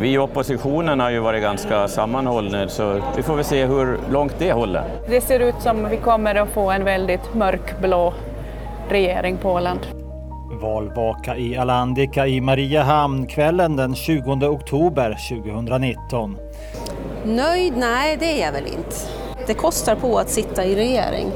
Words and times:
Vi 0.00 0.12
i 0.12 0.18
oppositionen 0.18 1.00
har 1.00 1.10
ju 1.10 1.18
varit 1.18 1.42
ganska 1.42 1.88
sammanhållna 1.88 2.68
så 2.68 3.00
vi 3.16 3.22
får 3.22 3.34
väl 3.36 3.44
se 3.44 3.66
hur 3.66 3.98
långt 4.10 4.34
det 4.38 4.52
håller. 4.52 4.84
Det 5.08 5.20
ser 5.20 5.40
ut 5.40 5.54
som 5.60 5.88
vi 5.88 5.96
kommer 5.96 6.34
att 6.34 6.48
få 6.48 6.70
en 6.70 6.84
väldigt 6.84 7.34
mörkblå 7.34 8.14
regering 8.88 9.36
på 9.36 9.52
Åland. 9.52 9.80
Valvaka 10.62 11.36
i 11.36 11.56
Alandika 11.56 12.26
i 12.26 12.40
Mariehamn 12.40 13.26
kvällen 13.26 13.76
den 13.76 13.94
20 13.94 14.46
oktober 14.46 15.18
2019. 15.28 16.36
Nöjd? 17.24 17.72
Nej, 17.76 18.16
det 18.20 18.42
är 18.42 18.46
jag 18.46 18.52
väl 18.52 18.66
inte. 18.66 18.96
Det 19.46 19.54
kostar 19.54 19.94
på 19.94 20.18
att 20.18 20.30
sitta 20.30 20.64
i 20.64 20.76
regering. 20.76 21.26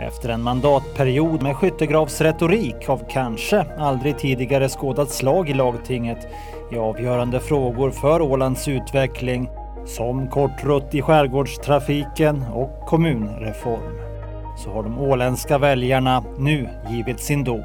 Efter 0.00 0.28
en 0.28 0.42
mandatperiod 0.42 1.42
med 1.42 1.56
skyttegravsretorik 1.56 2.88
av 2.88 3.02
kanske 3.10 3.64
aldrig 3.78 4.18
tidigare 4.18 4.68
skådat 4.68 5.10
slag 5.10 5.48
i 5.48 5.54
lagtinget 5.54 6.28
i 6.72 6.78
avgörande 6.78 7.40
frågor 7.40 7.90
för 7.90 8.22
Ålands 8.22 8.68
utveckling 8.68 9.50
som 9.86 10.28
kortrutt 10.28 10.94
i 10.94 11.02
skärgårdstrafiken 11.02 12.44
och 12.54 12.80
kommunreform 12.86 14.00
så 14.64 14.70
har 14.70 14.82
de 14.82 14.98
åländska 14.98 15.58
väljarna 15.58 16.24
nu 16.38 16.68
givit 16.90 17.20
sin 17.20 17.44
dom. 17.44 17.58
Nu, 17.58 17.64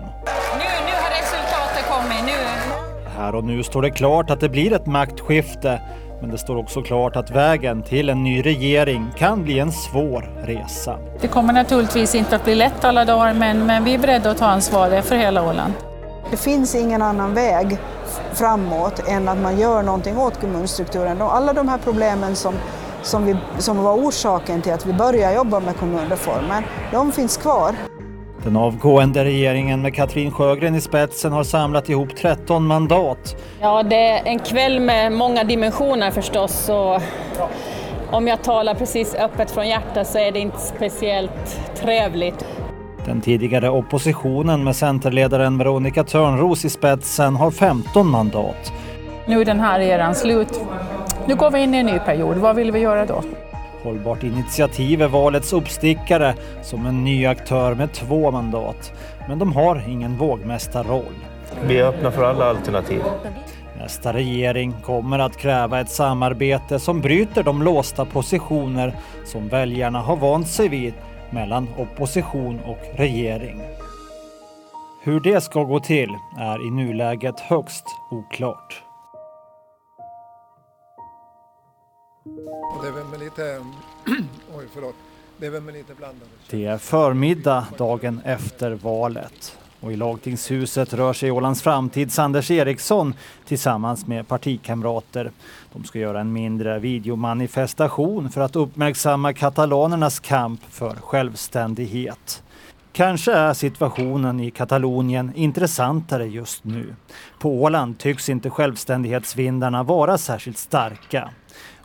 nu 0.86 0.94
har 0.94 1.12
resultatet 1.22 1.90
kommit. 1.90 2.26
Nu. 2.26 3.10
Här 3.18 3.36
och 3.36 3.44
nu 3.44 3.64
står 3.64 3.82
det 3.82 3.90
klart 3.90 4.30
att 4.30 4.40
det 4.40 4.50
blir 4.50 4.74
ett 4.74 4.86
maktskifte 4.86 5.82
men 6.22 6.30
det 6.30 6.38
står 6.38 6.56
också 6.56 6.82
klart 6.82 7.16
att 7.16 7.32
vägen 7.32 7.84
till 7.84 8.10
en 8.10 8.24
ny 8.24 8.42
regering 8.42 9.08
kan 9.18 9.44
bli 9.44 9.60
en 9.60 9.72
svår 9.72 10.30
resa. 10.44 10.98
Det 11.22 11.28
kommer 11.28 11.54
naturligtvis 11.54 12.16
inte 12.16 12.36
att 12.36 12.44
bli 12.44 12.56
lätt 12.56 12.84
alla 12.84 13.06
dagar 13.06 13.34
men, 13.34 13.66
men 13.66 13.84
vi 13.84 13.94
är 13.94 14.00
beredda 14.00 14.32
att 14.32 14.38
ta 14.38 14.46
ansvar 14.46 15.02
för 15.02 15.16
hela 15.16 15.50
Åland. 15.50 15.74
Det 16.32 16.38
finns 16.38 16.76
ingen 16.76 17.02
annan 17.02 17.34
väg 17.34 17.78
framåt 18.34 19.08
än 19.08 19.30
att 19.30 19.38
man 19.38 19.60
gör 19.60 19.84
någonting 19.84 20.18
åt 20.18 20.42
kommunstrukturen. 20.42 21.22
Alla 21.22 21.54
de 21.54 21.68
här 21.68 21.78
problemen 21.78 22.36
som, 22.36 22.54
som, 23.04 23.26
vi, 23.26 23.36
som 23.58 23.84
var 23.84 23.94
orsaken 23.94 24.62
till 24.62 24.74
att 24.74 24.86
vi 24.86 24.94
började 24.94 25.36
jobba 25.36 25.60
med 25.60 25.78
kommunreformen, 25.78 26.64
de 26.92 27.12
finns 27.12 27.38
kvar. 27.38 27.76
Den 28.44 28.58
avgående 28.58 29.24
regeringen 29.24 29.82
med 29.82 29.96
Katrin 29.96 30.32
Sjögren 30.32 30.76
i 30.76 30.82
spetsen 30.82 31.32
har 31.32 31.44
samlat 31.44 31.90
ihop 31.90 32.16
13 32.16 32.68
mandat. 32.68 33.36
Ja, 33.62 33.84
det 33.84 34.08
är 34.08 34.26
en 34.26 34.40
kväll 34.40 34.80
med 34.80 35.12
många 35.12 35.44
dimensioner 35.44 36.12
förstås. 36.12 36.70
Och 36.70 37.02
om 38.12 38.28
jag 38.28 38.44
talar 38.44 38.76
precis 38.76 39.16
öppet 39.16 39.52
från 39.52 39.68
hjärtat 39.68 40.08
så 40.08 40.18
är 40.18 40.32
det 40.32 40.40
inte 40.40 40.60
speciellt 40.60 41.60
trevligt. 41.76 42.46
Den 43.06 43.22
tidigare 43.22 43.70
oppositionen 43.70 44.64
med 44.64 44.76
centerledaren 44.76 45.58
Veronica 45.58 46.04
Törnros 46.04 46.66
i 46.66 46.70
spetsen 46.70 47.36
har 47.36 47.52
15 47.52 48.08
mandat. 48.08 48.74
Nu 49.28 49.42
är 49.42 49.46
den 49.46 49.60
här 49.60 49.80
eran 49.80 50.16
slut. 50.16 50.62
Nu 51.28 51.36
går 51.36 51.52
vi 51.52 51.60
in 51.60 51.74
i 51.74 51.78
en 51.78 51.86
ny 51.86 52.00
period. 52.00 52.38
Vad 52.38 52.56
vill 52.56 52.72
vi 52.72 52.80
göra 52.80 53.06
då? 53.06 53.24
Hållbart 53.84 54.24
initiativ 54.24 55.02
är 55.02 55.08
valets 55.08 55.54
uppstickare 55.54 56.34
som 56.64 56.86
en 56.86 57.04
ny 57.04 57.26
aktör 57.26 57.76
med 57.76 57.94
två 57.94 58.32
mandat. 58.32 58.94
Men 59.28 59.40
de 59.40 59.54
har 59.56 59.84
ingen 59.90 60.18
vågmästarroll. 60.18 61.16
Vi 61.68 61.80
är 61.80 61.86
öppna 61.86 62.12
för 62.12 62.24
alla 62.24 62.46
alternativ. 62.46 63.02
Nästa 63.80 64.14
regering 64.14 64.74
kommer 64.86 65.20
att 65.20 65.38
kräva 65.38 65.80
ett 65.80 65.90
samarbete 65.90 66.80
som 66.80 67.02
bryter 67.02 67.44
de 67.44 67.64
låsta 67.64 68.06
positioner 68.06 68.96
som 69.26 69.48
väljarna 69.48 70.00
har 70.00 70.16
vant 70.16 70.48
sig 70.48 70.70
vid 70.70 70.94
mellan 71.34 71.68
opposition 71.78 72.60
och 72.60 72.98
regering. 72.98 73.62
Hur 75.04 75.20
det 75.20 75.42
ska 75.42 75.64
gå 75.64 75.80
till 75.80 76.10
är 76.40 76.68
i 76.68 76.72
nuläget 76.72 77.40
högst 77.40 77.86
oklart. 78.12 78.84
Det 82.82 82.88
är 82.88 82.92
väl 82.92 83.06
med 83.06 83.20
lite... 83.20 83.66
Oj, 84.58 84.66
förlåt. 84.74 84.96
Det 85.38 85.46
är 85.46 85.52
väl 85.52 85.64
med 85.64 85.74
lite 85.74 85.94
blandade 85.94 86.32
Det 86.50 86.66
är 86.66 86.78
förmiddag 86.78 87.68
dagen 87.78 88.22
efter 88.26 88.72
valet 88.72 89.58
och 89.82 89.92
i 89.92 89.96
lagtingshuset 89.96 90.94
rör 90.94 91.14
sig 91.14 91.32
Ålands 91.32 91.62
framtids 91.62 92.20
Anders 92.20 92.52
Eriksson 92.52 93.14
tillsammans 93.46 94.08
med 94.08 94.28
partikamrater. 94.28 95.32
De 95.74 95.84
ska 95.84 96.00
göra 96.00 96.20
en 96.20 96.34
mindre 96.34 96.80
videomanifestation 96.80 98.30
för 98.30 98.42
att 98.42 98.56
uppmärksamma 98.56 99.34
katalanernas 99.34 100.20
kamp 100.20 100.62
för 100.70 100.96
självständighet. 100.96 102.44
Kanske 102.94 103.34
är 103.34 103.54
situationen 103.54 104.40
i 104.40 104.52
Katalonien 104.52 105.32
intressantare 105.36 106.26
just 106.26 106.64
nu. 106.64 106.96
På 107.40 107.62
Åland 107.62 107.98
tycks 107.98 108.30
inte 108.30 108.50
självständighetsvindarna 108.50 109.84
vara 109.84 110.18
särskilt 110.18 110.58
starka. 110.58 111.30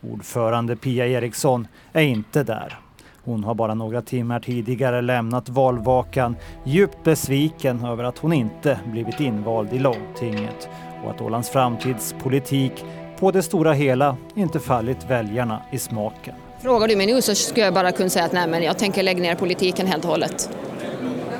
Ordförande 0.01 0.77
Pia 0.77 1.06
Eriksson 1.06 1.67
är 1.93 2.03
inte 2.03 2.43
där. 2.43 2.79
Hon 3.26 3.44
har 3.44 3.54
bara 3.54 3.75
några 3.75 4.03
timmar 4.03 4.41
tidigare 4.41 5.03
lämnat 5.03 5.48
valvakan 5.48 6.37
djupt 6.64 7.04
besviken 7.04 7.84
över 7.84 8.04
att 8.04 8.19
hon 8.19 8.32
inte 8.32 8.81
blivit 8.87 9.20
invald 9.20 9.72
i 9.72 9.78
lagtinget 9.78 10.69
och 11.04 11.10
att 11.10 11.20
Ålands 11.20 11.50
framtidspolitik 11.50 12.84
på 13.19 13.31
det 13.31 13.42
stora 13.42 13.72
hela 13.72 14.16
inte 14.34 14.60
fallit 14.60 15.10
väljarna 15.10 15.62
i 15.72 15.78
smaken. 15.78 16.34
Frågar 16.62 16.88
du 16.88 16.97
mig 16.97 17.06
nu 17.06 17.22
så 17.22 17.34
skulle 17.34 17.64
jag 17.64 17.75
bara 17.75 17.92
kunna 17.92 18.10
säga 18.10 18.25
att 18.25 18.32
nej, 18.32 18.48
men 18.48 18.62
jag 18.62 18.78
tänker 18.78 19.03
lägga 19.03 19.22
ner 19.22 19.34
politiken 19.34 19.87
helt 19.87 20.04
och 20.04 20.10
hållet. 20.10 20.50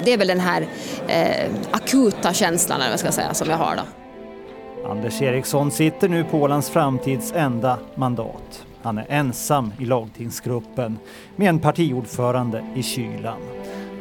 Det 0.05 0.13
är 0.13 0.19
väl 0.19 0.29
den 0.29 0.41
här 0.41 0.67
eh, 1.09 1.51
akuta 1.71 2.33
känslan 2.33 2.81
eller 2.81 2.87
vad 2.87 2.93
jag 2.93 3.01
ska 3.01 3.13
säga, 3.13 3.35
som 3.35 3.51
jag 3.51 3.57
har 3.57 3.77
då. 3.77 3.83
Anders 4.91 5.23
Eriksson 5.23 5.71
sitter 5.71 6.09
nu 6.09 6.25
på 6.25 6.39
Ålands 6.39 6.71
framtids 6.71 7.33
enda 7.33 7.79
mandat. 7.95 8.66
Han 8.87 8.99
är 8.99 9.07
ensam 9.09 9.73
i 9.79 9.85
lagtingsgruppen 9.85 10.99
med 11.37 11.49
en 11.49 11.59
partiordförande 11.59 12.65
i 12.75 12.83
kylan. 12.83 13.39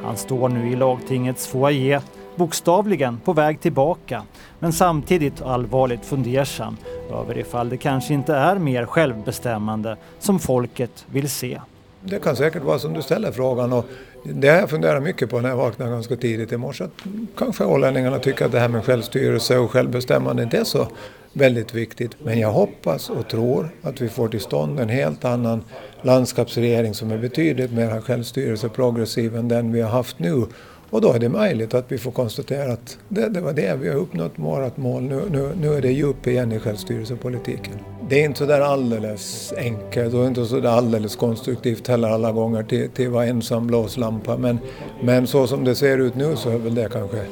Han 0.03 0.17
står 0.17 0.49
nu 0.49 0.71
i 0.71 0.75
lagtingets 0.75 1.47
foajé, 1.47 1.99
bokstavligen 2.35 3.19
på 3.25 3.33
väg 3.33 3.61
tillbaka, 3.61 4.23
men 4.59 4.73
samtidigt 4.73 5.41
allvarligt 5.41 6.05
fundersam 6.05 6.77
över 7.11 7.37
ifall 7.37 7.69
det 7.69 7.77
kanske 7.77 8.13
inte 8.13 8.35
är 8.35 8.55
mer 8.55 8.85
självbestämmande 8.85 9.97
som 10.19 10.39
folket 10.39 11.05
vill 11.11 11.29
se. 11.29 11.61
Det 12.01 12.19
kan 12.23 12.35
säkert 12.35 12.63
vara 12.63 12.79
som 12.79 12.93
du 12.93 13.01
ställer 13.01 13.31
frågan 13.31 13.73
och 13.73 13.85
det 14.23 14.47
har 14.47 14.57
jag 14.57 14.69
funderat 14.69 15.03
mycket 15.03 15.29
på 15.29 15.39
när 15.41 15.49
jag 15.49 15.57
vaknade 15.57 15.91
ganska 15.91 16.15
tidigt 16.15 16.51
i 16.51 16.57
morse. 16.57 16.83
Att 16.83 17.03
kanske 17.37 17.63
ålänningarna 17.63 18.19
tycker 18.19 18.45
att 18.45 18.51
det 18.51 18.59
här 18.59 18.69
med 18.69 18.85
självstyrelse 18.85 19.57
och 19.57 19.71
självbestämmande 19.71 20.43
inte 20.43 20.57
är 20.57 20.63
så 20.63 20.87
väldigt 21.35 21.73
viktigt. 21.73 22.11
Men 22.23 22.39
jag 22.39 22.51
hoppas 22.51 23.09
och 23.09 23.27
tror 23.27 23.69
att 23.81 24.01
vi 24.01 24.09
får 24.09 24.27
till 24.27 24.39
stånd 24.39 24.79
en 24.79 24.89
helt 24.89 25.25
annan 25.25 25.63
landskapsregering 26.01 26.93
som 26.93 27.11
är 27.11 27.17
betydligt 27.17 27.71
mer 27.71 28.01
självstyrelseprogressiv 28.01 29.35
än 29.35 29.47
den 29.47 29.71
vi 29.71 29.81
har 29.81 29.89
haft 29.89 30.19
nu. 30.19 30.45
Och 30.89 31.01
då 31.01 31.13
är 31.13 31.19
det 31.19 31.29
möjligt 31.29 31.73
att 31.73 31.91
vi 31.91 31.97
får 31.97 32.11
konstatera 32.11 32.73
att 32.73 32.97
det, 33.09 33.29
det 33.29 33.41
var 33.41 33.53
det 33.53 33.75
vi 33.81 33.89
har 33.89 33.95
uppnått 33.95 34.31
vårt 34.35 34.77
mål. 34.77 35.03
Nu, 35.03 35.21
nu, 35.31 35.51
nu 35.61 35.73
är 35.73 35.81
det 35.81 35.91
djup 35.91 36.27
igen 36.27 36.51
i 36.51 36.59
självstyrelsepolitiken. 36.59 37.73
Det 38.09 38.21
är 38.21 38.25
inte 38.25 38.39
sådär 38.39 38.61
alldeles 38.61 39.53
enkelt 39.57 40.13
och 40.13 40.25
inte 40.25 40.45
sådär 40.45 40.69
alldeles 40.69 41.15
konstruktivt 41.15 41.87
heller 41.87 42.07
alla 42.07 42.31
gånger 42.31 42.63
till, 42.63 42.89
till 42.89 43.07
att 43.07 43.13
vara 43.13 43.25
ensam 43.25 43.67
blåslampa. 43.67 44.37
Men, 44.37 44.59
men 45.03 45.27
så 45.27 45.47
som 45.47 45.63
det 45.63 45.75
ser 45.75 45.97
ut 45.97 46.15
nu 46.15 46.35
så 46.35 46.49
är 46.49 46.57
väl 46.57 46.75
det 46.75 46.89
kanske 46.91 47.25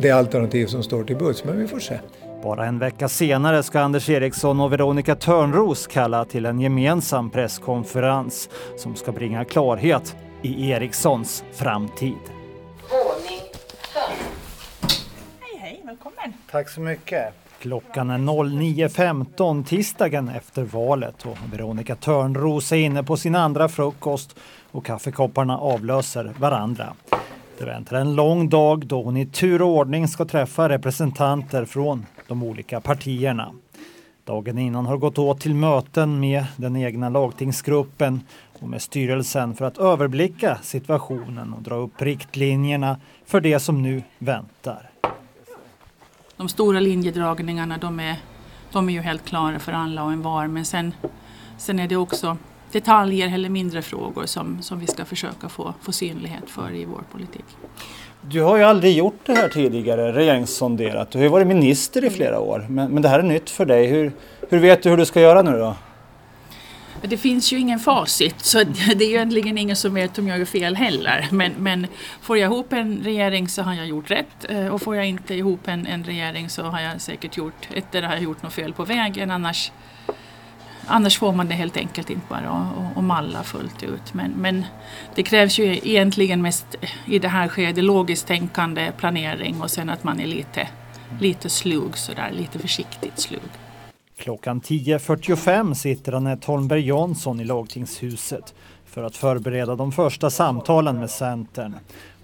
det 0.00 0.10
alternativ 0.10 0.66
som 0.66 0.82
står 0.82 1.04
till 1.04 1.16
buds. 1.16 1.44
Men 1.44 1.58
vi 1.58 1.68
får 1.68 1.78
se. 1.78 1.98
Bara 2.42 2.66
en 2.66 2.78
vecka 2.78 3.08
senare 3.08 3.62
ska 3.62 3.80
Anders 3.80 4.10
Eriksson 4.10 4.60
och 4.60 4.72
Veronica 4.72 5.14
Törnros 5.14 5.86
kalla 5.86 6.24
till 6.24 6.46
en 6.46 6.60
gemensam 6.60 7.30
presskonferens 7.30 8.48
som 8.76 8.96
ska 8.96 9.12
bringa 9.12 9.44
klarhet 9.44 10.16
i 10.42 10.70
Erikssons 10.70 11.44
framtid. 11.52 12.18
Våning 12.90 13.40
fem. 13.94 14.26
Hej, 15.40 15.58
hej, 15.60 15.82
välkommen. 15.84 16.32
Tack 16.50 16.68
så 16.68 16.80
mycket. 16.80 17.34
Klockan 17.58 18.10
är 18.10 18.18
09.15 18.18 19.64
tisdagen 19.64 20.28
efter 20.28 20.62
valet 20.62 21.26
och 21.26 21.38
Veronica 21.52 21.96
Törnros 21.96 22.72
är 22.72 22.76
inne 22.76 23.02
på 23.02 23.16
sin 23.16 23.34
andra 23.34 23.68
frukost 23.68 24.36
och 24.70 24.84
kaffekopparna 24.86 25.58
avlöser 25.58 26.32
varandra. 26.38 26.94
Det 27.58 27.64
väntar 27.64 27.96
en 27.96 28.14
lång 28.14 28.48
dag 28.48 28.86
då 28.86 29.02
hon 29.02 29.16
i 29.16 29.26
tur 29.26 29.62
och 29.62 29.68
ordning 29.68 30.08
ska 30.08 30.24
träffa 30.24 30.68
representanter 30.68 31.64
från 31.64 32.06
de 32.32 32.42
olika 32.42 32.80
partierna. 32.80 33.52
Dagen 34.24 34.58
innan 34.58 34.86
har 34.86 34.96
gått 34.96 35.18
åt 35.18 35.40
till 35.40 35.54
möten 35.54 36.20
med 36.20 36.44
den 36.56 36.76
egna 36.76 37.08
lagtingsgruppen 37.08 38.20
och 38.60 38.68
med 38.68 38.82
styrelsen 38.82 39.54
för 39.54 39.64
att 39.64 39.78
överblicka 39.78 40.58
situationen 40.62 41.52
och 41.52 41.62
dra 41.62 41.74
upp 41.74 42.02
riktlinjerna 42.02 43.00
för 43.26 43.40
det 43.40 43.60
som 43.60 43.82
nu 43.82 44.02
väntar. 44.18 44.90
De 46.36 46.48
stora 46.48 46.80
linjedragningarna 46.80 47.78
de 47.78 48.00
är, 48.00 48.16
de 48.72 48.88
är 48.88 48.92
ju 48.92 49.00
helt 49.00 49.24
klara 49.24 49.58
för 49.58 49.72
alla 49.72 50.04
och 50.04 50.12
en 50.12 50.22
var 50.22 50.46
men 50.46 50.64
sen, 50.64 50.94
sen 51.58 51.78
är 51.78 51.88
det 51.88 51.96
också 51.96 52.36
detaljer 52.72 53.34
eller 53.34 53.48
mindre 53.48 53.82
frågor 53.82 54.26
som, 54.26 54.62
som 54.62 54.80
vi 54.80 54.86
ska 54.86 55.04
försöka 55.04 55.48
få, 55.48 55.74
få 55.80 55.92
synlighet 55.92 56.50
för 56.50 56.74
i 56.74 56.84
vår 56.84 57.02
politik. 57.12 57.46
Du 58.30 58.42
har 58.42 58.56
ju 58.56 58.62
aldrig 58.62 58.96
gjort 58.96 59.20
det 59.26 59.34
här 59.34 59.48
tidigare, 59.48 60.12
regeringssonderat. 60.12 61.10
Du 61.10 61.18
har 61.18 61.22
ju 61.22 61.28
varit 61.28 61.46
minister 61.46 62.04
i 62.04 62.10
flera 62.10 62.40
år, 62.40 62.66
men, 62.68 62.90
men 62.90 63.02
det 63.02 63.08
här 63.08 63.18
är 63.18 63.22
nytt 63.22 63.50
för 63.50 63.66
dig. 63.66 63.86
Hur, 63.86 64.12
hur 64.48 64.58
vet 64.58 64.82
du 64.82 64.90
hur 64.90 64.96
du 64.96 65.04
ska 65.04 65.20
göra 65.20 65.42
nu 65.42 65.58
då? 65.58 65.74
Det 67.02 67.16
finns 67.16 67.52
ju 67.52 67.58
ingen 67.58 67.78
facit 67.78 68.40
så 68.40 68.64
det 68.96 69.04
är 69.04 69.08
ju 69.08 69.14
egentligen 69.14 69.58
ingen 69.58 69.76
som 69.76 69.94
vet 69.94 70.18
om 70.18 70.28
jag 70.28 70.38
gör 70.38 70.44
fel 70.44 70.76
heller. 70.76 71.28
Men, 71.30 71.52
men 71.58 71.86
får 72.20 72.38
jag 72.38 72.52
ihop 72.52 72.72
en 72.72 73.00
regering 73.04 73.48
så 73.48 73.62
har 73.62 73.74
jag 73.74 73.86
gjort 73.86 74.10
rätt 74.10 74.44
eh, 74.48 74.66
och 74.66 74.82
får 74.82 74.96
jag 74.96 75.06
inte 75.06 75.34
ihop 75.34 75.68
en, 75.68 75.86
en 75.86 76.04
regering 76.04 76.48
så 76.48 76.62
har 76.62 76.80
jag 76.80 77.00
säkert 77.00 77.36
gjort, 77.36 77.68
eller 77.92 78.02
har 78.02 78.14
jag 78.14 78.22
gjort 78.22 78.42
något 78.42 78.52
fel 78.52 78.72
på 78.72 78.84
vägen. 78.84 79.30
Annars, 79.30 79.72
annars 80.86 81.18
får 81.18 81.32
man 81.32 81.48
det 81.48 81.54
helt 81.54 81.76
enkelt 81.76 82.10
inte 82.10 82.26
bara 82.28 82.48
att, 82.48 82.96
att 82.96 83.04
malla 83.04 83.42
fullt 83.42 83.82
ut. 83.82 84.14
Men, 84.14 84.30
men 84.30 84.64
det 85.14 85.22
krävs 85.22 85.58
ju 85.58 85.64
egentligen 85.64 86.42
mest 86.42 86.66
i 87.06 87.18
det 87.18 87.28
här 87.28 87.48
skedet 87.48 87.84
logiskt 87.84 88.26
tänkande, 88.26 88.92
planering 88.98 89.60
och 89.62 89.70
sen 89.70 89.90
att 89.90 90.04
man 90.04 90.20
är 90.20 90.26
lite, 90.26 90.68
lite 91.20 91.50
slug 91.50 91.98
sådär, 91.98 92.30
lite 92.32 92.58
försiktigt 92.58 93.18
slug. 93.18 93.40
Klockan 94.16 94.60
10.45 94.60 95.74
sitter 95.74 96.12
Anette 96.12 96.46
Holmberg 96.46 96.86
Jansson 96.86 97.40
i 97.40 97.44
lagtingshuset 97.44 98.54
för 98.92 99.02
att 99.02 99.16
förbereda 99.16 99.76
de 99.76 99.92
första 99.92 100.30
samtalen 100.30 100.98
med 100.98 101.10
Centern. 101.10 101.74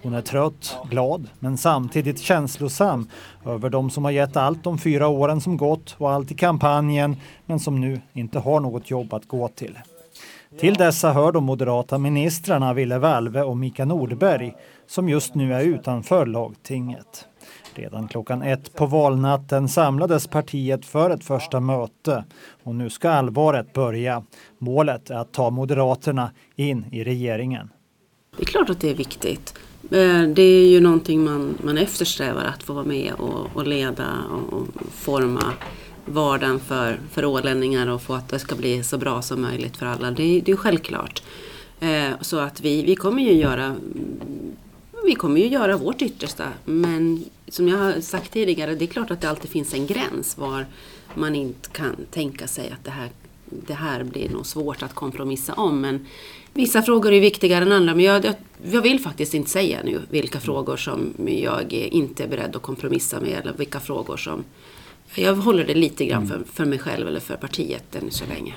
Hon 0.01 0.13
är 0.13 0.21
trött, 0.21 0.77
glad 0.89 1.27
men 1.39 1.57
samtidigt 1.57 2.19
känslosam 2.19 3.09
över 3.45 3.69
de 3.69 3.89
som 3.89 4.03
har 4.03 4.11
gett 4.11 4.37
allt 4.37 4.63
de 4.63 4.77
fyra 4.77 5.07
åren 5.07 5.41
som 5.41 5.57
gått 5.57 5.95
och 5.97 6.11
allt 6.11 6.31
i 6.31 6.35
kampanjen 6.35 7.15
men 7.45 7.59
som 7.59 7.81
nu 7.81 8.01
inte 8.13 8.39
har 8.39 8.59
något 8.59 8.89
jobb 8.89 9.13
att 9.13 9.27
gå 9.27 9.47
till. 9.47 9.77
Till 10.59 10.73
dessa 10.73 11.13
hör 11.13 11.31
de 11.31 11.43
moderata 11.43 11.97
ministrarna 11.97 12.73
Ville 12.73 12.97
Valve 12.97 13.41
och 13.41 13.57
Mika 13.57 13.85
Nordberg 13.85 14.53
som 14.87 15.09
just 15.09 15.35
nu 15.35 15.53
är 15.53 15.61
utanför 15.61 16.25
lagtinget. 16.25 17.27
Redan 17.73 18.07
klockan 18.07 18.41
ett 18.41 18.75
på 18.75 18.85
valnatten 18.85 19.69
samlades 19.69 20.27
partiet 20.27 20.85
för 20.85 21.09
ett 21.09 21.23
första 21.23 21.59
möte 21.59 22.23
och 22.63 22.75
nu 22.75 22.89
ska 22.89 23.09
allvaret 23.09 23.73
börja. 23.73 24.23
Målet 24.57 25.09
är 25.09 25.15
att 25.15 25.31
ta 25.31 25.49
Moderaterna 25.49 26.31
in 26.55 26.85
i 26.91 27.03
regeringen. 27.03 27.69
Det 28.37 28.43
är 28.43 28.45
klart 28.45 28.69
att 28.69 28.79
det 28.79 28.89
är 28.89 28.95
viktigt. 28.95 29.53
Eh, 29.83 30.21
det 30.21 30.41
är 30.41 30.67
ju 30.67 30.79
någonting 30.79 31.23
man, 31.23 31.57
man 31.63 31.77
eftersträvar 31.77 32.43
att 32.43 32.63
få 32.63 32.73
vara 32.73 32.85
med 32.85 33.13
och, 33.13 33.47
och 33.53 33.67
leda 33.67 34.07
och, 34.31 34.53
och, 34.53 34.67
forma 34.91 35.53
vardagen 36.05 36.59
för, 36.59 36.99
för 37.11 37.25
ålänningar 37.25 37.87
och 37.87 38.01
få 38.01 38.13
att 38.13 38.29
det 38.29 38.39
ska 38.39 38.55
bli 38.55 38.83
så 38.83 38.97
bra 38.97 39.21
som 39.21 39.41
möjligt 39.41 39.77
för 39.77 39.85
alla. 39.85 40.11
Det, 40.11 40.41
det 40.41 40.51
är 40.51 40.55
självklart. 40.55 41.23
Eh, 41.79 42.11
så 42.21 42.39
att 42.39 42.61
vi, 42.61 42.83
vi 42.83 42.95
kommer 42.95 43.23
ju 43.23 43.33
göra 43.33 43.75
vi 45.05 45.15
kommer 45.15 45.41
ju 45.41 45.47
göra 45.47 45.77
vårt 45.77 46.01
yttersta 46.01 46.47
men 46.65 47.25
som 47.47 47.67
jag 47.67 47.77
har 47.77 48.01
sagt 48.01 48.33
tidigare, 48.33 48.75
det 48.75 48.85
är 48.85 48.87
klart 48.87 49.11
att 49.11 49.21
det 49.21 49.29
alltid 49.29 49.51
finns 49.51 49.73
en 49.73 49.87
gräns 49.87 50.37
var 50.37 50.65
man 51.13 51.35
inte 51.35 51.69
kan 51.69 51.95
tänka 52.11 52.47
sig 52.47 52.69
att 52.71 52.83
det 52.83 52.91
här, 52.91 53.09
det 53.45 53.73
här 53.73 54.03
blir 54.03 54.29
nog 54.29 54.45
svårt 54.45 54.83
att 54.83 54.95
kompromissa 54.95 55.53
om. 55.53 55.81
Men 55.81 56.05
vissa 56.53 56.81
frågor 56.81 57.13
är 57.13 57.21
viktigare 57.21 57.65
än 57.65 57.71
andra 57.71 57.95
men 57.95 58.05
jag, 58.05 58.25
jag, 58.25 58.35
jag 58.71 58.81
vill 58.81 58.99
faktiskt 58.99 59.33
inte 59.33 59.49
säga 59.49 59.79
nu 59.83 60.01
vilka 60.09 60.39
frågor 60.39 60.77
som 60.77 61.13
jag 61.27 61.73
inte 61.73 62.23
är 62.23 62.27
beredd 62.27 62.55
att 62.55 62.61
kompromissa 62.61 63.19
med 63.19 63.39
eller 63.39 63.53
vilka 63.53 63.79
frågor 63.79 64.17
som... 64.17 64.43
Jag 65.15 65.35
håller 65.35 65.65
det 65.65 65.73
lite 65.73 66.05
grann 66.05 66.27
för, 66.27 66.41
för 66.53 66.65
mig 66.65 66.79
själv 66.79 67.07
eller 67.07 67.19
för 67.19 67.35
partiet 67.35 67.95
än 67.95 68.11
så 68.11 68.25
länge. 68.25 68.55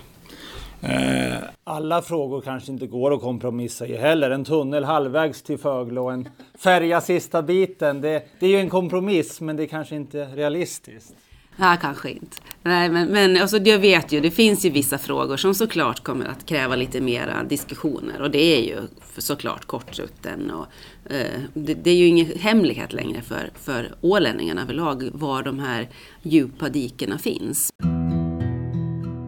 Eh, 0.83 1.35
alla 1.65 2.03
frågor 2.03 2.41
kanske 2.41 2.73
inte 2.73 2.87
går 2.87 3.15
att 3.15 3.21
kompromissa 3.21 3.87
i 3.87 3.97
heller. 3.97 4.31
En 4.31 4.45
tunnel 4.45 4.85
halvvägs 4.85 5.43
till 5.43 5.59
Fögle 5.59 6.01
och 6.01 6.13
en 6.13 6.29
färja 6.59 7.01
sista 7.01 7.43
biten. 7.43 8.01
Det, 8.01 8.23
det 8.41 8.47
är 8.47 8.51
ju 8.51 8.59
en 8.59 8.71
kompromiss 8.71 9.41
men 9.41 9.57
det 9.57 9.63
är 9.63 9.67
kanske 9.67 9.97
inte 9.97 10.25
realistiskt. 10.25 11.15
Ja, 11.57 11.77
kanske 11.81 12.11
inte. 12.11 12.37
Nej, 12.63 12.89
men, 12.89 13.09
men 13.09 13.37
alltså, 13.37 13.57
jag 13.57 13.79
vet 13.79 14.13
ju, 14.13 14.21
det 14.21 14.31
finns 14.31 14.65
ju 14.65 14.71
vissa 14.71 14.99
frågor 14.99 15.37
som 15.37 15.55
såklart 15.55 16.03
kommer 16.03 16.27
att 16.27 16.47
kräva 16.47 16.77
lite 16.77 17.01
mera 17.01 17.43
diskussioner. 17.45 18.23
Och 18.23 18.31
det 18.31 18.57
är 18.59 18.61
ju 18.61 18.77
såklart 19.19 19.65
kortrutten. 19.65 20.51
Och, 20.51 20.67
eh, 21.13 21.41
det, 21.55 21.75
det, 21.75 21.91
är 21.91 21.97
ju 21.97 22.07
ingen 22.07 22.39
hemlighet 22.39 22.93
längre 22.93 23.23
för, 23.23 23.51
för 23.55 23.95
ålänningarna 24.01 24.63
överlag 24.63 25.09
var 25.13 25.43
de 25.43 25.59
här 25.59 25.89
djupa 26.23 26.69
dikena 26.69 27.19
finns. 27.19 27.71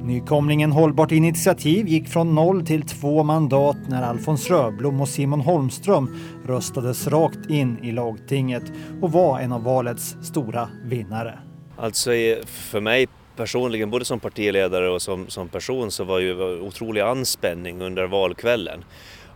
Nykomlingen 0.04 0.72
Hållbart 0.72 1.12
initiativ 1.12 1.88
gick 1.88 2.08
från 2.08 2.34
noll 2.34 2.66
till 2.66 2.82
två 2.82 3.22
mandat 3.22 3.76
när 3.88 4.02
Alfons 4.02 4.50
Röblom 4.50 5.00
och 5.00 5.08
Simon 5.08 5.40
Holmström 5.40 6.16
röstades 6.46 7.06
rakt 7.06 7.50
in 7.50 7.78
i 7.82 7.92
lagtinget 7.92 8.62
och 9.02 9.12
var 9.12 9.40
en 9.40 9.52
av 9.52 9.62
valets 9.62 10.16
stora 10.22 10.68
vinnare. 10.84 11.38
Alltså 11.76 12.10
för 12.46 12.80
mig 12.80 13.06
personligen, 13.36 13.90
både 13.90 14.04
som 14.04 14.20
partiledare 14.20 14.90
och 14.90 15.02
som, 15.02 15.28
som 15.28 15.48
person, 15.48 15.90
så 15.90 16.04
var 16.04 16.18
ju 16.18 16.60
otrolig 16.60 17.00
anspänning 17.00 17.82
under 17.82 18.06
valkvällen. 18.06 18.84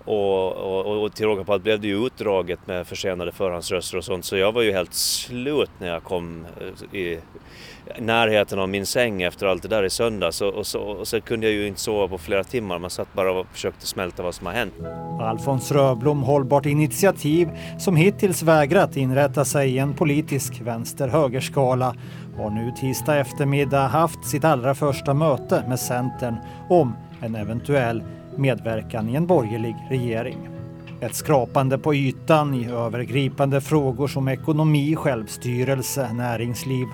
Och, 0.09 0.53
och, 0.57 1.03
och 1.03 1.15
till 1.15 1.27
råga 1.27 1.45
på 1.45 1.53
allt 1.53 1.63
blev 1.63 1.81
det 1.81 1.89
ju 1.89 2.07
utdraget 2.07 2.67
med 2.67 2.87
försenade 2.87 3.33
förhandsröster 3.33 3.99
och 3.99 4.05
sånt 4.05 4.25
så 4.25 4.37
jag 4.37 4.53
var 4.53 4.63
ju 4.63 4.73
helt 4.73 4.95
slut 4.95 5.71
när 5.79 5.89
jag 5.89 6.05
kom 6.05 6.47
eh, 6.61 6.99
i 7.01 7.19
närheten 7.99 8.59
av 8.59 8.69
min 8.69 8.87
säng 8.87 9.23
efter 9.23 9.47
allt 9.47 9.63
det 9.63 9.69
där 9.69 9.83
i 9.83 9.91
söndags 9.91 10.41
och, 10.41 10.55
och, 10.55 10.67
så, 10.67 10.81
och 10.81 11.09
så 11.09 11.21
kunde 11.21 11.47
jag 11.47 11.55
ju 11.55 11.67
inte 11.67 11.81
sova 11.81 12.09
på 12.09 12.19
flera 12.19 12.45
timmar. 12.45 12.79
Man 12.79 12.91
satt 12.91 13.15
bara 13.15 13.33
och 13.33 13.47
försökte 13.53 13.87
smälta 13.87 14.23
vad 14.23 14.35
som 14.35 14.47
har 14.47 14.53
hänt. 14.53 14.75
Alfons 15.21 15.73
Röblom 15.73 16.23
Hållbart 16.23 16.67
initiativ 16.67 17.49
som 17.79 17.97
hittills 17.97 18.43
vägrat 18.43 18.97
inrätta 18.97 19.45
sig 19.45 19.71
i 19.71 19.79
en 19.79 19.95
politisk 19.95 20.61
vänster-högerskala 20.61 21.95
har 22.37 22.51
nu 22.51 22.73
tisdag 22.81 23.17
eftermiddag 23.17 23.87
haft 23.87 24.25
sitt 24.25 24.45
allra 24.45 24.75
första 24.75 25.15
möte 25.15 25.65
med 25.69 25.81
Centern 25.81 26.37
om 26.69 26.97
en 27.21 27.35
eventuell 27.35 28.03
medverkan 28.39 29.09
i 29.09 29.15
en 29.15 29.27
borgerlig 29.27 29.77
regering. 29.91 30.49
Ett 31.01 31.15
skrapande 31.15 31.79
på 31.79 31.95
ytan 31.95 32.55
i 32.55 32.71
övergripande 32.71 33.61
frågor 33.61 34.09
som 34.09 34.29
ekonomi, 34.29 34.97
självstyrelse, 34.97 36.13
näringsliv, 36.13 36.87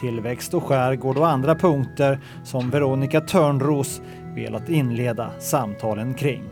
tillväxt 0.00 0.54
och 0.54 0.64
skärgård 0.64 1.18
och 1.18 1.28
andra 1.28 1.54
punkter 1.54 2.20
som 2.44 2.70
Veronica 2.70 3.20
Törnros 3.20 4.00
velat 4.34 4.68
inleda 4.68 5.30
samtalen 5.38 6.14
kring. 6.14 6.42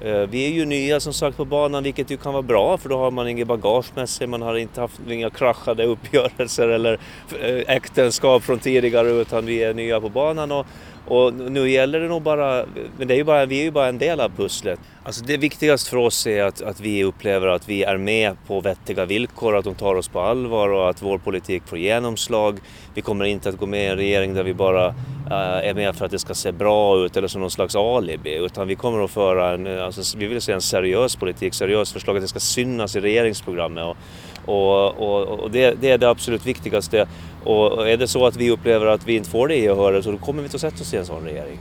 Eh, 0.00 0.20
vi 0.20 0.46
är 0.46 0.50
ju 0.50 0.64
nya 0.64 1.00
som 1.00 1.12
sagt 1.12 1.36
på 1.36 1.44
banan 1.44 1.82
vilket 1.82 2.10
ju 2.10 2.16
kan 2.16 2.32
vara 2.32 2.42
bra 2.42 2.78
för 2.78 2.88
då 2.88 2.98
har 2.98 3.10
man 3.10 3.28
inget 3.28 3.48
bagage 3.48 3.86
med 3.94 4.08
sig, 4.08 4.26
man 4.26 4.42
har 4.42 4.56
inte 4.56 4.80
haft 4.80 5.00
några 5.06 5.30
kraschade 5.30 5.84
uppgörelser 5.84 6.68
eller 6.68 6.98
eh, 7.42 7.76
äktenskap 7.76 8.42
från 8.42 8.58
tidigare 8.58 9.10
utan 9.10 9.46
vi 9.46 9.62
är 9.62 9.74
nya 9.74 10.00
på 10.00 10.08
banan 10.08 10.52
och 10.52 10.66
och 11.10 11.34
nu 11.34 11.70
gäller 11.70 12.00
det 12.00 12.08
nog 12.08 12.22
bara, 12.22 12.64
men 12.98 13.08
det 13.08 13.14
är 13.14 13.16
ju 13.18 13.24
bara, 13.24 13.46
vi 13.46 13.60
är 13.60 13.64
ju 13.64 13.70
bara 13.70 13.88
en 13.88 13.98
del 13.98 14.20
av 14.20 14.28
pusslet. 14.28 14.80
Alltså 15.02 15.24
det 15.24 15.36
viktigaste 15.36 15.90
för 15.90 15.96
oss 15.96 16.26
är 16.26 16.42
att, 16.42 16.62
att 16.62 16.80
vi 16.80 17.04
upplever 17.04 17.46
att 17.46 17.68
vi 17.68 17.82
är 17.82 17.96
med 17.96 18.36
på 18.46 18.60
vettiga 18.60 19.04
villkor, 19.04 19.56
att 19.56 19.64
de 19.64 19.74
tar 19.74 19.94
oss 19.94 20.08
på 20.08 20.20
allvar 20.20 20.68
och 20.68 20.90
att 20.90 21.02
vår 21.02 21.18
politik 21.18 21.62
får 21.66 21.78
genomslag. 21.78 22.58
Vi 22.94 23.02
kommer 23.02 23.24
inte 23.24 23.48
att 23.48 23.56
gå 23.56 23.66
med 23.66 23.84
i 23.84 23.86
en 23.86 23.96
regering 23.96 24.34
där 24.34 24.44
vi 24.44 24.54
bara 24.54 24.88
uh, 24.88 25.66
är 25.68 25.74
med 25.74 25.96
för 25.96 26.04
att 26.04 26.10
det 26.10 26.18
ska 26.18 26.34
se 26.34 26.52
bra 26.52 27.04
ut 27.04 27.16
eller 27.16 27.28
som 27.28 27.40
någon 27.40 27.50
slags 27.50 27.76
alibi, 27.76 28.34
utan 28.34 28.68
vi 28.68 28.74
kommer 28.74 29.04
att 29.04 29.10
föra 29.10 29.54
en, 29.54 29.80
alltså, 29.80 30.18
vi 30.18 30.26
vill 30.26 30.40
se 30.40 30.52
en 30.52 30.60
seriös 30.60 31.16
politik, 31.16 31.54
seriös 31.54 31.92
förslag, 31.92 32.16
att 32.16 32.22
det 32.22 32.28
ska 32.28 32.40
synas 32.40 32.96
i 32.96 33.00
regeringsprogrammet. 33.00 33.84
Och, 33.84 33.96
och, 34.44 34.98
och, 34.98 35.40
och 35.40 35.50
det, 35.50 35.74
det, 35.80 35.90
är 35.90 35.98
det 35.98 36.10
absolut 36.10 36.46
viktigaste. 36.46 37.06
Och 37.44 37.88
är 37.88 37.96
det 37.96 38.08
så 38.08 38.26
att 38.26 38.36
vi 38.36 38.50
upplever 38.50 38.86
att 38.86 39.06
vi 39.06 39.16
inte 39.16 39.30
får 39.30 39.48
det 39.48 39.56
gehöret 39.56 40.04
så 40.04 40.10
då 40.10 40.18
kommer 40.18 40.42
vi 40.42 40.46
inte 40.46 40.56
att 40.56 40.60
sätta 40.60 40.82
oss 40.82 40.94
i 40.94 40.96
en 40.96 41.06
sån 41.06 41.24
regering. 41.24 41.58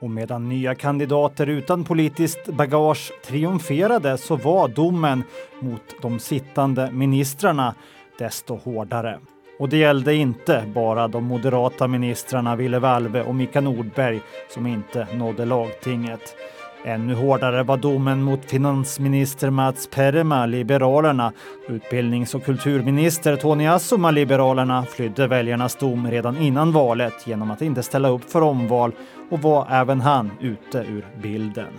Och 0.00 0.10
medan 0.10 0.48
nya 0.48 0.74
kandidater 0.74 1.46
utan 1.46 1.84
politiskt 1.84 2.46
bagage 2.46 3.12
triumferade 3.26 4.18
så 4.18 4.36
var 4.36 4.68
domen 4.68 5.22
mot 5.60 5.82
de 6.02 6.18
sittande 6.18 6.90
ministrarna 6.92 7.74
desto 8.18 8.56
hårdare. 8.56 9.18
Och 9.58 9.68
det 9.68 9.76
gällde 9.76 10.14
inte 10.14 10.64
bara 10.74 11.08
de 11.08 11.24
moderata 11.24 11.88
ministrarna 11.88 12.56
Ville 12.56 12.78
Valve 12.78 13.22
och 13.22 13.34
Mika 13.34 13.60
Nordberg 13.60 14.20
som 14.54 14.66
inte 14.66 15.06
nådde 15.14 15.44
lagtinget. 15.44 16.36
Ännu 16.84 17.14
hårdare 17.14 17.62
var 17.62 17.76
domen 17.76 18.22
mot 18.22 18.44
finansminister 18.44 19.50
Mats 19.50 19.88
Perema, 19.90 20.46
Liberalerna. 20.46 21.32
Utbildnings 21.68 22.34
och 22.34 22.44
kulturminister 22.44 23.36
Tony 23.36 23.66
Assoma, 23.66 24.10
Liberalerna, 24.10 24.84
flydde 24.84 25.26
väljarnas 25.26 25.76
dom 25.76 26.10
redan 26.10 26.36
innan 26.36 26.72
valet 26.72 27.26
genom 27.26 27.50
att 27.50 27.62
inte 27.62 27.82
ställa 27.82 28.08
upp 28.08 28.30
för 28.30 28.42
omval 28.42 28.92
och 29.30 29.42
var 29.42 29.66
även 29.70 30.00
han 30.00 30.30
ute 30.40 30.78
ur 30.78 31.06
bilden. 31.22 31.72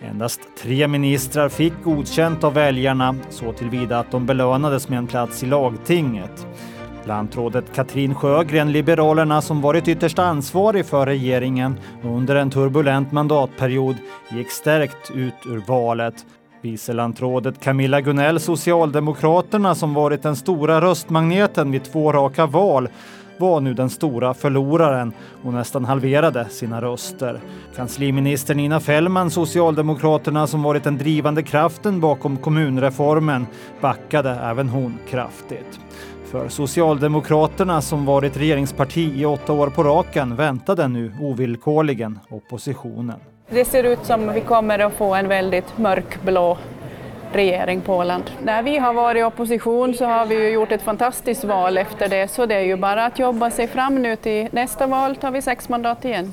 Endast 0.00 0.40
tre 0.62 0.88
ministrar 0.88 1.48
fick 1.48 1.72
godkänt 1.84 2.44
av 2.44 2.54
väljarna 2.54 3.16
så 3.30 3.52
tillvida 3.52 3.98
att 3.98 4.10
de 4.10 4.26
belönades 4.26 4.88
med 4.88 4.98
en 4.98 5.06
plats 5.06 5.42
i 5.42 5.46
lagtinget. 5.46 6.46
Lantrådet 7.06 7.74
Katrin 7.74 8.14
Sjögren, 8.14 8.72
Liberalerna, 8.72 9.42
som 9.42 9.60
varit 9.60 9.88
ytterst 9.88 10.18
ansvarig 10.18 10.86
för 10.86 11.06
regeringen 11.06 11.80
under 12.02 12.36
en 12.36 12.50
turbulent 12.50 13.12
mandatperiod, 13.12 13.96
gick 14.30 14.50
stärkt 14.50 15.10
ut 15.14 15.34
ur 15.46 15.62
valet. 15.66 16.26
Vicelandrådet 16.62 17.60
Camilla 17.60 18.00
Gunell, 18.00 18.40
Socialdemokraterna, 18.40 19.74
som 19.74 19.94
varit 19.94 20.22
den 20.22 20.36
stora 20.36 20.80
röstmagneten 20.80 21.70
vid 21.70 21.84
två 21.84 22.12
raka 22.12 22.46
val, 22.46 22.88
var 23.38 23.60
nu 23.60 23.74
den 23.74 23.90
stora 23.90 24.34
förloraren 24.34 25.12
och 25.44 25.52
nästan 25.52 25.84
halverade 25.84 26.48
sina 26.48 26.80
röster. 26.80 27.40
Kansliminister 27.76 28.54
Nina 28.54 28.80
Fällman, 28.80 29.30
Socialdemokraterna, 29.30 30.46
som 30.46 30.62
varit 30.62 30.84
den 30.84 30.98
drivande 30.98 31.42
kraften 31.42 32.00
bakom 32.00 32.36
kommunreformen, 32.36 33.46
backade 33.80 34.30
även 34.30 34.68
hon 34.68 34.98
kraftigt. 35.10 35.80
För 36.26 36.48
Socialdemokraterna, 36.48 37.82
som 37.82 38.04
varit 38.04 38.36
regeringsparti 38.36 39.20
i 39.20 39.24
åtta 39.24 39.52
år 39.52 39.66
på 39.70 39.82
raken, 39.82 40.36
väntade 40.36 40.88
nu 40.88 41.12
ovillkorligen 41.20 42.18
oppositionen. 42.28 43.16
Det 43.50 43.64
ser 43.64 43.84
ut 43.84 44.04
som 44.04 44.32
vi 44.32 44.40
kommer 44.40 44.78
att 44.78 44.92
få 44.92 45.14
en 45.14 45.28
väldigt 45.28 45.78
mörkblå 45.78 46.58
regering 47.32 47.80
på 47.80 47.96
Åland. 47.96 48.24
När 48.42 48.62
vi 48.62 48.78
har 48.78 48.94
varit 48.94 49.20
i 49.20 49.24
opposition 49.24 49.94
så 49.94 50.04
har 50.04 50.26
vi 50.26 50.34
ju 50.34 50.48
gjort 50.48 50.72
ett 50.72 50.82
fantastiskt 50.82 51.44
val 51.44 51.78
efter 51.78 52.08
det, 52.08 52.28
så 52.28 52.46
det 52.46 52.54
är 52.54 52.64
ju 52.64 52.76
bara 52.76 53.04
att 53.04 53.18
jobba 53.18 53.50
sig 53.50 53.68
fram 53.68 54.02
nu 54.02 54.16
till 54.16 54.48
nästa 54.52 54.86
val 54.86 55.16
tar 55.16 55.30
vi 55.30 55.42
sex 55.42 55.68
mandat 55.68 56.04
igen. 56.04 56.32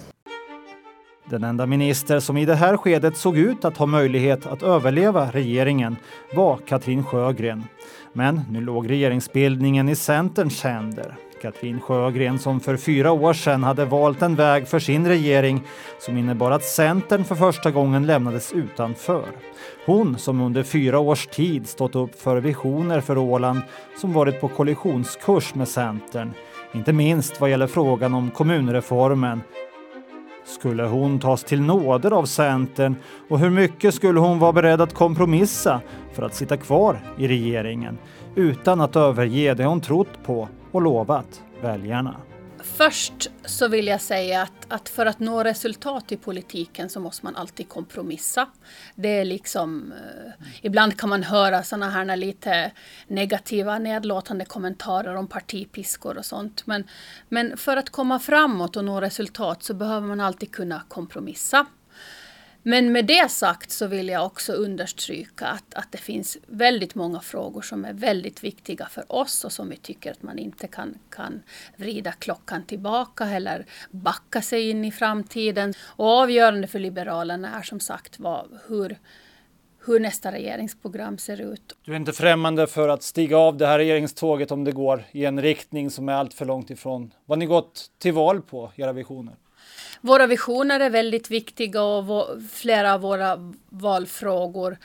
Den 1.25 1.43
enda 1.43 1.65
minister 1.65 2.19
som 2.19 2.37
i 2.37 2.45
det 2.45 2.55
här 2.55 2.77
skedet 2.77 3.17
såg 3.17 3.37
ut 3.37 3.65
att 3.65 3.77
ha 3.77 3.85
möjlighet 3.85 4.45
att 4.45 4.63
överleva 4.63 5.29
regeringen 5.31 5.95
var 6.35 6.57
Katrin 6.57 7.03
Sjögren. 7.03 7.63
Men 8.13 8.41
nu 8.49 8.61
låg 8.61 8.89
regeringsbildningen 8.89 9.89
i 9.89 9.95
Centerns 9.95 10.63
händer. 10.63 11.15
Katrin 11.41 11.79
Sjögren 11.79 12.39
som 12.39 12.59
för 12.59 12.77
fyra 12.77 13.11
år 13.11 13.33
sedan 13.33 13.63
hade 13.63 13.85
valt 13.85 14.21
en 14.21 14.35
väg 14.35 14.67
för 14.67 14.79
sin 14.79 15.07
regering 15.07 15.61
som 15.99 16.17
innebar 16.17 16.51
att 16.51 16.63
Centern 16.63 17.23
för 17.23 17.35
första 17.35 17.71
gången 17.71 18.05
lämnades 18.05 18.53
utanför. 18.53 19.25
Hon 19.85 20.17
som 20.17 20.41
under 20.41 20.63
fyra 20.63 20.99
års 20.99 21.27
tid 21.27 21.67
stått 21.69 21.95
upp 21.95 22.21
för 22.21 22.37
visioner 22.37 23.01
för 23.01 23.17
Åland 23.17 23.61
som 23.97 24.13
varit 24.13 24.41
på 24.41 24.47
kollisionskurs 24.47 25.55
med 25.55 25.67
Centern. 25.67 26.33
Inte 26.73 26.93
minst 26.93 27.41
vad 27.41 27.49
gäller 27.49 27.67
frågan 27.67 28.13
om 28.13 28.31
kommunreformen 28.31 29.41
skulle 30.45 30.83
hon 30.83 31.19
tas 31.19 31.43
till 31.43 31.61
nåder 31.61 32.11
av 32.11 32.25
Centern 32.25 32.95
och 33.29 33.39
hur 33.39 33.49
mycket 33.49 33.93
skulle 33.93 34.19
hon 34.19 34.39
vara 34.39 34.53
beredd 34.53 34.81
att 34.81 34.93
kompromissa 34.93 35.81
för 36.13 36.23
att 36.23 36.35
sitta 36.35 36.57
kvar 36.57 36.99
i 37.17 37.27
regeringen 37.27 37.97
utan 38.35 38.81
att 38.81 38.95
överge 38.95 39.53
det 39.53 39.65
hon 39.65 39.81
trott 39.81 40.23
på 40.25 40.47
och 40.71 40.81
lovat 40.81 41.43
väljarna? 41.61 42.15
Först 42.63 43.29
så 43.45 43.67
vill 43.67 43.87
jag 43.87 44.01
säga 44.01 44.41
att, 44.41 44.65
att, 44.67 44.89
för 44.89 45.05
att 45.05 45.19
nå 45.19 45.43
resultat 45.43 46.11
i 46.11 46.17
politiken 46.17 46.89
så 46.89 46.99
måste 46.99 47.25
man 47.25 47.35
alltid 47.35 47.69
kompromissa. 47.69 48.47
Det 48.95 49.07
är 49.07 49.25
liksom, 49.25 49.91
eh, 49.91 50.47
ibland 50.61 50.99
kan 50.99 51.09
man 51.09 51.23
höra 51.23 51.63
sådana 51.63 51.89
här 51.89 52.15
lite 52.15 52.71
negativa, 53.07 53.79
nedlåtande 53.79 54.45
kommentarer 54.45 55.15
om 55.15 55.27
partipiskor 55.27 56.17
och 56.17 56.25
sånt. 56.25 56.67
Men, 56.67 56.83
men 57.29 57.57
för 57.57 57.77
att 57.77 57.89
komma 57.89 58.19
framåt 58.19 58.75
och 58.75 58.85
nå 58.85 59.01
resultat 59.01 59.63
så 59.63 59.73
behöver 59.73 60.07
man 60.07 60.19
alltid 60.19 60.51
kunna 60.51 60.81
kompromissa. 60.87 61.65
Men 62.65 62.91
med 62.91 63.05
det 63.05 63.31
sagt 63.31 63.71
så 63.71 63.87
vill 63.87 64.07
jag 64.07 64.25
också 64.25 64.53
understryka 64.53 65.47
att, 65.47 65.73
att 65.73 65.91
det 65.91 65.97
finns 65.97 66.37
väldigt 66.47 66.95
många 66.95 67.19
frågor 67.19 67.61
som 67.61 67.85
är 67.85 67.93
väldigt 67.93 68.43
viktiga 68.43 68.85
för 68.85 69.11
oss 69.11 69.45
och 69.45 69.51
som 69.51 69.69
vi 69.69 69.75
tycker 69.75 70.11
att 70.11 70.23
man 70.23 70.39
inte 70.39 70.67
kan, 70.67 70.97
kan 71.09 71.41
vrida 71.77 72.11
klockan 72.11 72.65
tillbaka 72.65 73.25
eller 73.25 73.65
backa 73.91 74.41
sig 74.41 74.69
in 74.69 74.85
i 74.85 74.91
framtiden. 74.91 75.73
Och 75.81 76.07
avgörande 76.07 76.67
för 76.67 76.79
Liberalerna 76.79 77.59
är 77.59 77.63
som 77.63 77.79
sagt 77.79 78.19
var 78.19 78.47
hur, 78.67 78.99
hur 79.85 79.99
nästa 79.99 80.31
regeringsprogram 80.31 81.17
ser 81.17 81.41
ut. 81.41 81.77
Du 81.85 81.91
är 81.91 81.95
inte 81.95 82.13
främmande 82.13 82.67
för 82.67 82.89
att 82.89 83.03
stiga 83.03 83.37
av 83.37 83.57
det 83.57 83.67
här 83.67 83.77
regeringståget 83.77 84.51
om 84.51 84.63
det 84.63 84.71
går 84.71 85.03
i 85.11 85.25
en 85.25 85.41
riktning 85.41 85.89
som 85.89 86.09
är 86.09 86.13
allt 86.13 86.33
för 86.33 86.45
långt 86.45 86.69
ifrån 86.69 87.13
vad 87.25 87.39
ni 87.39 87.45
gått 87.45 87.91
till 87.97 88.13
val 88.13 88.41
på, 88.41 88.71
era 88.75 88.93
visioner? 88.93 89.35
Våra 90.05 90.27
visioner 90.27 90.79
är 90.79 90.89
väldigt 90.89 91.31
viktiga 91.31 91.83
och 91.83 92.27
flera 92.51 92.93
av 92.93 93.01
våra 93.01 93.53
valfrågor 93.69 94.77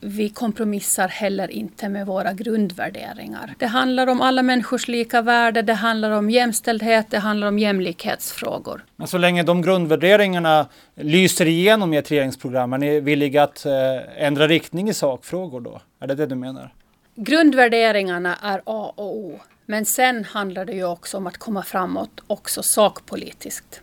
vi 0.00 0.28
kompromissar 0.28 1.08
heller 1.08 1.50
inte 1.50 1.88
med 1.88 2.06
våra 2.06 2.32
grundvärderingar. 2.32 3.54
Det 3.58 3.66
handlar 3.66 4.06
om 4.06 4.20
alla 4.20 4.42
människors 4.42 4.88
lika 4.88 5.22
värde, 5.22 5.62
det 5.62 5.74
handlar 5.74 6.10
om 6.10 6.30
jämställdhet, 6.30 7.06
det 7.10 7.18
handlar 7.18 7.48
om 7.48 7.58
jämlikhetsfrågor. 7.58 8.84
Men 8.96 9.08
så 9.08 9.18
länge 9.18 9.42
de 9.42 9.62
grundvärderingarna 9.62 10.66
lyser 10.94 11.46
igenom 11.46 11.94
i 11.94 11.96
ett 11.96 12.10
regeringsprogram, 12.10 12.72
är 12.72 12.78
ni 12.78 13.00
villiga 13.00 13.42
att 13.42 13.66
eh, 13.66 13.72
ändra 14.16 14.46
riktning 14.48 14.88
i 14.88 14.94
sakfrågor 14.94 15.60
då? 15.60 15.80
Är 16.00 16.06
det 16.06 16.14
det 16.14 16.26
du 16.26 16.34
menar? 16.34 16.74
Grundvärderingarna 17.14 18.36
är 18.42 18.58
A 18.64 18.92
och 18.96 19.16
O. 19.16 19.40
Men 19.66 19.84
sen 19.84 20.24
handlar 20.24 20.64
det 20.64 20.72
ju 20.72 20.84
också 20.84 21.16
om 21.16 21.26
att 21.26 21.36
komma 21.36 21.62
framåt 21.62 22.20
också 22.26 22.62
sakpolitiskt. 22.62 23.82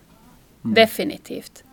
Mm. 0.65 0.73
Definitivt. 0.73 1.63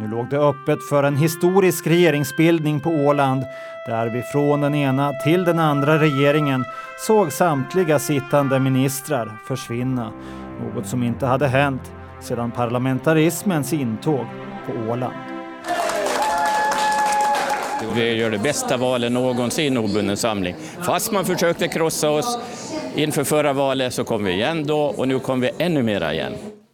Nu 0.00 0.08
låg 0.08 0.30
det 0.30 0.38
öppet 0.38 0.78
för 0.88 1.02
en 1.02 1.16
historisk 1.16 1.86
regeringsbildning 1.86 2.80
på 2.80 2.90
Åland 2.90 3.42
där 3.86 4.06
vi 4.06 4.22
från 4.22 4.60
den 4.60 4.74
ena 4.74 5.12
till 5.24 5.44
den 5.44 5.58
andra 5.58 5.98
regeringen 5.98 6.64
såg 7.06 7.32
samtliga 7.32 7.98
sittande 7.98 8.60
ministrar 8.60 9.38
försvinna. 9.48 10.12
Något 10.60 10.86
som 10.86 11.02
inte 11.02 11.26
hade 11.26 11.48
hänt 11.48 11.92
sedan 12.20 12.50
parlamentarismens 12.50 13.72
intåg 13.72 14.26
på 14.66 14.92
Åland. 14.92 15.14
Vi 17.94 18.14
gör 18.14 18.30
det 18.30 18.38
bästa 18.38 18.76
valet 18.76 19.12
någonsin, 19.12 19.78
obunden 19.78 20.16
samling. 20.16 20.54
Fast 20.80 21.12
man 21.12 21.24
försökte 21.24 21.68
krossa 21.68 22.10
oss 22.10 22.38
inför 22.96 23.24
förra 23.24 23.52
valet 23.52 23.94
så 23.94 24.04
kom 24.04 24.24
vi 24.24 24.32
igen 24.32 24.66
då 24.66 24.80
och 24.80 25.08
nu 25.08 25.18
kommer 25.18 25.46
vi 25.46 25.64
ännu 25.64 25.82
mera 25.82 26.14
igen. 26.14 26.32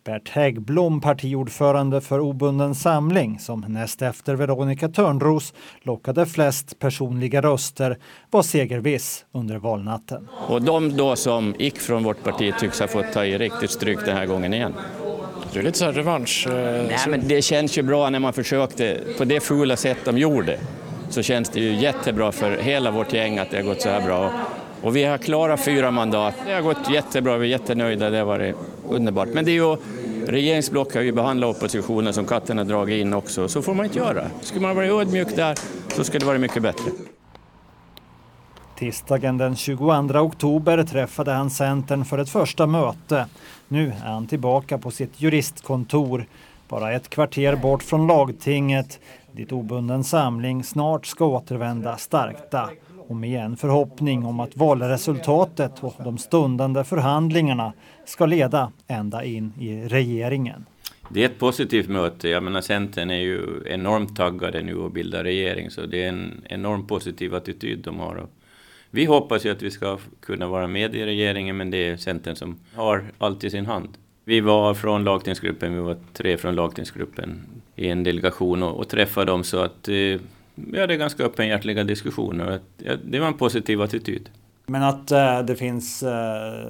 Bert 0.08 0.28
Häggblom, 0.28 1.00
partiordförande 1.00 2.00
för 2.00 2.20
Obunden 2.20 2.74
Samling, 2.74 3.38
som 3.38 3.64
näst 3.68 4.02
efter 4.02 4.34
Veronica 4.34 4.88
Törnros 4.88 5.54
lockade 5.82 6.26
flest 6.26 6.78
personliga 6.78 7.42
röster, 7.42 7.98
var 8.30 8.42
segerviss 8.42 9.24
under 9.32 9.58
valnatten. 9.58 10.28
Och 10.48 10.62
de 10.62 10.96
då 10.96 11.16
som 11.16 11.54
gick 11.58 11.78
från 11.78 12.02
vårt 12.02 12.22
parti 12.24 12.54
tycks 12.60 12.80
ha 12.80 12.86
fått 12.86 13.12
ta 13.12 13.24
i 13.24 13.38
riktigt 13.38 13.70
stryk 13.70 13.98
den 14.04 14.16
här 14.16 14.26
gången 14.26 14.54
igen. 14.54 14.74
Det 15.52 15.58
är 15.58 15.62
lite 15.62 15.78
så 15.78 15.84
här 15.84 15.92
revansch. 15.92 16.46
Eh, 16.46 16.52
Nej, 16.52 16.98
men 17.08 17.28
det 17.28 17.42
känns 17.42 17.78
ju 17.78 17.82
bra 17.82 18.10
när 18.10 18.18
man 18.18 18.32
försökte 18.32 19.00
på 19.18 19.24
det 19.24 19.40
fula 19.40 19.76
sätt 19.76 19.98
de 20.04 20.18
gjorde. 20.18 20.58
Så 21.08 21.22
känns 21.22 21.48
det 21.48 21.60
ju 21.60 21.74
jättebra 21.74 22.32
för 22.32 22.56
hela 22.56 22.90
vårt 22.90 23.12
gäng 23.12 23.38
att 23.38 23.50
det 23.50 23.56
har 23.56 23.64
gått 23.64 23.82
så 23.82 23.88
här 23.88 24.06
bra. 24.06 24.30
Och 24.82 24.96
vi 24.96 25.04
har 25.04 25.18
klarat 25.18 25.64
fyra 25.64 25.90
mandat. 25.90 26.34
Det 26.46 26.52
har 26.52 26.62
gått 26.62 26.90
jättebra, 26.90 27.36
vi 27.36 27.46
är 27.46 27.50
jättenöjda, 27.50 28.10
det 28.10 28.18
har 28.18 28.24
varit 28.24 28.56
underbart. 28.90 29.28
Men 29.32 29.44
det 29.44 29.50
är 29.50 29.54
ju 29.54 29.76
regeringsblock 30.26 30.94
har 30.94 31.02
ju 31.02 31.12
behandlat 31.12 31.56
oppositionen 31.56 32.14
som 32.14 32.26
katten 32.26 32.58
har 32.58 32.64
dragit 32.64 33.00
in 33.00 33.14
också. 33.14 33.48
Så 33.48 33.62
får 33.62 33.74
man 33.74 33.86
inte 33.86 33.98
göra. 33.98 34.24
Skulle 34.40 34.66
man 34.66 34.76
vara 34.76 34.86
ödmjuk 34.86 35.36
där 35.36 35.58
så 35.88 36.04
skulle 36.04 36.18
det 36.18 36.26
vara 36.26 36.38
mycket 36.38 36.62
bättre. 36.62 36.90
Tisdagen 38.78 39.38
den 39.38 39.56
22 39.56 39.92
oktober 40.14 40.84
träffade 40.84 41.32
han 41.32 41.50
Centern 41.50 42.04
för 42.04 42.18
ett 42.18 42.30
första 42.30 42.66
möte. 42.66 43.26
Nu 43.68 43.88
är 43.88 44.10
han 44.10 44.26
tillbaka 44.26 44.78
på 44.78 44.90
sitt 44.90 45.20
juristkontor, 45.20 46.26
bara 46.68 46.92
ett 46.92 47.08
kvarter 47.08 47.56
bort 47.56 47.82
från 47.82 48.06
lagtinget, 48.06 49.00
dit 49.32 49.52
obunden 49.52 50.04
samling 50.04 50.64
snart 50.64 51.06
ska 51.06 51.26
återvända 51.26 51.96
stärkta 51.96 52.70
och 53.08 53.16
med 53.16 53.44
en 53.44 53.56
förhoppning 53.56 54.26
om 54.26 54.40
att 54.40 54.56
valresultatet 54.56 55.72
och 55.80 55.94
de 56.04 56.18
stundande 56.18 56.84
förhandlingarna 56.84 57.72
ska 58.08 58.26
leda 58.26 58.72
ända 58.86 59.24
in 59.24 59.52
i 59.60 59.88
regeringen. 59.88 60.66
Det 61.08 61.22
är 61.22 61.26
ett 61.26 61.38
positivt 61.38 61.88
möte. 61.88 62.28
Jag 62.28 62.42
menar 62.42 62.60
Centern 62.60 63.10
är 63.10 63.20
ju 63.20 63.62
enormt 63.66 64.16
taggade 64.16 64.62
nu 64.62 64.84
att 64.84 64.92
bilda 64.92 65.24
regering 65.24 65.70
så 65.70 65.86
det 65.86 66.04
är 66.04 66.08
en 66.08 66.42
enormt 66.44 66.88
positiv 66.88 67.34
attityd 67.34 67.78
de 67.78 67.98
har. 67.98 68.26
Vi 68.90 69.04
hoppas 69.04 69.46
ju 69.46 69.50
att 69.50 69.62
vi 69.62 69.70
ska 69.70 69.98
kunna 70.20 70.48
vara 70.48 70.66
med 70.66 70.94
i 70.94 71.04
regeringen 71.04 71.56
men 71.56 71.70
det 71.70 71.88
är 71.88 71.96
Centern 71.96 72.36
som 72.36 72.58
har 72.74 73.04
allt 73.18 73.44
i 73.44 73.50
sin 73.50 73.66
hand. 73.66 73.88
Vi 74.24 74.40
var 74.40 74.74
från 74.74 75.04
lagtingsgruppen, 75.04 75.74
vi 75.74 75.80
var 75.80 75.96
tre 76.12 76.36
från 76.36 76.54
lagtingsgruppen 76.54 77.40
i 77.76 77.88
en 77.88 78.04
delegation 78.04 78.62
och, 78.62 78.76
och 78.76 78.88
träffade 78.88 79.26
dem 79.26 79.44
så 79.44 79.58
att 79.58 79.88
eh, 79.88 80.20
vi 80.54 80.80
hade 80.80 80.96
ganska 80.96 81.24
öppenhjärtliga 81.24 81.84
diskussioner. 81.84 82.60
Det 83.04 83.18
var 83.18 83.26
en 83.26 83.34
positiv 83.34 83.82
attityd. 83.82 84.28
Men 84.70 84.82
att 84.82 85.10
eh, 85.10 85.40
det 85.40 85.56
finns 85.56 86.02
eh, 86.02 86.68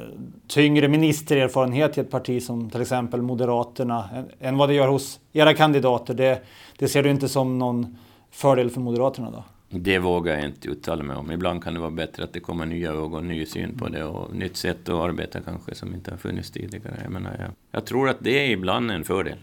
tyngre 0.48 0.88
ministererfarenhet 0.88 1.98
i 1.98 2.00
ett 2.00 2.10
parti 2.10 2.42
som 2.42 2.70
till 2.70 2.80
exempel 2.80 3.22
Moderaterna 3.22 4.08
än, 4.14 4.24
än 4.40 4.56
vad 4.56 4.68
det 4.68 4.74
gör 4.74 4.88
hos 4.88 5.20
era 5.32 5.54
kandidater, 5.54 6.14
det, 6.14 6.42
det 6.78 6.88
ser 6.88 7.02
du 7.02 7.10
inte 7.10 7.28
som 7.28 7.58
någon 7.58 7.96
fördel 8.30 8.70
för 8.70 8.80
Moderaterna 8.80 9.30
då? 9.30 9.44
Det 9.70 9.98
vågar 9.98 10.34
jag 10.34 10.44
inte 10.44 10.68
uttala 10.68 11.02
mig 11.02 11.16
om. 11.16 11.32
Ibland 11.32 11.64
kan 11.64 11.74
det 11.74 11.80
vara 11.80 11.90
bättre 11.90 12.24
att 12.24 12.32
det 12.32 12.40
kommer 12.40 12.66
nya 12.66 12.90
ögon, 12.92 13.28
ny 13.28 13.46
syn 13.46 13.78
på 13.78 13.88
det 13.88 14.04
och 14.04 14.34
nytt 14.34 14.56
sätt 14.56 14.88
att 14.88 14.94
arbeta 14.94 15.40
kanske 15.40 15.74
som 15.74 15.94
inte 15.94 16.10
har 16.10 16.18
funnits 16.18 16.50
tidigare. 16.50 16.94
Jag, 17.02 17.12
menar, 17.12 17.36
jag, 17.38 17.50
jag 17.70 17.86
tror 17.86 18.08
att 18.08 18.16
det 18.20 18.46
är 18.46 18.50
ibland 18.50 18.90
en 18.90 19.04
fördel. 19.04 19.38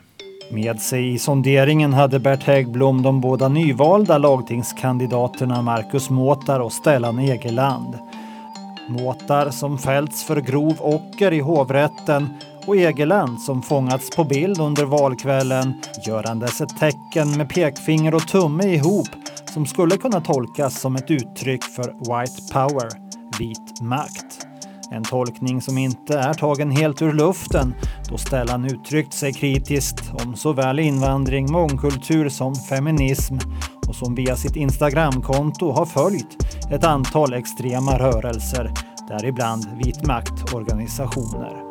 Med 0.52 0.80
sig 0.80 1.14
i 1.14 1.20
sonderingen 1.20 1.94
hade 1.94 2.20
Bert 2.20 2.44
Häggblom 2.44 3.02
de 3.02 3.22
båda 3.22 3.48
nyvalda 3.48 4.18
lagtingskandidaterna 4.18 5.62
Marcus 5.62 6.10
Måtar 6.10 6.60
och 6.60 6.74
Stellan 6.74 7.20
Egeland. 7.20 7.96
Måtar 8.88 9.50
som 9.50 9.77
fällts 9.77 10.24
för 10.24 10.42
grov 10.42 10.75
ocker 10.80 11.34
i 11.34 11.39
hovrätten 11.39 12.30
och 12.65 12.75
Egeland 12.75 13.42
som 13.42 13.62
fångats 13.62 14.10
på 14.15 14.24
bild 14.24 14.60
under 14.60 14.86
valkvällen 14.86 15.74
görandes 16.08 16.62
ett 16.62 16.80
tecken 16.80 17.38
med 17.38 17.50
pekfinger 17.50 18.15
och 18.15 18.27
tumme 18.27 18.63
ihop 18.63 19.08
som 19.54 19.65
skulle 19.65 19.98
kunna 19.98 20.22
tolkas 20.22 20.82
som 20.82 20.96
ett 20.96 21.12
uttryck 21.12 21.63
för 21.63 21.84
white 21.84 22.54
power, 22.54 22.89
vit 23.39 23.82
makt. 23.82 24.48
En 24.92 25.04
tolkning 25.04 25.62
som 25.62 25.77
inte 25.77 26.20
är 26.20 26.34
tagen 26.34 26.72
helt 26.72 27.01
ur 27.01 27.13
luften 27.13 27.74
då 28.10 28.18
Stellan 28.18 28.65
uttryckt 28.65 29.13
sig 29.13 29.34
kritiskt 29.34 30.12
om 30.24 30.36
såväl 30.36 30.80
invandring, 30.80 31.51
mångkultur 31.51 32.30
som 32.30 32.56
feminism 32.56 33.36
och 33.89 33.96
som 33.96 34.15
via 34.15 34.36
sitt 34.36 34.56
Instagramkonto 34.56 35.72
har 35.72 35.86
följt 35.86 36.38
ett 36.72 36.84
antal 36.84 37.34
extrema 37.34 38.00
rörelser, 38.00 38.72
däribland 39.10 39.63
vit 39.84 40.08
makt-organisationer. 40.08 41.62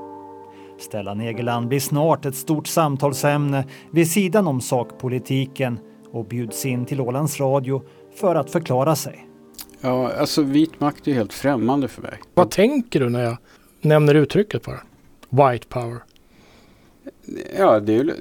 Stellan 0.78 1.20
Egeland 1.20 1.68
blir 1.68 1.80
snart 1.80 2.24
ett 2.24 2.36
stort 2.36 2.66
samtalsämne 2.66 3.64
vid 3.90 4.10
sidan 4.10 4.46
om 4.46 4.60
sakpolitiken 4.60 5.78
och 6.12 6.24
bjuds 6.24 6.66
in 6.66 6.84
till 6.84 7.00
Ålands 7.00 7.40
Radio 7.40 7.82
för 8.14 8.34
att 8.34 8.50
förklara 8.50 8.96
sig. 8.96 9.28
Ja, 9.80 10.12
alltså 10.12 10.42
vit 10.42 10.80
makt 10.80 11.08
är 11.08 11.14
helt 11.14 11.32
främmande 11.32 11.88
för 11.88 12.02
mig. 12.02 12.18
Vad 12.34 12.50
tänker 12.50 13.00
du 13.00 13.10
när 13.10 13.22
jag 13.22 13.36
nämner 13.80 14.14
uttrycket 14.14 14.62
bara? 14.62 14.80
White 15.30 15.66
power. 15.68 15.98
Ja, 17.58 17.80
det 17.80 17.96
är, 17.96 18.14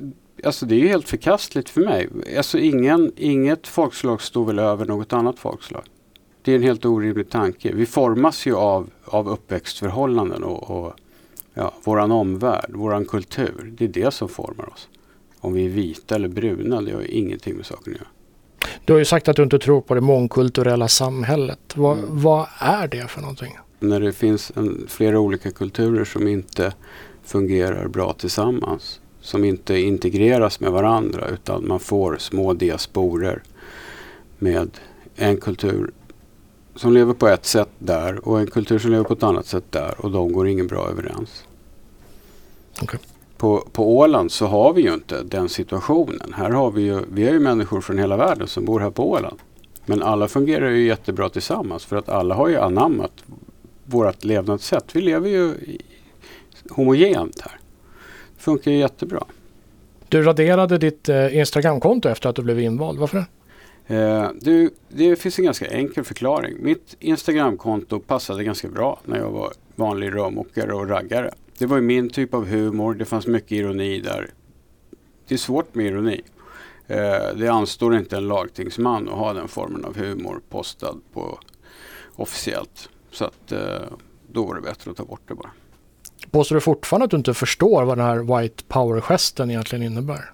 alltså 0.45 0.65
det 0.65 0.75
är 0.75 0.88
helt 0.88 1.09
förkastligt 1.09 1.69
för 1.69 1.81
mig. 1.81 2.09
Alltså 2.38 2.57
ingen, 2.59 3.12
inget 3.15 3.67
folkslag 3.67 4.21
står 4.21 4.45
väl 4.45 4.59
över 4.59 4.85
något 4.85 5.13
annat 5.13 5.39
folkslag. 5.39 5.83
Det 6.41 6.51
är 6.51 6.55
en 6.55 6.63
helt 6.63 6.85
orimlig 6.85 7.29
tanke. 7.29 7.71
Vi 7.73 7.85
formas 7.85 8.45
ju 8.45 8.55
av, 8.55 8.89
av 9.05 9.29
uppväxtförhållanden 9.29 10.43
och, 10.43 10.69
och 10.69 10.93
ja, 11.53 11.73
våran 11.83 12.12
omvärld, 12.12 12.71
våran 12.73 13.05
kultur. 13.05 13.73
Det 13.77 13.85
är 13.85 13.89
det 13.89 14.12
som 14.13 14.29
formar 14.29 14.73
oss. 14.73 14.88
Om 15.39 15.53
vi 15.53 15.65
är 15.65 15.69
vita 15.69 16.15
eller 16.15 16.27
bruna, 16.27 16.81
det 16.81 16.91
har 16.91 17.12
ingenting 17.12 17.55
med 17.55 17.65
saken 17.65 17.93
att 17.93 18.00
göra. 18.00 18.09
Du 18.85 18.93
har 18.93 19.00
ju 19.00 19.05
sagt 19.05 19.27
att 19.27 19.35
du 19.35 19.43
inte 19.43 19.59
tror 19.59 19.81
på 19.81 19.95
det 19.95 20.01
mångkulturella 20.01 20.88
samhället. 20.88 21.59
Vad, 21.75 21.97
mm. 21.97 22.21
vad 22.21 22.47
är 22.59 22.88
det 22.88 23.07
för 23.07 23.21
någonting? 23.21 23.57
När 23.79 24.00
det 24.00 24.13
finns 24.13 24.51
en, 24.55 24.85
flera 24.89 25.19
olika 25.19 25.51
kulturer 25.51 26.05
som 26.05 26.27
inte 26.27 26.73
fungerar 27.23 27.88
bra 27.88 28.13
tillsammans. 28.13 29.00
Som 29.24 29.44
inte 29.44 29.77
integreras 29.77 30.60
med 30.60 30.72
varandra 30.72 31.27
utan 31.27 31.68
man 31.68 31.80
får 31.80 32.18
små 32.18 32.53
diasporer 32.53 33.44
med 34.39 34.70
en 35.15 35.38
kultur 35.38 35.92
som 36.75 36.94
lever 36.94 37.13
på 37.13 37.27
ett 37.27 37.46
sätt 37.46 37.70
där 37.80 38.27
och 38.27 38.39
en 38.39 38.48
kultur 38.48 38.80
som 38.80 38.92
lever 38.92 39.03
på 39.03 39.13
ett 39.13 39.24
annat 39.24 39.46
sätt 39.46 39.63
där 39.70 39.96
och 39.98 40.12
de 40.12 40.32
går 40.32 40.48
ingen 40.48 40.68
bra 40.68 40.89
överens. 40.89 41.44
Okay. 42.82 43.00
På, 43.38 43.68
på 43.72 43.98
Åland 43.98 44.32
så 44.32 44.46
har 44.46 44.74
vi 44.74 44.82
ju 44.82 44.94
inte 44.94 45.24
den 45.24 45.50
situationen. 45.50 46.34
Här 46.34 46.50
har 46.50 46.72
vi 46.72 46.82
ju, 46.82 47.00
vi 47.12 47.25
har 47.25 47.34
ju 47.34 47.39
människor 47.39 47.82
från 47.82 47.98
hela 47.98 48.18
världen 48.18 48.48
som 48.48 48.65
bor 48.65 48.80
här 48.80 48.89
på 48.89 49.12
Åland. 49.12 49.39
Men 49.86 50.03
alla 50.03 50.27
fungerar 50.27 50.70
ju 50.70 50.86
jättebra 50.86 51.30
tillsammans 51.30 51.86
för 51.86 51.96
att 51.96 52.10
alla 52.10 52.36
har 52.36 52.48
ju 52.48 52.58
anammat 52.58 53.24
vårt 53.86 54.24
levnadssätt. 54.24 54.96
Vi 54.96 55.01
lever 55.01 55.30
ju 55.30 55.53
homogent 56.70 57.42
här. 57.42 57.60
Det 58.43 58.45
funkar 58.45 58.71
ju 58.71 58.77
jättebra. 58.77 59.23
Du 60.09 60.21
raderade 60.21 60.77
ditt 60.77 61.09
eh, 61.09 61.38
Instagramkonto 61.38 62.09
efter 62.09 62.29
att 62.29 62.35
du 62.35 62.41
blev 62.41 62.59
invald. 62.59 63.00
Varför 63.00 63.25
det? 63.88 63.95
Eh, 63.95 64.29
du, 64.41 64.69
det 64.89 65.15
finns 65.15 65.39
en 65.39 65.45
ganska 65.45 65.67
enkel 65.67 66.03
förklaring. 66.03 66.57
Mitt 66.59 66.95
Instagramkonto 67.00 68.00
passade 68.00 68.43
ganska 68.43 68.67
bra 68.67 69.00
när 69.05 69.19
jag 69.19 69.29
var 69.29 69.53
vanlig 69.75 70.13
rörmokare 70.13 70.73
och 70.73 70.89
raggare. 70.89 71.33
Det 71.57 71.65
var 71.65 71.81
min 71.81 72.09
typ 72.09 72.33
av 72.33 72.45
humor. 72.45 72.93
Det 72.93 73.05
fanns 73.05 73.27
mycket 73.27 73.51
ironi 73.51 74.00
där. 74.00 74.29
Det 75.27 75.33
är 75.33 75.39
svårt 75.39 75.75
med 75.75 75.85
ironi. 75.85 76.22
Eh, 76.87 77.35
det 77.35 77.48
anstår 77.48 77.96
inte 77.96 78.18
en 78.18 78.27
lagtingsman 78.27 79.09
att 79.09 79.15
ha 79.15 79.33
den 79.33 79.48
formen 79.48 79.85
av 79.85 79.98
humor 79.98 80.41
postad 80.50 81.01
på 81.13 81.39
officiellt. 82.15 82.89
Så 83.11 83.25
att 83.25 83.51
eh, 83.51 83.59
då 84.31 84.46
var 84.46 84.55
det 84.55 84.61
bättre 84.61 84.91
att 84.91 84.98
ta 84.98 85.05
bort 85.05 85.22
det 85.27 85.35
bara. 85.35 85.51
Påstår 86.33 86.55
du 86.55 86.61
fortfarande 86.61 87.05
att 87.05 87.11
du 87.11 87.17
inte 87.17 87.33
förstår 87.33 87.83
vad 87.83 87.98
den 87.98 88.05
här 88.05 88.39
White 88.39 88.63
Power-gesten 88.67 89.50
egentligen 89.50 89.85
innebär? 89.85 90.31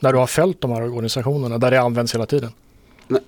När 0.00 0.12
du 0.12 0.18
har 0.18 0.26
följt 0.26 0.60
de 0.60 0.70
här 0.70 0.82
organisationerna 0.82 1.58
där 1.58 1.70
det 1.70 1.80
används 1.80 2.14
hela 2.14 2.26
tiden? 2.26 2.50
Nej. 3.08 3.20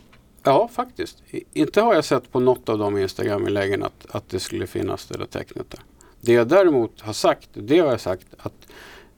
Ja, 0.42 0.68
faktiskt. 0.72 1.22
Inte 1.52 1.80
har 1.80 1.94
jag 1.94 2.04
sett 2.04 2.32
på 2.32 2.40
något 2.40 2.68
av 2.68 2.78
de 2.78 2.98
Instagram-inläggen 2.98 3.82
att, 3.82 4.06
att 4.10 4.28
det 4.28 4.40
skulle 4.40 4.66
finnas 4.66 5.06
det 5.06 5.18
där 5.18 5.26
tecknet 5.26 5.70
där. 5.70 5.80
Det 6.20 6.32
jag 6.32 6.48
däremot 6.48 7.00
har 7.00 7.12
sagt, 7.12 7.48
det 7.52 7.78
har 7.78 7.90
jag 7.90 8.00
sagt 8.00 8.26
att 8.38 8.66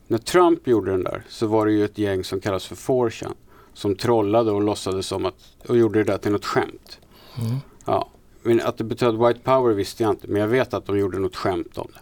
när 0.07 0.19
Trump 0.19 0.67
gjorde 0.69 0.91
den 0.91 1.05
där 1.05 1.23
så 1.29 1.47
var 1.47 1.67
det 1.67 1.73
ju 1.73 1.85
ett 1.85 1.99
gäng 1.99 2.25
som 2.25 2.41
kallas 2.41 2.67
för 2.67 2.77
4chan 2.77 3.33
som 3.75 3.97
trollade 3.97 4.51
och 4.51 4.63
låtsades 4.63 5.07
som 5.07 5.27
att 5.27 5.35
och 5.69 5.77
gjorde 5.77 5.99
det 5.99 6.13
där 6.13 6.19
till 6.19 6.33
något 6.33 6.45
skämt. 6.45 6.99
Mm. 7.39 7.57
Ja, 7.87 8.09
men 8.43 8.61
att 8.61 8.79
det 8.79 8.85
betydde 8.85 9.27
white 9.27 9.41
power 9.41 9.75
visste 9.75 10.03
jag 10.03 10.13
inte 10.13 10.29
men 10.29 10.41
jag 10.41 10.49
vet 10.49 10.75
att 10.75 10.87
de 10.87 10.99
gjorde 10.99 11.19
något 11.19 11.37
skämt 11.37 11.79
om 11.79 11.89
det. 11.95 12.01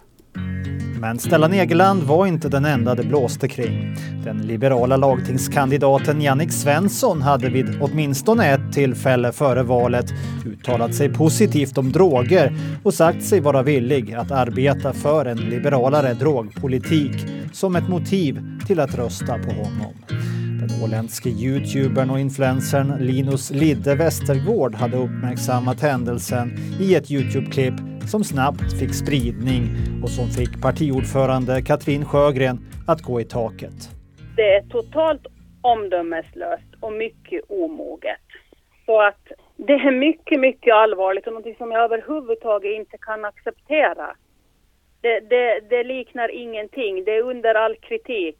Men 1.00 1.18
Stellan 1.18 1.52
Egeland 1.52 2.02
var 2.02 2.26
inte 2.26 2.48
den 2.48 2.64
enda 2.64 2.94
det 2.94 3.02
blåste 3.02 3.48
kring. 3.48 3.96
Den 4.24 4.38
liberala 4.38 4.96
lagtingskandidaten 4.96 6.20
Jannik 6.20 6.52
Svensson 6.52 7.22
hade 7.22 7.48
vid 7.48 7.78
åtminstone 7.80 8.46
ett 8.46 8.72
tillfälle 8.72 9.32
före 9.32 9.62
valet 9.62 10.06
uttalat 10.46 10.94
sig 10.94 11.12
positivt 11.12 11.78
om 11.78 11.92
droger 11.92 12.56
och 12.82 12.94
sagt 12.94 13.24
sig 13.24 13.40
vara 13.40 13.62
villig 13.62 14.14
att 14.14 14.30
arbeta 14.30 14.92
för 14.92 15.26
en 15.26 15.38
liberalare 15.38 16.14
drogpolitik 16.14 17.26
som 17.52 17.76
ett 17.76 17.88
motiv 17.88 18.42
till 18.66 18.80
att 18.80 18.94
rösta 18.94 19.38
på 19.38 19.50
honom. 19.50 19.94
Den 20.60 20.82
åländske 20.84 21.28
youtubern 21.28 22.10
och 22.10 22.20
influencern 22.20 22.88
Linus 22.98 23.50
Lidde 23.50 23.94
Westergård 23.94 24.74
hade 24.74 24.96
uppmärksammat 24.96 25.80
händelsen 25.82 26.46
i 26.80 26.94
ett 26.94 27.10
Youtube-klipp 27.10 27.74
som 28.12 28.24
snabbt 28.24 28.78
fick 28.80 28.94
spridning 28.94 29.62
och 30.02 30.10
som 30.10 30.26
fick 30.38 30.62
partiordförande 30.62 31.62
Katrin 31.62 32.04
Sjögren 32.04 32.58
att 32.86 33.02
gå 33.02 33.20
i 33.20 33.24
taket. 33.24 33.78
Det 34.36 34.54
är 34.56 34.62
totalt 34.62 35.26
omdömeslöst 35.62 36.70
och 36.80 36.92
mycket 36.92 37.42
omoget. 37.48 38.26
Så 38.86 39.02
att 39.02 39.24
det 39.56 39.72
är 39.72 39.92
mycket, 39.92 40.40
mycket 40.40 40.74
allvarligt 40.74 41.26
och 41.26 41.32
något 41.32 41.56
som 41.58 41.70
jag 41.70 41.84
överhuvudtaget 41.84 42.72
inte 42.80 42.98
kan 42.98 43.24
acceptera. 43.24 44.16
Det, 45.00 45.20
det, 45.20 45.60
det 45.70 45.84
liknar 45.84 46.28
ingenting, 46.34 47.04
det 47.04 47.16
är 47.16 47.22
under 47.22 47.54
all 47.54 47.76
kritik. 47.76 48.39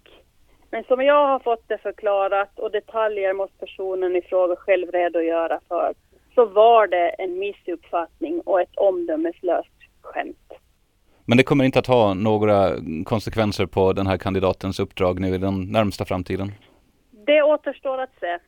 Men 0.70 0.84
som 0.84 1.00
jag 1.00 1.28
har 1.28 1.38
fått 1.38 1.68
det 1.68 1.78
förklarat 1.78 2.58
och 2.58 2.70
detaljer 2.70 3.32
måste 3.34 3.58
personen 3.58 4.16
i 4.16 4.22
fråga 4.22 4.56
själv 4.56 4.90
redogöra 4.90 5.60
för 5.68 5.94
så 6.34 6.46
var 6.46 6.86
det 6.86 7.08
en 7.08 7.38
missuppfattning 7.38 8.40
och 8.40 8.60
ett 8.60 8.76
omdömeslöst 8.76 9.70
skämt. 10.02 10.52
Men 11.24 11.36
det 11.38 11.44
kommer 11.44 11.64
inte 11.64 11.78
att 11.78 11.86
ha 11.86 12.14
några 12.14 12.72
konsekvenser 13.04 13.66
på 13.66 13.92
den 13.92 14.06
här 14.06 14.16
kandidatens 14.16 14.80
uppdrag 14.80 15.20
nu 15.20 15.34
i 15.34 15.38
den 15.38 15.72
närmsta 15.72 16.04
framtiden? 16.04 16.52
Det 17.26 17.42
återstår 17.42 17.98
att 17.98 18.10
se. 18.20 18.38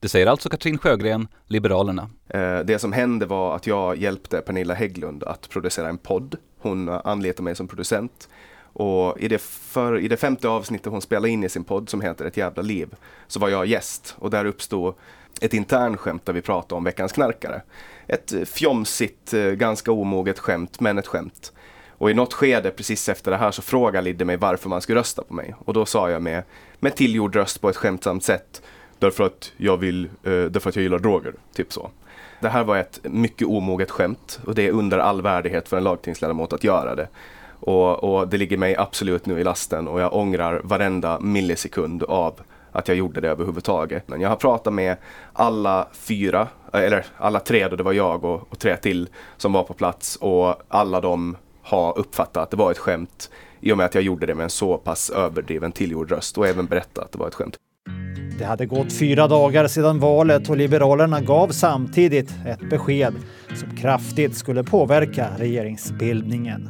Det 0.00 0.08
säger 0.08 0.26
alltså 0.26 0.48
Katrin 0.48 0.78
Sjögren, 0.78 1.28
Liberalerna. 1.46 2.10
Eh, 2.28 2.58
det 2.58 2.78
som 2.78 2.92
hände 2.92 3.26
var 3.26 3.56
att 3.56 3.66
jag 3.66 3.96
hjälpte 3.96 4.40
Pernilla 4.40 4.74
Hägglund 4.74 5.24
att 5.24 5.48
producera 5.50 5.88
en 5.88 5.98
podd. 5.98 6.36
Hon 6.58 6.88
anlitade 6.88 7.42
mig 7.42 7.54
som 7.54 7.68
producent. 7.68 8.28
Och 8.78 9.20
i 9.20 9.28
det, 9.28 9.38
för, 9.42 9.98
i 9.98 10.08
det 10.08 10.16
femte 10.16 10.48
avsnittet 10.48 10.92
hon 10.92 11.02
spelade 11.02 11.28
in 11.28 11.44
i 11.44 11.48
sin 11.48 11.64
podd 11.64 11.88
som 11.88 12.00
heter 12.00 12.24
Ett 12.24 12.36
jävla 12.36 12.62
liv 12.62 12.94
så 13.26 13.40
var 13.40 13.48
jag 13.48 13.66
gäst 13.66 14.14
och 14.18 14.30
där 14.30 14.44
uppstod 14.44 14.94
ett 15.40 15.54
internskämt 15.54 16.26
där 16.26 16.32
vi 16.32 16.42
pratade 16.42 16.74
om 16.74 16.84
veckans 16.84 17.12
knarkare. 17.12 17.62
Ett 18.06 18.32
eh, 18.32 18.44
fjomsigt, 18.44 19.34
eh, 19.34 19.42
ganska 19.42 19.92
omoget 19.92 20.38
skämt, 20.38 20.80
men 20.80 20.98
ett 20.98 21.06
skämt. 21.06 21.52
Och 21.98 22.10
i 22.10 22.14
något 22.14 22.32
skede 22.32 22.70
precis 22.70 23.08
efter 23.08 23.30
det 23.30 23.36
här 23.36 23.50
så 23.50 23.62
frågade 23.62 24.04
Lidde 24.04 24.24
mig 24.24 24.36
varför 24.36 24.68
man 24.68 24.80
skulle 24.80 25.00
rösta 25.00 25.22
på 25.22 25.34
mig. 25.34 25.54
Och 25.58 25.74
då 25.74 25.86
sa 25.86 26.10
jag 26.10 26.22
med, 26.22 26.42
med 26.80 26.96
tillgjord 26.96 27.36
röst 27.36 27.60
på 27.60 27.68
ett 27.68 27.76
skämtsamt 27.76 28.24
sätt. 28.24 28.62
Därför 28.98 29.24
att 29.24 29.52
jag 29.56 29.76
vill, 29.76 30.04
eh, 30.04 30.10
därför 30.22 30.68
att 30.68 30.76
jag 30.76 30.82
gillar 30.82 30.98
droger. 30.98 31.34
Typ 31.54 31.72
så. 31.72 31.90
Det 32.40 32.48
här 32.48 32.64
var 32.64 32.76
ett 32.76 33.00
mycket 33.02 33.46
omoget 33.46 33.90
skämt 33.90 34.40
och 34.46 34.54
det 34.54 34.66
är 34.66 34.70
under 34.70 34.98
all 34.98 35.22
värdighet 35.22 35.68
för 35.68 35.76
en 35.76 35.84
lagtingsledamot 35.84 36.52
att 36.52 36.64
göra 36.64 36.94
det. 36.94 37.08
Och, 37.60 38.04
och 38.04 38.28
det 38.28 38.36
ligger 38.36 38.56
mig 38.56 38.76
absolut 38.76 39.26
nu 39.26 39.40
i 39.40 39.44
lasten 39.44 39.88
och 39.88 40.00
jag 40.00 40.14
ångrar 40.14 40.60
varenda 40.64 41.20
millisekund 41.20 42.02
av 42.02 42.40
att 42.72 42.88
jag 42.88 42.96
gjorde 42.96 43.20
det 43.20 43.28
överhuvudtaget. 43.28 44.08
Men 44.08 44.20
jag 44.20 44.28
har 44.28 44.36
pratat 44.36 44.72
med 44.72 44.96
alla 45.32 45.88
fyra, 45.92 46.48
eh, 46.72 46.80
eller 46.80 47.06
alla 47.16 47.40
tre 47.40 47.68
då 47.68 47.76
det 47.76 47.82
var 47.82 47.92
jag 47.92 48.24
och, 48.24 48.46
och 48.50 48.58
tre 48.58 48.76
till 48.76 49.08
som 49.36 49.52
var 49.52 49.62
på 49.62 49.74
plats 49.74 50.16
och 50.16 50.54
alla 50.68 51.00
de 51.00 51.36
har 51.62 51.98
uppfattat 51.98 52.36
att 52.36 52.50
det 52.50 52.56
var 52.56 52.70
ett 52.70 52.78
skämt. 52.78 53.30
i 53.60 53.72
och 53.72 53.76
med 53.76 53.86
att 53.86 53.94
jag 53.94 54.04
gjorde 54.04 54.26
det 54.26 54.34
med 54.34 54.44
en 54.44 54.50
så 54.50 54.76
pass 54.76 55.10
överdriven 55.10 55.72
tillgjord 55.72 56.10
röst 56.10 56.38
och 56.38 56.46
även 56.46 56.66
berättat 56.66 57.04
att 57.04 57.12
det 57.12 57.18
var 57.18 57.28
ett 57.28 57.34
skämt. 57.34 57.56
Det 58.38 58.44
hade 58.44 58.66
gått 58.66 58.92
fyra 58.92 59.28
dagar 59.28 59.66
sedan 59.66 60.00
valet 60.00 60.50
och 60.50 60.56
Liberalerna 60.56 61.20
gav 61.20 61.48
samtidigt 61.48 62.34
ett 62.46 62.70
besked 62.70 63.14
som 63.54 63.76
kraftigt 63.76 64.36
skulle 64.36 64.64
påverka 64.64 65.28
regeringsbildningen. 65.38 66.68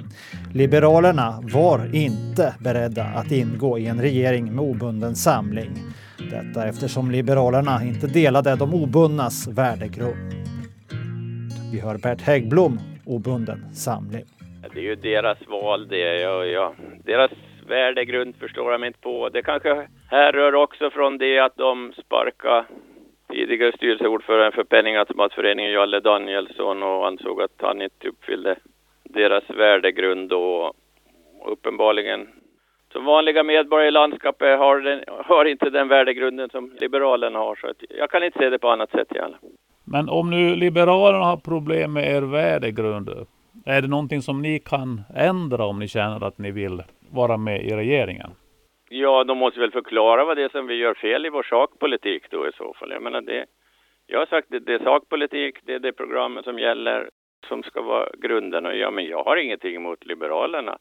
Liberalerna 0.55 1.41
var 1.43 1.95
inte 1.95 2.55
beredda 2.61 3.03
att 3.03 3.33
ingå 3.33 3.79
i 3.79 3.87
en 3.87 4.01
regering 4.01 4.55
med 4.55 4.65
obunden 4.65 5.15
samling. 5.15 5.71
Detta 6.31 6.69
eftersom 6.69 7.11
Liberalerna 7.11 7.81
inte 7.83 8.07
delade 8.07 8.57
de 8.57 8.75
obundnas 8.75 9.49
värdegrund. 9.49 10.33
Vi 11.73 11.81
hör 11.81 11.99
Bert 11.99 12.21
Häggblom, 12.21 12.79
obunden 13.07 13.75
samling. 13.75 14.25
Det 14.75 14.81
är 14.81 14.85
ju 14.85 14.95
deras 14.95 15.39
val 15.49 15.89
det. 15.89 16.21
Ja, 16.21 16.45
ja. 16.45 16.75
Deras 17.05 17.31
värdegrund 17.69 18.37
förstår 18.37 18.73
jag 18.73 18.81
mig 18.81 18.87
inte 18.87 19.01
på. 19.01 19.29
Det 19.29 19.43
kanske 19.43 19.89
härrör 20.11 20.55
också 20.55 20.91
från 20.91 21.19
det 21.19 21.39
att 21.39 21.57
de 21.57 21.93
sparkade 21.97 22.65
tidigare 23.33 23.73
styrelseordförande 23.73 24.53
för 24.53 24.65
Penningautomatföreningen, 24.65 25.73
Jalle 25.73 26.01
Danielsson, 26.01 26.83
och 26.83 27.07
ansåg 27.07 27.43
att 27.43 27.57
han 27.57 27.83
inte 27.83 28.09
uppfyllde 28.09 28.57
deras 29.17 29.51
värdegrund 29.51 30.33
och 30.33 30.73
uppenbarligen 31.47 32.29
som 32.93 33.05
vanliga 33.05 33.43
medborgare 33.43 33.89
i 33.89 33.91
landskapet 33.91 34.59
har, 34.59 34.81
den, 34.81 35.01
har 35.07 35.45
inte 35.45 35.71
den 35.71 35.89
värdegrunden 35.89 36.51
som 36.51 36.73
Liberalerna 36.81 37.39
har. 37.39 37.57
Så 37.57 37.73
jag 37.89 38.11
kan 38.11 38.23
inte 38.23 38.39
se 38.39 38.51
det 38.51 38.59
på 38.59 38.69
annat 38.69 38.91
sätt 38.91 39.15
i 39.15 39.19
alla. 39.19 39.39
Men 39.85 40.09
om 40.09 40.31
nu 40.31 40.57
Liberalerna 40.57 41.25
har 41.25 41.37
problem 41.37 41.93
med 41.93 42.17
er 42.17 42.23
värdegrund, 42.23 43.09
är 43.67 43.83
det 43.83 43.89
någonting 43.89 44.23
som 44.23 44.43
ni 44.43 44.59
kan 44.59 45.01
ändra 45.17 45.65
om 45.65 45.79
ni 45.79 45.89
känner 45.89 46.25
att 46.27 46.39
ni 46.39 46.51
vill 46.51 46.83
vara 47.11 47.37
med 47.37 47.65
i 47.65 47.71
regeringen? 47.71 48.31
Ja, 48.89 49.25
de 49.25 49.39
måste 49.39 49.61
väl 49.61 49.71
förklara 49.71 50.25
vad 50.25 50.37
det 50.37 50.43
är 50.43 50.49
som 50.49 50.67
vi 50.67 50.75
gör 50.75 50.95
fel 50.95 51.27
i 51.27 51.29
vår 51.29 51.43
sakpolitik 51.43 52.23
då 52.31 52.49
i 52.49 52.53
så 52.53 52.75
fall. 52.75 52.91
Jag 52.91 53.03
menar 53.03 53.21
det, 53.21 53.45
jag 54.07 54.19
har 54.19 54.27
sagt 54.27 54.55
att 54.55 54.67
det 54.67 54.75
är 54.75 54.79
sakpolitik, 54.79 55.59
det 55.63 55.75
är 55.75 55.79
det 55.79 55.93
programmet 55.93 56.45
som 56.45 56.59
gäller, 56.59 57.11
som 57.49 57.63
ska 57.63 57.83
vara 57.83 58.09
grunden. 58.19 58.67
Och 58.67 58.77
ja, 58.77 58.91
men 58.91 59.05
jag 59.05 59.25
har 59.25 59.37
ingenting 59.37 59.75
emot 59.75 60.07
Liberalerna 60.07 60.79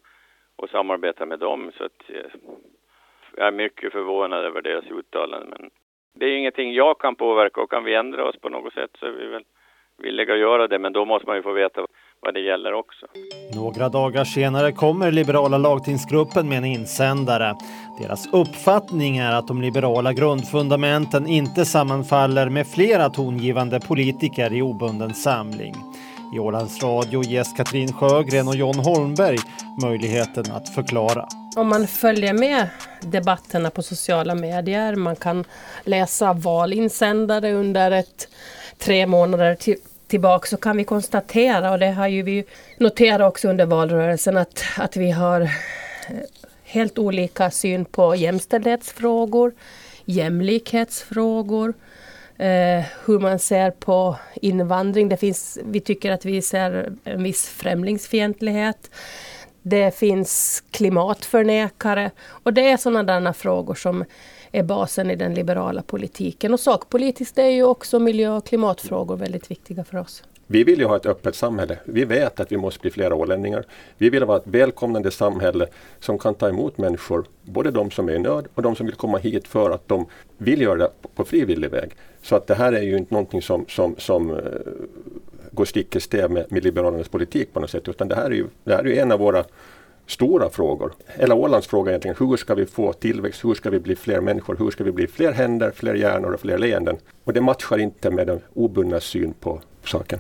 och 0.56 0.70
samarbeta 0.70 1.26
med 1.26 1.40
dem. 1.40 1.72
Så 1.78 1.84
att, 1.84 2.10
eh, 2.10 2.32
jag 3.38 3.48
är 3.48 3.52
mycket 3.52 3.92
förvånad 3.92 4.46
över 4.46 4.62
deras 4.62 4.86
uttalanden. 4.86 5.50
Men 5.60 5.70
det 6.14 6.26
är 6.26 6.38
ingenting 6.38 6.74
jag 6.74 7.00
kan 7.00 7.16
påverka 7.16 7.62
och 7.62 7.70
kan 7.70 7.84
vi 7.84 7.96
ändra 7.96 8.30
oss 8.30 8.40
på 8.42 8.50
något 8.50 8.74
sätt 8.74 8.92
så 9.00 9.06
är 9.06 9.12
vi 9.12 9.28
väl 9.28 9.44
villiga 9.98 10.34
att 10.34 10.40
göra 10.40 10.68
det. 10.68 10.80
Men 10.80 10.94
då 10.94 11.06
måste 11.06 11.28
man 11.28 11.36
ju 11.36 11.44
få 11.44 11.52
veta 11.52 11.86
vad 12.20 12.34
det 12.34 12.40
gäller 12.40 12.74
också. 12.74 13.06
Några 13.56 13.90
dagar 13.90 14.24
senare 14.24 14.72
kommer 14.72 15.12
liberala 15.12 15.58
lagtingsgruppen 15.58 16.50
med 16.50 16.58
en 16.58 16.66
insändare. 16.66 17.54
Deras 18.02 18.34
uppfattning 18.34 19.18
är 19.18 19.32
att 19.32 19.48
de 19.48 19.62
liberala 19.62 20.14
grundfundamenten 20.14 21.28
inte 21.28 21.66
sammanfaller 21.66 22.50
med 22.50 22.68
flera 22.68 23.10
tongivande 23.10 23.80
politiker 23.80 24.54
i 24.54 24.62
obunden 24.62 25.14
samling. 25.14 25.74
I 26.34 26.40
Ålands 26.40 26.84
Radio 26.84 27.24
ges 27.24 27.54
Katrin 27.54 27.94
Sjögren 27.94 28.48
och 28.48 28.56
John 28.56 28.80
Holmberg 28.80 29.38
möjligheten 29.82 30.52
att 30.52 30.70
förklara. 30.70 31.28
Om 31.56 31.68
man 31.68 31.88
följer 31.88 32.34
med 32.34 32.68
debatterna 33.02 33.70
på 33.70 33.82
sociala 33.82 34.36
medier, 34.36 34.96
man 34.96 35.16
kan 35.16 35.46
läsa 35.84 36.34
valinsändare 36.34 37.54
under 37.54 37.92
ett 37.92 38.28
tre 38.78 39.08
månader 39.08 39.56
till, 39.56 39.76
tillbaka 40.08 40.48
så 40.48 40.58
kan 40.58 40.78
vi 40.78 40.84
konstatera, 40.84 41.72
och 41.72 41.80
det 41.80 41.92
har 41.92 42.08
ju 42.08 42.22
vi 42.22 42.44
noterat 42.78 43.30
också 43.30 43.48
under 43.48 43.66
valrörelsen, 43.66 44.38
att, 44.38 44.64
att 44.78 44.98
vi 44.98 45.12
har 45.12 45.42
eh, 45.42 45.50
helt 46.64 46.98
olika 46.98 47.52
syn 47.52 47.86
på 47.86 48.16
jämställdhetsfrågor, 48.16 49.54
jämlikhetsfrågor, 50.06 51.74
eh, 52.38 52.86
hur 53.06 53.20
man 53.20 53.40
ser 53.40 53.72
på 53.72 54.16
invandring. 54.36 55.10
Det 55.10 55.18
finns, 55.18 55.60
vi 55.66 55.80
tycker 55.80 56.12
att 56.12 56.26
vi 56.26 56.42
ser 56.42 56.94
en 57.04 57.24
viss 57.24 57.48
främlingsfientlighet. 57.50 58.90
Det 59.62 59.96
finns 59.96 60.64
klimatförnekare 60.72 62.12
och 62.28 62.54
det 62.54 62.72
är 62.72 62.78
sådana 62.78 63.34
frågor 63.34 63.76
som 63.76 64.06
är 64.52 64.64
basen 64.64 65.12
i 65.12 65.16
den 65.16 65.34
liberala 65.34 65.82
politiken. 65.82 66.54
Och 66.54 66.60
sakpolitiskt 66.60 67.38
är 67.38 67.50
ju 67.50 67.64
också 67.64 68.00
miljö 68.00 68.30
och 68.30 68.46
klimatfrågor 68.46 69.18
väldigt 69.18 69.52
viktiga 69.52 69.84
för 69.84 69.98
oss. 69.98 70.24
Vi 70.48 70.64
vill 70.64 70.80
ju 70.80 70.86
ha 70.86 70.96
ett 70.96 71.06
öppet 71.06 71.36
samhälle. 71.36 71.80
Vi 71.86 72.06
vet 72.06 72.40
att 72.40 72.52
vi 72.52 72.58
måste 72.58 72.80
bli 72.80 72.92
fler 72.92 73.14
ålänningar. 73.14 73.66
Vi 73.98 74.10
vill 74.10 74.26
vara 74.26 74.38
ett 74.38 74.48
välkomnande 74.48 75.12
samhälle 75.12 75.68
som 76.00 76.20
kan 76.20 76.36
ta 76.36 76.50
emot 76.50 76.78
människor, 76.78 77.26
både 77.42 77.72
de 77.72 77.92
som 77.92 78.10
är 78.10 78.14
i 78.14 78.20
nöd 78.20 78.48
och 78.56 78.62
de 78.62 78.76
som 78.76 78.86
vill 78.86 78.96
komma 78.96 79.18
hit 79.18 79.48
för 79.48 79.72
att 79.72 79.88
de 79.88 80.06
vill 80.38 80.62
göra 80.62 80.78
det 80.78 80.90
på 81.16 81.26
frivillig 81.26 81.72
väg. 81.72 81.92
Så 82.22 82.36
att 82.36 82.48
det 82.48 82.56
här 82.56 82.74
är 82.74 82.82
ju 82.82 82.98
inte 82.98 83.14
någonting 83.14 83.42
som, 83.42 83.66
som, 83.68 83.96
som 83.98 84.32
eh, 84.32 84.38
går 85.52 85.66
stick 85.66 85.96
i 85.96 86.00
stäv 86.00 86.32
med, 86.32 86.52
med 86.52 86.64
Liberalernas 86.64 87.10
politik 87.10 87.54
på 87.54 87.60
något 87.60 87.70
sätt, 87.70 87.88
utan 87.88 88.08
det 88.08 88.16
här 88.16 88.26
är 88.26 88.36
ju, 88.36 88.48
det 88.64 88.76
här 88.76 88.84
är 88.84 88.90
ju 88.90 88.98
en 88.98 89.12
av 89.12 89.20
våra 89.20 89.44
stora 90.08 90.50
frågor. 90.50 90.94
Eller 91.08 91.36
Ålands 91.36 91.68
fråga 91.68 91.92
egentligen, 91.92 92.16
hur 92.20 92.38
ska 92.38 92.56
vi 92.56 92.66
få 92.66 92.94
tillväxt, 92.94 93.46
hur 93.46 93.54
ska 93.54 93.70
vi 93.70 93.80
bli 93.80 93.96
fler 93.96 94.22
människor, 94.22 94.56
hur 94.60 94.72
ska 94.72 94.84
vi 94.84 94.92
bli 94.92 95.08
fler 95.08 95.32
händer, 95.32 95.72
fler 95.72 95.94
hjärnor 95.94 96.34
och 96.34 96.40
fler 96.40 96.58
leenden? 96.58 96.98
Och 97.24 97.34
det 97.34 97.42
matchar 97.42 97.78
inte 97.78 98.12
med 98.12 98.28
den 98.28 98.42
obundna 98.54 99.00
syn 99.00 99.34
på 99.40 99.62
saken. 99.84 100.20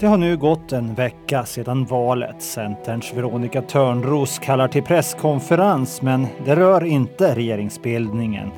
Det 0.00 0.06
har 0.06 0.16
nu 0.16 0.36
gått 0.36 0.72
en 0.72 0.94
vecka 0.94 1.44
sedan 1.44 1.84
valet. 1.84 2.42
Centerns 2.42 3.14
Veronica 3.14 3.62
Törnros 3.62 4.38
kallar 4.38 4.68
till 4.68 4.82
presskonferens 4.82 6.02
men 6.02 6.26
det 6.44 6.56
rör 6.56 6.84
inte 6.84 7.34
regeringsbildningen 7.34 8.50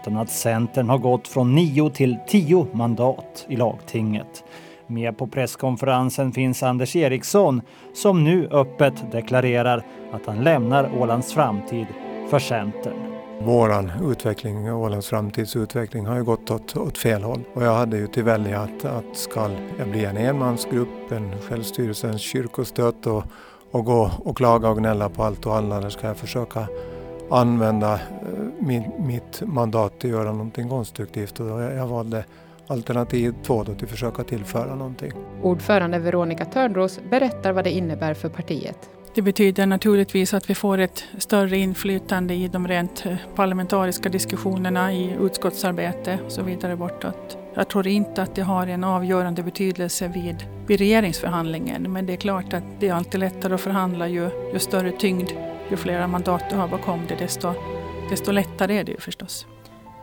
utan 0.00 0.16
att 0.16 0.30
Centern 0.30 0.88
har 0.88 0.98
gått 0.98 1.28
från 1.28 1.54
nio 1.54 1.90
till 1.90 2.16
tio 2.26 2.66
mandat 2.72 3.46
i 3.48 3.56
lagtinget. 3.56 4.44
Med 4.86 5.18
på 5.18 5.26
presskonferensen 5.26 6.32
finns 6.32 6.62
Anders 6.62 6.96
Eriksson 6.96 7.62
som 7.94 8.24
nu 8.24 8.48
öppet 8.50 9.12
deklarerar 9.12 9.84
att 10.12 10.26
han 10.26 10.44
lämnar 10.44 10.90
Ålands 10.98 11.34
framtid 11.34 11.86
för 12.30 12.38
Centern. 12.38 13.17
Våran 13.40 13.92
utveckling, 14.10 14.72
Ålands 14.72 15.08
framtidsutveckling 15.08 16.06
har 16.06 16.16
ju 16.16 16.24
gått 16.24 16.50
åt, 16.50 16.76
åt 16.76 16.98
fel 16.98 17.22
håll. 17.22 17.40
Och 17.54 17.62
jag 17.62 17.74
hade 17.74 17.96
ju 17.96 18.06
till 18.06 18.22
välja 18.22 18.60
att, 18.60 18.84
att 18.84 19.16
ska 19.16 19.50
jag 19.78 19.88
bli 19.88 20.04
en 20.04 20.16
enmansgrupp, 20.16 21.12
en 21.12 21.40
självstyrelsens 21.40 22.20
kyrkostöt 22.20 23.06
och, 23.06 23.24
och 23.70 23.84
gå 23.84 24.10
och 24.24 24.36
klaga 24.36 24.68
och 24.68 24.78
gnälla 24.78 25.08
på 25.08 25.22
allt 25.22 25.46
och 25.46 25.54
alla 25.54 25.76
eller 25.76 25.90
ska 25.90 26.06
jag 26.06 26.16
försöka 26.16 26.68
använda 27.30 27.94
eh, 27.94 27.98
min, 28.58 28.92
mitt 28.98 29.42
mandat 29.46 30.00
till 30.00 30.10
att 30.10 30.18
göra 30.20 30.32
någonting 30.32 30.68
konstruktivt 30.68 31.40
och 31.40 31.46
jag, 31.46 31.74
jag 31.74 31.86
valde 31.86 32.24
alternativ 32.66 33.34
två 33.42 33.64
då 33.64 33.74
till 33.74 33.84
att 33.84 33.90
försöka 33.90 34.24
tillföra 34.24 34.74
någonting. 34.74 35.12
Ordförande 35.42 35.98
Veronica 35.98 36.44
Törnros 36.44 37.00
berättar 37.10 37.52
vad 37.52 37.64
det 37.64 37.70
innebär 37.70 38.14
för 38.14 38.28
partiet. 38.28 38.90
Det 39.14 39.22
betyder 39.22 39.66
naturligtvis 39.66 40.34
att 40.34 40.50
vi 40.50 40.54
får 40.54 40.78
ett 40.78 41.04
större 41.18 41.56
inflytande 41.56 42.34
i 42.34 42.48
de 42.48 42.68
rent 42.68 43.06
eh, 43.06 43.16
parlamentariska 43.34 44.08
diskussionerna 44.08 44.92
i 44.92 45.16
utskottsarbete 45.20 46.18
och 46.26 46.32
så 46.32 46.42
vidare 46.42 46.76
bortåt. 46.76 47.38
Jag 47.54 47.68
tror 47.68 47.86
inte 47.86 48.22
att 48.22 48.34
det 48.34 48.42
har 48.42 48.66
en 48.66 48.84
avgörande 48.84 49.42
betydelse 49.42 50.08
vid, 50.08 50.36
vid 50.66 50.78
regeringsförhandlingen 50.78 51.92
men 51.92 52.06
det 52.06 52.12
är 52.12 52.16
klart 52.16 52.52
att 52.52 52.64
det 52.80 52.88
är 52.88 52.94
alltid 52.94 53.20
lättare 53.20 53.54
att 53.54 53.60
förhandla 53.60 54.08
ju, 54.08 54.30
ju 54.52 54.58
större 54.58 54.92
tyngd, 54.92 55.30
ju 55.70 55.76
flera 55.76 56.06
mandat 56.06 56.50
du 56.50 56.56
har 56.56 56.68
bakom 56.68 57.06
dig 57.06 57.16
desto, 57.20 57.54
desto 58.10 58.32
lättare 58.32 58.78
är 58.78 58.84
det 58.84 58.92
ju 58.92 59.00
förstås. 59.00 59.46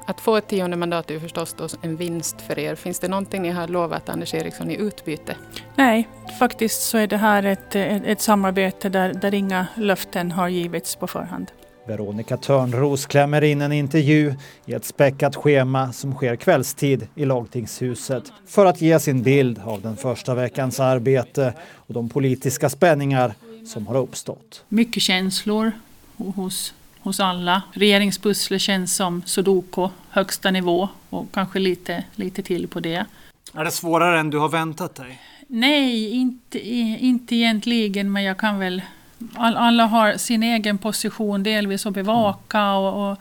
Att 0.08 0.22
få 0.22 0.36
ett 0.36 0.48
tionde 0.48 0.78
mandat 0.78 1.10
är 1.10 1.14
ju 1.14 1.20
förstås 1.20 1.56
då 1.58 1.68
en 1.82 1.96
vinst 1.96 2.42
för 2.42 2.60
er. 2.60 2.76
Finns 2.76 3.00
det 3.00 3.08
någonting 3.08 3.42
ni 3.42 3.50
har 3.50 3.68
lovat 3.68 4.10
Anders 4.10 4.34
Eriksson 4.34 4.72
i 4.72 4.76
utbyte? 4.76 5.36
Nej, 5.76 6.08
faktiskt 6.40 6.82
så 6.82 6.98
är 6.98 7.08
det 7.08 7.18
här 7.18 7.44
ett, 7.44 7.76
ett, 7.76 8.04
ett 8.06 8.22
samarbete 8.22 8.90
där, 8.90 9.14
där 9.14 9.34
inga 9.34 9.68
löften 9.76 10.32
har 10.32 10.48
givits 10.48 10.96
på 10.96 11.08
förhand. 11.08 11.52
Veronica 11.88 12.38
Törnros 12.38 13.06
klämmer 13.06 13.44
in 13.44 13.62
en 13.62 13.72
intervju 13.72 14.36
i 14.66 14.74
ett 14.74 14.86
späckat 14.86 15.36
schema 15.36 15.94
som 15.94 16.14
sker 16.14 16.36
kvällstid 16.36 17.08
i 17.16 17.26
lagtingshuset 17.26 18.24
för 18.48 18.66
att 18.66 18.82
ge 18.82 19.00
sin 19.00 19.24
bild 19.24 19.62
av 19.66 19.82
den 19.82 19.98
första 19.98 20.36
veckans 20.36 20.80
arbete 20.80 21.54
och 21.74 21.94
de 21.94 22.10
politiska 22.10 22.70
spänningar 22.70 23.34
som 23.66 23.88
har 23.88 23.98
uppstått. 23.98 24.64
Mycket 24.70 25.04
känslor 25.04 25.72
hos 26.18 26.74
hos 27.06 27.20
alla. 27.20 27.62
Regeringspusslet 27.74 28.62
känns 28.62 28.96
som 28.96 29.22
sudoku, 29.26 29.90
högsta 30.10 30.52
nivå 30.52 30.90
och 31.10 31.32
kanske 31.34 31.60
lite, 31.60 32.04
lite 32.16 32.42
till 32.42 32.68
på 32.68 32.80
det. 32.80 33.06
Är 33.54 33.64
det 33.64 33.72
svårare 33.72 34.20
än 34.20 34.30
du 34.30 34.38
har 34.38 34.50
väntat 34.50 34.96
dig? 34.96 35.22
Nej, 35.48 36.12
inte, 36.12 36.60
inte 37.06 37.36
egentligen, 37.36 38.12
men 38.12 38.24
jag 38.24 38.38
kan 38.38 38.60
väl... 38.60 38.82
All, 39.36 39.58
alla 39.58 39.86
har 39.86 40.18
sin 40.18 40.44
egen 40.44 40.78
position 40.78 41.44
delvis 41.44 41.86
att 41.86 41.94
bevaka 41.94 42.72
och, 42.74 43.12
och, 43.12 43.18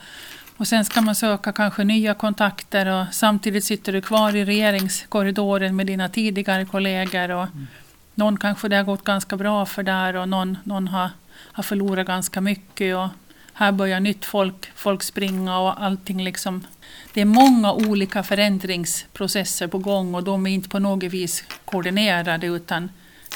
och 0.57 0.69
sen 0.69 0.85
ska 0.85 1.01
man 1.01 1.15
söka 1.15 1.53
kanske 1.53 1.85
nya 1.85 2.15
kontakter 2.15 2.87
och 2.87 3.15
samtidigt 3.15 3.65
sitter 3.65 3.93
du 3.93 4.01
kvar 4.01 4.37
i 4.37 4.45
regeringskorridoren 4.45 5.77
med 5.77 5.87
dina 5.87 6.09
tidigare 6.09 6.65
kollegor. 6.65 7.31
Och 7.31 7.45
mm. 7.45 7.67
Någon 8.15 8.37
kanske 8.37 8.69
det 8.69 8.77
har 8.77 8.85
gått 8.85 9.05
ganska 9.05 9.37
bra 9.37 9.67
för 9.67 9.83
där 9.83 10.17
och 10.17 10.29
någon, 10.29 10.59
någon 10.65 10.89
har 10.89 11.11
har 11.55 11.63
förlorat 11.63 12.07
ganska 12.07 12.41
mycket. 12.41 12.97
Och 12.97 13.09
här 13.55 13.73
börjar 13.73 14.01
nytt 14.01 14.25
folk, 14.25 14.71
folk 14.75 15.03
springa 15.03 15.59
och 15.59 15.83
allting 15.83 16.25
liksom. 16.25 16.67
Det 17.13 17.21
är 17.21 17.25
många 17.25 17.73
olika 17.73 18.23
förändringsprocesser 18.23 19.67
på 19.67 19.79
gång 19.79 20.15
och 20.15 20.25
de 20.25 20.47
är 20.47 20.51
inte 20.51 20.69
på 20.69 20.79
något 20.79 21.03
vis 21.03 21.45
koordinerade 21.65 22.47
utan 22.47 22.89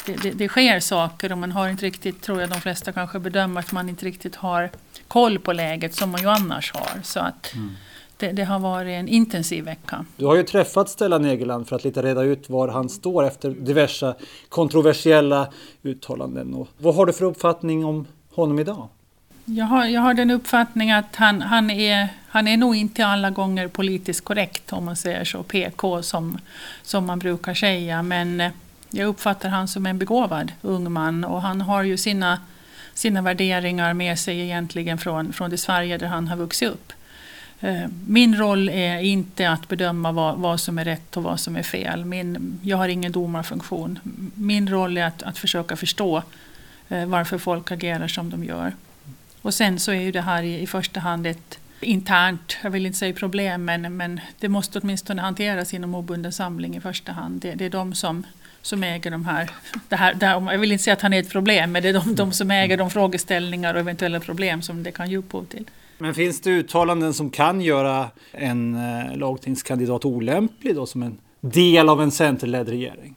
det, 0.05 0.23
det, 0.23 0.31
det, 0.31 0.47
sker 0.47 0.79
saker 0.79 1.31
och 1.31 1.37
man 1.37 1.51
har 1.51 1.69
inte 1.69 1.85
riktigt, 1.85 2.21
tror 2.21 2.41
jag 2.41 2.49
de 2.49 2.61
flesta 2.61 2.91
kanske 2.91 3.19
bedömer 3.19 3.59
att 3.59 3.71
man 3.71 3.89
inte 3.89 4.05
riktigt 4.05 4.35
har 4.35 4.69
koll 5.07 5.39
på 5.39 5.53
läget 5.53 5.95
som 5.95 6.09
man 6.09 6.21
ju 6.21 6.27
annars 6.27 6.73
har. 6.73 7.01
Så 7.03 7.19
att 7.19 7.53
mm. 7.53 7.69
det, 8.17 8.31
det, 8.31 8.43
har 8.43 8.59
varit 8.59 8.91
en 8.91 9.07
intensiv 9.07 9.63
vecka. 9.63 10.05
Du 10.17 10.25
har 10.25 10.35
ju 10.35 10.43
träffat 10.43 10.89
Stellan 10.89 11.25
Egerland 11.25 11.67
för 11.67 11.75
att 11.75 11.83
lite 11.83 12.01
reda 12.01 12.23
ut 12.23 12.49
var 12.49 12.67
han 12.67 12.89
står 12.89 13.23
efter 13.23 13.49
diverse 13.49 14.15
kontroversiella 14.49 15.47
uttalanden. 15.83 16.53
Och 16.53 16.67
vad 16.77 16.95
har 16.95 17.05
du 17.05 17.13
för 17.13 17.25
uppfattning 17.25 17.85
om 17.85 18.07
honom 18.29 18.59
idag? 18.59 18.87
Jag 19.51 19.65
har, 19.65 19.85
jag 19.85 20.01
har 20.01 20.13
den 20.13 20.31
uppfattningen 20.31 20.97
att 20.97 21.15
han, 21.15 21.41
han, 21.41 21.69
är, 21.69 22.07
han 22.27 22.47
är 22.47 22.57
nog 22.57 22.75
inte 22.75 23.05
alla 23.05 23.29
gånger 23.29 23.67
politiskt 23.67 24.23
korrekt 24.23 24.73
om 24.73 24.85
man 24.85 24.95
säger 24.95 25.23
så, 25.25 25.43
PK 25.43 26.03
som, 26.03 26.37
som 26.83 27.05
man 27.05 27.19
brukar 27.19 27.53
säga. 27.53 28.03
Men 28.03 28.41
eh, 28.41 28.51
jag 28.89 29.07
uppfattar 29.07 29.49
han 29.49 29.67
som 29.67 29.85
en 29.85 29.99
begåvad 29.99 30.51
ung 30.61 30.91
man 30.91 31.23
och 31.23 31.41
han 31.41 31.61
har 31.61 31.83
ju 31.83 31.97
sina, 31.97 32.39
sina 32.93 33.21
värderingar 33.21 33.93
med 33.93 34.19
sig 34.19 34.39
egentligen 34.39 34.97
från, 34.97 35.33
från 35.33 35.49
det 35.49 35.57
Sverige 35.57 35.97
där 35.97 36.07
han 36.07 36.27
har 36.27 36.37
vuxit 36.37 36.69
upp. 36.69 36.93
Eh, 37.59 37.87
min 38.07 38.37
roll 38.37 38.69
är 38.69 38.99
inte 38.99 39.49
att 39.49 39.67
bedöma 39.67 40.11
vad, 40.11 40.37
vad 40.37 40.59
som 40.59 40.77
är 40.77 40.85
rätt 40.85 41.17
och 41.17 41.23
vad 41.23 41.39
som 41.39 41.55
är 41.55 41.63
fel. 41.63 42.05
Min, 42.05 42.59
jag 42.63 42.77
har 42.77 42.87
ingen 42.87 43.11
domarfunktion. 43.11 43.99
Min 44.35 44.69
roll 44.69 44.97
är 44.97 45.05
att, 45.05 45.23
att 45.23 45.37
försöka 45.37 45.75
förstå 45.75 46.23
eh, 46.89 47.05
varför 47.05 47.37
folk 47.37 47.71
agerar 47.71 48.07
som 48.07 48.29
de 48.29 48.43
gör. 48.43 48.73
Och 49.41 49.53
sen 49.53 49.79
så 49.79 49.91
är 49.91 50.01
ju 50.01 50.11
det 50.11 50.21
här 50.21 50.43
i, 50.43 50.61
i 50.61 50.67
första 50.67 50.99
hand 50.99 51.27
ett 51.27 51.59
internt, 51.81 52.57
jag 52.63 52.69
vill 52.69 52.85
inte 52.85 52.97
säga 52.97 53.13
problem, 53.13 53.65
men, 53.65 53.97
men 53.97 54.19
det 54.39 54.49
måste 54.49 54.79
åtminstone 54.79 55.21
hanteras 55.21 55.73
inom 55.73 55.95
obunden 55.95 56.31
samling 56.31 56.75
i 56.75 56.81
första 56.81 57.11
hand. 57.11 57.41
Det, 57.41 57.51
det 57.51 57.65
är 57.65 57.69
de 57.69 57.93
som, 57.93 58.23
som 58.61 58.83
äger 58.83 59.11
de 59.11 59.25
här, 59.25 59.49
det 59.89 59.95
här, 59.95 60.13
det 60.13 60.25
här, 60.25 60.51
jag 60.51 60.59
vill 60.59 60.71
inte 60.71 60.83
säga 60.83 60.93
att 60.93 61.01
han 61.01 61.13
är 61.13 61.19
ett 61.19 61.29
problem, 61.29 61.71
men 61.71 61.83
det 61.83 61.89
är 61.89 61.93
de, 61.93 62.15
de 62.15 62.31
som 62.31 62.51
äger 62.51 62.77
de 62.77 62.89
frågeställningar 62.89 63.73
och 63.73 63.79
eventuella 63.79 64.19
problem 64.19 64.61
som 64.61 64.83
det 64.83 64.91
kan 64.91 65.09
ge 65.09 65.17
upphov 65.17 65.45
till. 65.45 65.65
Men 65.97 66.13
finns 66.13 66.41
det 66.41 66.49
uttalanden 66.49 67.13
som 67.13 67.29
kan 67.29 67.61
göra 67.61 68.09
en 68.31 68.75
eh, 68.75 69.17
lagtingskandidat 69.17 70.05
olämplig 70.05 70.75
då 70.75 70.85
som 70.85 71.03
en 71.03 71.17
del 71.41 71.89
av 71.89 72.01
en 72.01 72.11
centerledd 72.11 72.69
regering? 72.69 73.15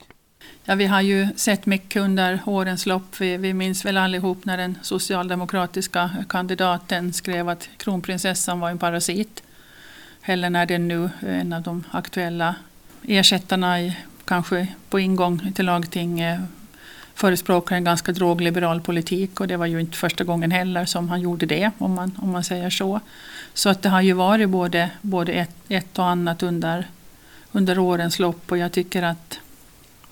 Ja, 0.64 0.74
vi 0.74 0.86
har 0.86 1.00
ju 1.00 1.28
sett 1.36 1.66
mycket 1.66 2.02
under 2.02 2.40
årens 2.46 2.86
lopp. 2.86 3.20
Vi, 3.20 3.36
vi 3.36 3.54
minns 3.54 3.84
väl 3.84 3.96
allihop 3.96 4.44
när 4.44 4.56
den 4.56 4.78
socialdemokratiska 4.82 6.10
kandidaten 6.28 7.12
skrev 7.12 7.48
att 7.48 7.68
kronprinsessan 7.76 8.60
var 8.60 8.70
en 8.70 8.78
parasit. 8.78 9.42
Eller 10.22 10.50
när 10.50 10.66
den 10.66 10.88
nu, 10.88 11.04
eh, 11.04 11.40
en 11.40 11.52
av 11.52 11.62
de 11.62 11.84
aktuella 11.90 12.54
ersättarna 13.02 13.80
i, 13.80 13.96
kanske 14.24 14.66
på 14.90 15.00
ingång 15.00 15.52
till 15.52 15.66
lagting 15.66 16.22
förespråkar 17.14 17.76
en 17.76 17.84
ganska 17.84 18.12
drogliberal 18.12 18.80
politik 18.80 19.40
och 19.40 19.48
det 19.48 19.56
var 19.56 19.66
ju 19.66 19.80
inte 19.80 19.96
första 19.96 20.24
gången 20.24 20.50
heller 20.50 20.84
som 20.84 21.08
han 21.08 21.20
gjorde 21.20 21.46
det 21.46 21.70
om 21.78 21.94
man, 21.94 22.18
om 22.22 22.30
man 22.30 22.44
säger 22.44 22.70
så. 22.70 23.00
Så 23.54 23.68
att 23.68 23.82
det 23.82 23.88
har 23.88 24.00
ju 24.00 24.12
varit 24.12 24.48
både, 24.48 24.90
både 25.02 25.32
ett, 25.32 25.54
ett 25.68 25.98
och 25.98 26.06
annat 26.06 26.42
under, 26.42 26.86
under 27.52 27.78
årens 27.78 28.18
lopp 28.18 28.52
och 28.52 28.58
jag 28.58 28.72
tycker 28.72 29.02
att 29.02 29.38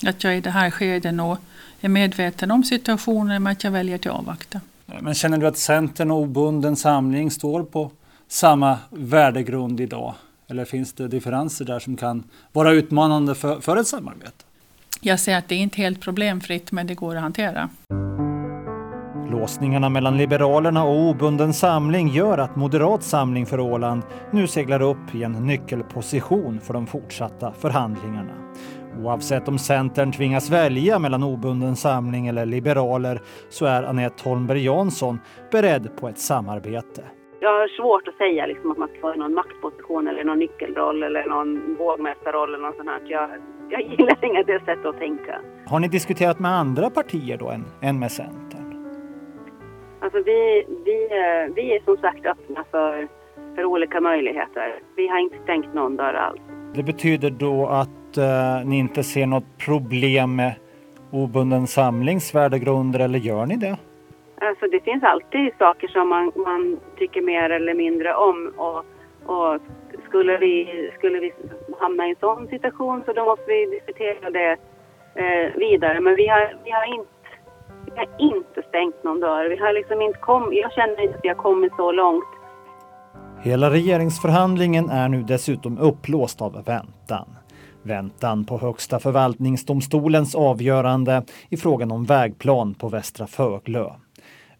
att 0.07 0.23
jag 0.23 0.37
i 0.37 0.41
det 0.41 0.49
här 0.49 0.71
skedet 0.71 1.13
nog 1.13 1.37
är 1.81 1.89
medveten 1.89 2.51
om 2.51 2.63
situationen 2.63 3.43
men 3.43 3.51
att 3.51 3.63
jag 3.63 3.71
väljer 3.71 3.95
att 3.95 4.05
avvakta. 4.05 4.61
Men 4.99 5.13
känner 5.13 5.37
du 5.37 5.47
att 5.47 5.57
Centern 5.57 6.11
och 6.11 6.17
obunden 6.17 6.75
samling 6.75 7.31
står 7.31 7.63
på 7.63 7.91
samma 8.27 8.77
värdegrund 8.89 9.79
idag? 9.79 10.13
Eller 10.47 10.65
finns 10.65 10.93
det 10.93 11.07
differenser 11.07 11.65
där 11.65 11.79
som 11.79 11.97
kan 11.97 12.23
vara 12.51 12.71
utmanande 12.71 13.35
för, 13.35 13.61
för 13.61 13.77
ett 13.77 13.87
samarbete? 13.87 14.43
Jag 15.01 15.19
ser 15.19 15.37
att 15.37 15.47
det 15.47 15.55
är 15.55 15.59
inte 15.59 15.77
helt 15.77 16.01
problemfritt 16.01 16.71
men 16.71 16.87
det 16.87 16.95
går 16.95 17.15
att 17.15 17.21
hantera. 17.21 17.69
Låsningarna 19.31 19.89
mellan 19.89 20.17
Liberalerna 20.17 20.83
och 20.83 21.09
obunden 21.09 21.53
samling 21.53 22.07
gör 22.07 22.37
att 22.37 22.55
Moderat 22.55 23.03
samling 23.03 23.45
för 23.45 23.59
Åland 23.59 24.01
nu 24.31 24.47
seglar 24.47 24.81
upp 24.81 25.15
i 25.15 25.23
en 25.23 25.31
nyckelposition 25.31 26.59
för 26.63 26.73
de 26.73 26.87
fortsatta 26.87 27.53
förhandlingarna. 27.59 28.33
Oavsett 28.99 29.47
om 29.47 29.57
Centern 29.57 30.11
tvingas 30.11 30.51
välja 30.51 30.99
mellan 30.99 31.23
obunden 31.23 31.75
samling 31.75 32.27
eller 32.27 32.45
liberaler 32.45 33.19
så 33.49 33.65
är 33.65 33.83
Anette 33.83 34.29
Holmberg 34.29 34.65
Jansson 34.65 35.19
beredd 35.51 35.97
på 35.99 36.07
ett 36.07 36.17
samarbete. 36.17 37.03
Jag 37.39 37.49
har 37.49 37.67
svårt 37.67 38.07
att 38.07 38.15
säga 38.15 38.45
liksom 38.45 38.71
att 38.71 38.77
man 38.77 38.87
ska 38.87 39.07
ha 39.07 39.15
någon 39.15 39.33
maktposition 39.33 40.07
eller 40.07 40.23
någon 40.23 40.39
nyckelroll 40.39 41.03
eller 41.03 41.25
någon 41.25 41.75
vågmästarroll 41.75 42.53
eller 42.53 42.67
något 42.67 42.75
sånt 42.75 42.89
här. 42.89 43.01
Jag, 43.05 43.29
jag 43.69 43.81
gillar 43.81 44.25
inget 44.25 44.47
det 44.47 44.59
sättet 44.59 44.85
att 44.85 44.97
tänka. 44.97 45.41
Har 45.67 45.79
ni 45.79 45.87
diskuterat 45.87 46.39
med 46.39 46.51
andra 46.51 46.89
partier 46.89 47.37
då 47.37 47.49
än, 47.49 47.65
än 47.81 47.99
med 47.99 48.11
Centern? 48.11 48.61
Alltså 50.01 50.17
vi, 50.25 50.65
vi, 50.85 51.09
vi 51.55 51.75
är 51.75 51.83
som 51.85 51.97
sagt 51.97 52.25
öppna 52.25 52.65
för, 52.71 53.07
för 53.55 53.65
olika 53.65 54.01
möjligheter. 54.01 54.79
Vi 54.95 55.07
har 55.07 55.19
inte 55.19 55.37
stängt 55.43 55.73
någon 55.73 55.95
dörr 55.95 56.13
alls. 56.13 56.41
Det 56.75 56.83
betyder 56.83 57.29
då 57.29 57.67
att 57.67 57.89
uh, 58.17 58.65
ni 58.65 58.77
inte 58.77 59.03
ser 59.03 59.25
något 59.25 59.57
problem 59.57 60.35
med 60.35 60.53
obunden 61.11 61.67
samlings 61.67 62.35
värdegrunder 62.35 62.99
eller 62.99 63.19
gör 63.19 63.45
ni 63.45 63.57
det? 63.57 63.77
Alltså 64.41 64.67
det 64.67 64.79
finns 64.79 65.03
alltid 65.03 65.53
saker 65.57 65.87
som 65.87 66.09
man, 66.09 66.31
man 66.35 66.79
tycker 66.97 67.21
mer 67.21 67.49
eller 67.49 67.73
mindre 67.73 68.15
om 68.15 68.53
och, 68.57 68.85
och 69.35 69.61
skulle, 70.07 70.37
vi, 70.37 70.89
skulle 70.97 71.19
vi 71.19 71.33
hamna 71.79 72.07
i 72.07 72.09
en 72.09 72.15
sån 72.19 72.47
situation 72.47 73.03
så 73.05 73.13
då 73.13 73.25
måste 73.25 73.45
vi 73.47 73.65
diskutera 73.65 74.29
det 74.29 74.51
eh, 75.15 75.55
vidare. 75.55 75.99
Men 75.99 76.15
vi 76.15 76.27
har, 76.27 76.55
vi, 76.63 76.71
har 76.71 76.95
inte, 76.95 77.09
vi 77.85 77.91
har 77.95 78.09
inte 78.17 78.61
stängt 78.69 79.03
någon 79.03 79.19
dörr. 79.19 79.49
Vi 79.49 79.57
har 79.57 79.73
liksom 79.73 80.01
inte 80.01 80.19
kom, 80.19 80.53
jag 80.53 80.73
känner 80.73 81.01
inte 81.03 81.15
att 81.15 81.23
vi 81.23 81.29
har 81.29 81.35
kommit 81.35 81.73
så 81.75 81.91
långt. 81.91 82.31
Hela 83.43 83.69
regeringsförhandlingen 83.69 84.89
är 84.89 85.09
nu 85.09 85.21
dessutom 85.21 85.77
upplåst 85.77 86.41
av 86.41 86.63
väntan. 86.65 87.25
Väntan 87.83 88.45
på 88.45 88.57
Högsta 88.57 88.99
förvaltningsdomstolens 88.99 90.35
avgörande 90.35 91.23
i 91.49 91.57
frågan 91.57 91.91
om 91.91 92.05
vägplan 92.05 92.73
på 92.73 92.89
Västra 92.89 93.27
Föglö. 93.27 93.89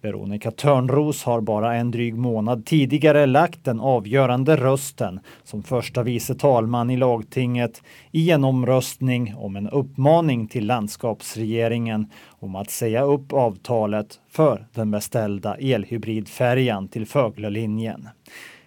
Veronica 0.01 0.51
Törnros 0.51 1.23
har 1.23 1.41
bara 1.41 1.75
en 1.75 1.91
dryg 1.91 2.15
månad 2.15 2.65
tidigare 2.65 3.25
lagt 3.25 3.63
den 3.63 3.79
avgörande 3.79 4.55
rösten 4.55 5.19
som 5.43 5.63
första 5.63 6.03
vice 6.03 6.35
talman 6.35 6.89
i 6.89 6.97
lagtinget 6.97 7.81
i 8.11 8.31
en 8.31 8.43
omröstning 8.43 9.33
om 9.37 9.55
en 9.55 9.69
uppmaning 9.69 10.47
till 10.47 10.67
landskapsregeringen 10.67 12.11
om 12.27 12.55
att 12.55 12.69
säga 12.69 13.01
upp 13.03 13.33
avtalet 13.33 14.19
för 14.29 14.67
den 14.73 14.91
beställda 14.91 15.55
elhybridfärjan 15.55 16.87
till 16.87 17.05
Föglölinjen. 17.05 18.09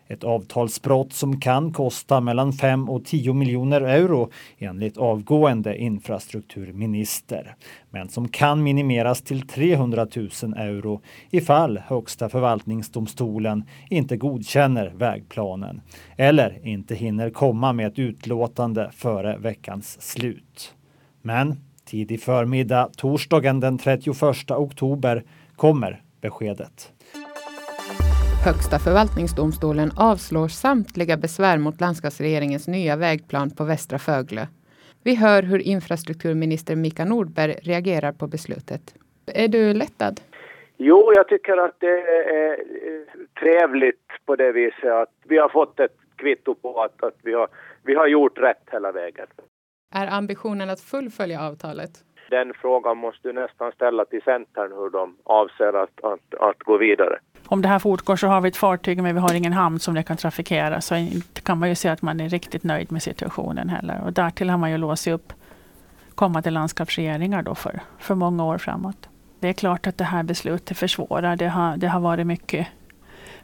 Ett 0.09 0.25
avtalsbrott 0.25 1.13
som 1.13 1.41
kan 1.41 1.73
kosta 1.73 2.21
mellan 2.21 2.53
5 2.53 2.89
och 2.89 3.05
10 3.05 3.33
miljoner 3.33 3.81
euro 3.81 4.31
enligt 4.59 4.97
avgående 4.97 5.79
infrastrukturminister. 5.79 7.57
Men 7.91 8.09
som 8.09 8.29
kan 8.29 8.63
minimeras 8.63 9.23
till 9.23 9.47
300 9.49 10.07
000 10.17 10.29
euro 10.57 11.01
ifall 11.31 11.79
Högsta 11.79 12.29
förvaltningsdomstolen 12.29 13.65
inte 13.91 14.17
godkänner 14.17 14.93
vägplanen 14.97 15.81
eller 16.17 16.67
inte 16.67 16.95
hinner 16.95 17.31
komma 17.31 17.73
med 17.73 17.87
ett 17.87 17.99
utlåtande 17.99 18.91
före 18.95 19.39
veckans 19.39 20.03
slut. 20.03 20.75
Men 21.23 21.57
tidig 21.85 22.23
förmiddag 22.23 22.91
torsdagen 22.97 23.61
den 23.61 23.79
31 23.79 24.51
oktober 24.51 25.25
kommer 25.57 26.03
beskedet. 26.21 26.94
Högsta 28.45 28.79
förvaltningsdomstolen 28.79 29.91
avslår 29.97 30.49
samtliga 30.49 31.17
besvär 31.17 31.59
mot 31.59 31.81
landskapsregeringens 31.81 32.69
nya 32.69 32.97
vägplan 32.97 33.51
på 33.51 33.65
Västra 33.65 33.99
Föglö. 33.99 34.47
Vi 35.05 35.15
hör 35.15 35.43
hur 35.43 35.59
infrastrukturminister 35.59 36.77
Mika 36.77 37.05
Nordberg 37.05 37.53
reagerar 37.53 38.13
på 38.13 38.27
beslutet. 38.27 38.95
Är 39.27 39.49
du 39.49 39.75
lättad? 39.75 40.21
Jo, 40.77 41.13
jag 41.15 41.29
tycker 41.29 41.57
att 41.57 41.77
det 41.79 42.01
är 42.41 42.57
trevligt 43.41 44.09
på 44.27 44.37
det 44.37 44.53
viset 44.53 44.93
att 44.93 45.15
vi 45.25 45.39
har 45.39 45.49
fått 45.49 45.81
ett 45.81 45.97
kvitto 46.17 46.55
på 46.55 46.83
att, 46.83 47.03
att 47.05 47.17
vi, 47.23 47.33
har, 47.33 47.49
vi 47.83 47.95
har 47.95 48.07
gjort 48.07 48.39
rätt 48.39 48.69
hela 48.73 48.93
vägen. 48.93 49.27
Är 49.95 50.07
ambitionen 50.07 50.71
att 50.71 50.81
fullfölja 50.81 51.43
avtalet? 51.43 51.91
Den 52.37 52.53
frågan 52.55 52.97
måste 52.97 53.29
du 53.29 53.33
nästan 53.33 53.73
ställa 53.73 54.05
till 54.05 54.23
Centern 54.23 54.73
hur 54.73 54.91
de 54.91 55.17
avser 55.25 55.73
att, 55.83 56.05
att, 56.13 56.35
att 56.49 56.59
gå 56.59 56.77
vidare 56.77 57.19
om 57.47 57.63
det 57.63 57.69
här 57.69 57.79
fortgår 57.79 58.17
så 58.17 58.27
har 58.27 58.41
vi 58.41 58.49
ett 58.49 58.57
fartyg 58.57 59.03
men 59.03 59.15
vi 59.15 59.21
har 59.21 59.35
ingen 59.35 59.53
hamn 59.53 59.79
som 59.79 59.95
det 59.95 60.03
kan 60.03 60.17
trafikera. 60.17 60.81
Så 60.81 60.95
inte 60.95 61.41
kan 61.41 61.59
man 61.59 61.69
ju 61.69 61.75
säga 61.75 61.93
att 61.93 62.03
man 62.03 62.21
är 62.21 62.29
riktigt 62.29 62.65
nöjd 62.65 62.93
med 62.93 63.03
situationen 63.03 63.69
heller. 63.69 64.03
Och 64.05 64.13
därtill 64.13 64.51
har 64.51 64.59
man 64.59 64.71
ju 64.71 64.79
låst 64.79 65.07
upp 65.07 65.33
kommande 66.15 66.51
landskapsregeringar 66.51 67.43
då 67.43 67.55
för, 67.55 67.81
för 67.99 68.15
många 68.15 68.45
år 68.45 68.59
framåt. 68.59 69.09
det 69.41 69.49
är 69.49 69.53
klart 69.53 69.87
att 69.87 69.99
det 69.99 70.05
här 70.05 70.23
beslutet 70.23 70.79
försvårar. 70.79 71.37
Det 71.37 71.49
har, 71.49 71.77
det 71.77 71.89
har 71.89 72.01
varit 72.01 72.27
mycket, 72.27 72.67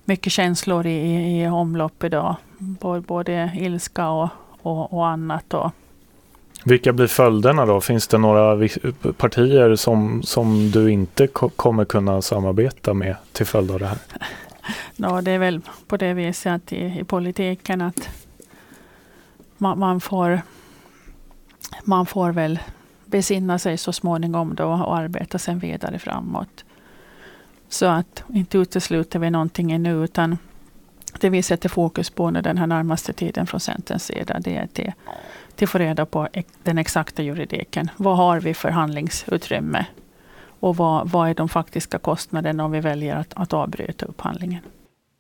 mycket 0.05 0.33
känslor 0.33 0.87
i, 0.87 0.91
i, 0.91 1.43
i 1.43 1.49
omlopp 1.49 2.05
idag. 2.05 2.37
Både, 2.59 3.01
både 3.01 3.51
ilska 3.55 4.09
och, 4.09 4.29
och, 4.63 4.93
och 4.93 5.07
annat. 5.07 5.55
Och, 5.55 5.71
vilka 6.65 6.93
blir 6.93 7.07
följderna 7.07 7.67
då? 7.67 7.81
Finns 7.81 8.09
det 8.09 8.19
några 8.19 8.69
partier 9.17 9.77
som, 9.77 10.23
som 10.23 10.71
du 10.71 10.91
inte 10.91 11.27
ko 11.27 11.49
kommer 11.49 11.85
kunna 11.85 12.23
samarbeta 12.23 12.95
med 12.95 13.17
till 13.33 13.47
följd 13.47 13.71
av 13.71 13.79
det 13.79 13.87
här? 13.87 13.99
Ja, 14.97 15.23
det 15.23 15.31
är 15.31 15.39
väl 15.39 15.61
på 15.87 15.97
det 15.97 16.15
viset 16.15 16.53
att 16.53 16.73
i, 16.73 16.99
i 17.01 17.05
politiken 17.05 17.81
att 17.81 18.09
man, 19.59 19.79
man, 19.79 20.01
får, 20.01 20.41
man 21.85 22.07
får 22.07 22.33
väl 22.33 22.59
besinna 23.05 23.59
sig 23.59 23.79
så 23.79 23.93
småningom 23.93 24.55
då 24.55 24.65
och 24.65 24.97
arbeta 24.97 25.39
sen 25.39 25.59
vidare 25.59 25.99
framåt. 25.99 26.65
Så 27.69 27.87
att 27.87 28.23
inte 28.29 28.59
utesluter 28.59 29.19
vi 29.19 29.31
någonting 29.31 29.73
ännu 29.73 30.05
utan 30.05 30.39
det 31.21 31.31
vi 31.31 31.43
sätter 31.43 31.69
fokus 31.69 32.11
på 32.11 32.31
nu 32.31 32.43
den 32.43 32.59
här 32.59 32.67
närmaste 32.67 33.13
tiden 33.13 33.47
från 33.47 33.61
Centerns 33.61 34.05
sida 34.05 34.41
det 34.41 34.57
är 34.57 34.69
det 34.73 34.93
till 35.61 35.67
att 35.67 35.71
få 35.71 35.79
reda 35.79 36.07
på 36.07 36.29
den 36.63 36.79
exakta 36.79 37.23
juridiken. 37.23 37.91
Vad 37.97 38.17
har 38.17 38.41
vi 38.41 38.55
för 38.55 38.71
handlingsutrymme? 38.71 39.87
Och 40.61 40.77
vad, 40.77 41.11
vad 41.11 41.29
är 41.29 41.35
de 41.35 41.49
faktiska 41.49 41.99
kostnaderna 41.99 42.65
om 42.65 42.73
vi 42.73 42.81
väljer 42.81 43.17
att, 43.17 43.33
att 43.37 43.53
avbryta 43.53 44.07
upphandlingen? 44.07 44.61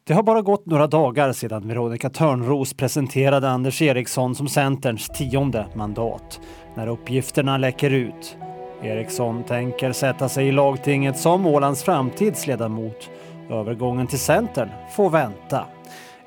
Det 0.04 0.14
har 0.14 0.22
bara 0.22 0.42
gått 0.42 0.66
några 0.66 0.86
dagar 0.86 1.32
sedan 1.32 1.68
Veronica 1.68 2.10
Törnros 2.10 2.74
presenterade 2.74 3.50
Anders 3.50 3.82
Eriksson 3.82 4.34
som 4.34 4.48
Centerns 4.48 5.08
tionde 5.08 5.66
mandat 5.74 6.40
när 6.76 6.86
uppgifterna 6.86 7.58
läcker 7.58 7.90
ut. 7.90 8.36
Eriksson 8.82 9.42
tänker 9.42 9.92
sätta 9.92 10.28
sig 10.28 10.48
i 10.48 10.52
lagtinget 10.52 11.18
som 11.18 11.46
Ålands 11.46 11.82
framtidsledamot. 11.82 13.10
Övergången 13.50 14.06
till 14.06 14.18
Centern 14.18 14.68
får 14.96 15.10
vänta. 15.10 15.64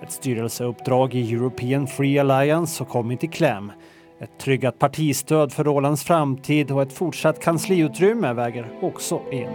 Ett 0.03 0.11
styrelseuppdrag 0.11 1.13
i 1.13 1.33
European 1.33 1.87
Free 1.87 2.19
Alliance 2.19 2.83
har 2.83 2.85
kommit 2.85 3.23
i 3.23 3.27
kläm. 3.27 3.71
Ett 4.19 4.37
tryggat 4.39 4.79
partistöd 4.79 5.51
för 5.51 5.67
Ålands 5.67 6.03
framtid 6.03 6.71
och 6.71 6.81
ett 6.81 6.93
fortsatt 6.93 7.39
kansliutrymme 7.39 8.33
väger 8.33 8.65
också 8.81 9.21
in. 9.31 9.49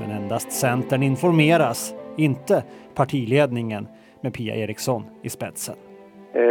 Men 0.00 0.10
endast 0.10 0.52
Centern 0.52 1.02
informeras, 1.02 1.94
inte 2.16 2.62
partiledningen 2.94 3.88
med 4.20 4.34
Pia 4.34 4.54
Eriksson 4.54 5.02
i 5.22 5.28
spetsen. 5.28 5.74
Eh, 6.32 6.42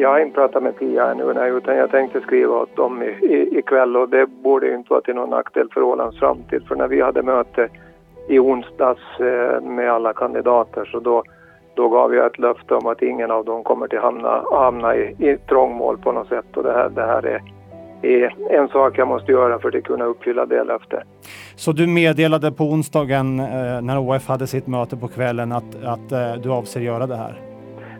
jag 0.00 0.08
har 0.08 0.20
inte 0.20 0.34
pratat 0.34 0.62
med 0.62 0.78
Pia 0.78 1.10
ännu 1.10 1.56
utan 1.56 1.76
jag 1.76 1.90
tänkte 1.90 2.20
skriva 2.20 2.54
åt 2.56 2.76
dem 2.76 3.02
ikväll 3.52 3.96
och 3.96 4.08
det 4.08 4.26
borde 4.26 4.74
inte 4.74 4.90
vara 4.90 5.00
till 5.00 5.14
någon 5.14 5.30
nackdel 5.30 5.68
för 5.74 5.82
Ålands 5.82 6.18
framtid 6.18 6.62
för 6.68 6.76
när 6.76 6.88
vi 6.88 7.00
hade 7.00 7.22
möte 7.22 7.68
i 8.28 8.38
onsdags 8.38 9.20
eh, 9.20 9.60
med 9.60 9.90
alla 9.90 10.12
kandidater 10.12 10.84
så 10.84 11.00
då, 11.00 11.22
då 11.74 11.88
gav 11.88 12.14
jag 12.14 12.26
ett 12.26 12.38
löfte 12.38 12.74
om 12.74 12.86
att 12.86 13.02
ingen 13.02 13.30
av 13.30 13.44
dem 13.44 13.64
kommer 13.64 13.88
till 13.88 13.98
hamna, 13.98 14.44
hamna 14.52 14.96
i, 14.96 15.16
i 15.18 15.38
trångmål 15.48 15.98
på 15.98 16.12
något 16.12 16.28
sätt 16.28 16.56
och 16.56 16.62
det 16.62 16.72
här, 16.72 16.88
det 16.88 17.02
här 17.02 17.26
är, 17.26 17.42
är 18.02 18.34
en 18.50 18.68
sak 18.68 18.98
jag 18.98 19.08
måste 19.08 19.32
göra 19.32 19.58
för 19.58 19.76
att 19.76 19.84
kunna 19.84 20.04
uppfylla 20.04 20.46
det 20.46 20.64
löftet. 20.64 21.02
Så 21.56 21.72
du 21.72 21.86
meddelade 21.86 22.52
på 22.52 22.64
onsdagen 22.64 23.40
eh, 23.40 23.82
när 23.82 23.98
OF 23.98 24.28
hade 24.28 24.46
sitt 24.46 24.66
möte 24.66 24.96
på 24.96 25.08
kvällen 25.08 25.52
att, 25.52 25.84
att 25.84 26.12
eh, 26.12 26.42
du 26.42 26.50
avser 26.50 26.80
göra 26.80 27.06
det 27.06 27.16
här? 27.16 27.40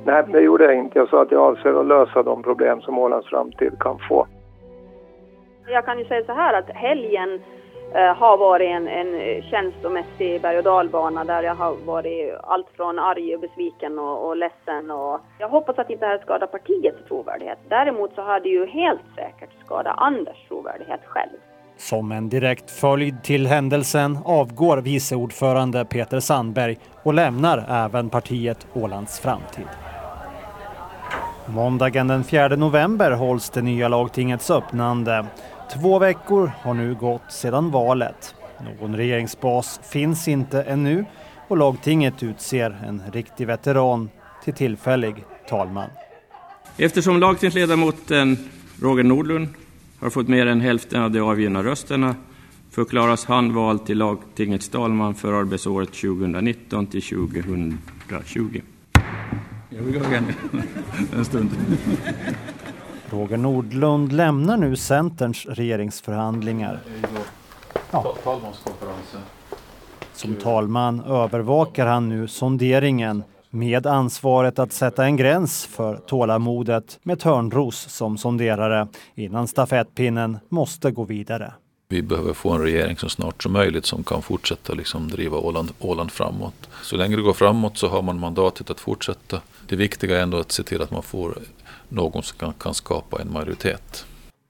Nej, 0.05 0.25
det 0.33 0.41
gjorde 0.41 0.65
jag 0.65 0.75
inte. 0.75 0.99
Jag 0.99 1.09
sa 1.09 1.23
att 1.23 1.33
jag 1.33 1.43
avser 1.43 1.81
att 1.81 1.87
lösa 1.87 2.23
de 2.23 2.43
problem 2.43 2.81
som 2.81 2.99
Ålands 2.99 3.29
framtid 3.29 3.73
kan 3.81 3.99
få. 4.09 4.27
Jag 5.67 5.85
kan 5.85 5.99
ju 5.99 6.05
säga 6.05 6.25
så 6.25 6.33
här 6.33 6.59
att 6.59 6.71
helgen 6.71 7.41
Eh, 7.93 8.15
har 8.17 8.37
varit 8.37 8.71
en, 8.71 8.89
en 8.89 9.43
känslomässig 9.43 10.43
berg 10.43 10.59
och 10.59 10.65
dalbana 10.65 11.25
där 11.25 11.43
jag 11.43 11.55
har 11.55 11.77
varit 11.85 12.35
allt 12.43 12.67
från 12.77 12.99
arg 12.99 13.35
och 13.35 13.41
besviken 13.41 13.99
och, 13.99 14.29
och 14.29 14.37
ledsen. 14.37 14.91
Och 14.91 15.21
jag 15.39 15.49
hoppas 15.49 15.79
att 15.79 15.91
inte 15.91 16.05
det 16.05 16.11
här 16.11 16.19
skadar 16.19 16.47
partiets 16.47 17.09
trovärdighet. 17.09 17.59
Däremot 17.69 18.15
så 18.15 18.23
har 18.23 18.41
det 18.41 18.49
ju 18.49 18.67
helt 18.67 19.01
säkert 19.17 19.51
skadat 19.65 19.95
Anders 19.99 20.49
trovärdighet 20.49 21.01
själv. 21.05 21.37
Som 21.77 22.13
en 22.13 22.29
direkt 22.29 22.71
följd 22.71 23.23
till 23.23 23.47
händelsen 23.47 24.19
avgår 24.25 24.77
vice 24.77 25.17
ordförande 25.17 25.85
Peter 25.85 26.21
Sandberg 26.21 26.79
och 27.03 27.15
lämnar 27.15 27.65
även 27.69 28.11
partiet 28.11 28.67
Ålands 28.73 29.21
framtid. 29.21 29.69
Måndagen 31.47 32.09
den 32.09 32.25
4 32.25 32.49
november 32.49 33.11
hålls 33.11 33.51
det 33.51 33.63
nya 33.63 33.89
lagtingets 33.89 34.51
öppnande. 34.51 35.27
Två 35.73 35.99
veckor 35.99 36.53
har 36.61 36.75
nu 36.75 36.95
gått 36.95 37.33
sedan 37.33 37.71
valet. 37.71 38.35
Någon 38.65 38.97
regeringsbas 38.97 39.81
finns 39.91 40.29
inte 40.29 40.63
ännu 40.63 41.05
och 41.49 41.57
lagtinget 41.57 42.23
utser 42.23 42.81
en 42.89 43.03
riktig 43.13 43.47
veteran 43.47 44.11
till 44.45 44.55
tillfällig 44.55 45.25
talman. 45.49 45.91
Eftersom 46.77 47.21
lagtingsledamoten 47.21 48.37
Roger 48.81 49.05
Nordlund 49.05 49.49
har 50.01 50.11
fått 50.11 50.29
mer 50.29 50.47
än 50.47 50.61
hälften 50.61 51.03
av 51.03 51.11
de 51.11 51.21
avgivna 51.21 51.63
rösterna 51.63 52.15
förklaras 52.71 53.25
han 53.25 53.55
vald 53.55 53.87
till 53.87 53.99
lagtingets 53.99 54.69
talman 54.69 55.15
för 55.15 55.33
arbetsåret 55.33 55.93
2019 55.93 56.87
till 56.87 57.03
2020. 57.03 58.61
Jag 59.71 59.83
vill 59.83 59.99
gå 59.99 60.05
igen 60.07 60.25
en 61.17 61.25
stund. 61.25 61.51
Roger 63.11 63.37
Nordlund 63.37 64.13
lämnar 64.13 64.57
nu 64.57 64.77
Centerns 64.77 65.47
regeringsförhandlingar. 65.47 66.81
Ja. 67.91 68.15
Som 70.13 70.35
talman 70.35 71.05
övervakar 71.05 71.87
han 71.87 72.09
nu 72.09 72.29
sonderingen 72.29 73.25
med 73.51 73.87
ansvaret 73.87 74.59
att 74.59 74.73
sätta 74.73 75.05
en 75.05 75.17
gräns 75.17 75.67
för 75.67 75.97
tålamodet 75.97 76.99
med 77.03 77.21
Törnros 77.21 77.77
som 77.77 78.19
sonderare 78.19 78.89
innan 79.15 79.49
stafettpinnen 79.49 80.39
måste 80.49 80.91
gå 80.91 81.05
vidare. 81.05 81.53
Vi 81.89 82.03
behöver 82.03 82.33
få 82.33 82.51
en 82.51 82.63
regering 82.63 82.97
så 82.97 83.09
snart 83.09 83.43
som 83.43 83.53
möjligt 83.53 83.87
som 83.87 84.05
kan 84.05 84.23
fortsätta 84.23 84.73
liksom 84.73 85.09
driva 85.09 85.39
Åland, 85.39 85.71
Åland 85.79 86.13
framåt. 86.13 86.69
Så 86.83 86.97
länge 86.97 87.17
det 87.17 87.23
går 87.23 87.33
framåt 87.33 87.79
så 87.79 87.89
har 87.89 88.03
man 88.03 88.19
mandatet 88.19 88.71
att 88.71 88.81
fortsätta. 88.81 89.41
Det 89.69 89.77
viktiga 89.77 90.19
är 90.19 90.23
ändå 90.23 90.39
att 90.39 90.53
se 90.53 90.63
till 90.63 90.83
att 90.83 90.91
man 90.91 91.03
får 91.03 91.39
någon 91.89 92.23
som 92.23 92.39
kan, 92.39 92.53
kan 92.53 92.75
skapa 92.75 93.21
en 93.21 93.33
majoritet. 93.33 94.07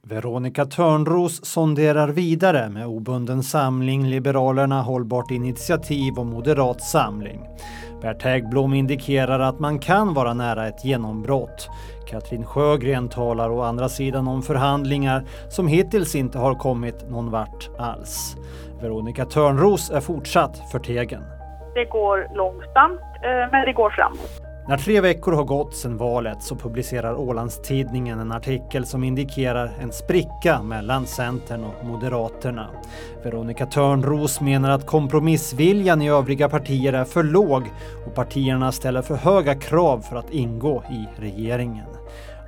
Veronica 0.07 0.65
Törnros 0.65 1.45
sonderar 1.45 2.09
vidare 2.09 2.69
med 2.69 2.87
obunden 2.87 3.43
samling, 3.43 4.07
Liberalerna, 4.07 4.83
Hållbart 4.83 5.31
initiativ 5.31 6.19
och 6.19 6.27
Moderat 6.27 6.83
samling. 6.83 7.41
Bert 8.03 8.23
Häggblom 8.23 8.75
indikerar 8.75 9.41
att 9.41 9.59
man 9.59 9.79
kan 9.79 10.15
vara 10.15 10.35
nära 10.35 10.69
ett 10.69 10.85
genombrott. 10.85 11.69
Katrin 12.07 12.45
Sjögren 12.45 13.09
talar 13.09 13.51
å 13.51 13.63
andra 13.63 13.89
sidan 13.89 14.29
om 14.29 14.43
förhandlingar 14.43 15.25
som 15.49 15.69
hittills 15.69 16.15
inte 16.15 16.39
har 16.39 16.55
kommit 16.55 17.11
någon 17.11 17.31
vart 17.31 17.71
alls. 17.79 18.37
Veronica 18.81 19.25
Törnros 19.25 19.91
är 19.91 20.01
fortsatt 20.01 20.71
förtegen. 20.73 21.23
Det 21.75 21.85
går 21.85 22.37
långsamt, 22.37 23.01
eh, 23.01 23.51
men 23.53 23.65
det 23.67 23.73
går 23.73 23.91
framåt. 23.91 24.44
När 24.69 24.77
tre 24.77 25.01
veckor 25.01 25.33
har 25.33 25.45
gått 25.45 25.77
sedan 25.77 25.97
valet 25.97 26.43
så 26.43 26.57
publicerar 26.57 27.15
Ålandstidningen 27.15 28.21
en 28.21 28.33
artikel 28.33 28.87
som 28.87 29.05
indikerar 29.05 29.71
en 29.81 29.93
spricka 29.93 30.63
mellan 30.63 31.07
Centern 31.07 31.65
och 31.65 31.85
Moderaterna. 31.87 32.71
Veronica 33.25 33.67
Törnros 33.67 34.41
menar 34.41 34.71
att 34.71 34.87
kompromissviljan 34.87 36.03
i 36.03 36.09
övriga 36.09 36.49
partier 36.49 36.93
är 36.93 37.05
för 37.05 37.23
låg 37.23 37.63
och 38.07 38.15
partierna 38.15 38.73
ställer 38.73 39.03
för 39.03 39.17
höga 39.17 39.55
krav 39.55 40.01
för 40.01 40.17
att 40.17 40.31
ingå 40.31 40.83
i 40.91 41.21
regeringen. 41.21 41.94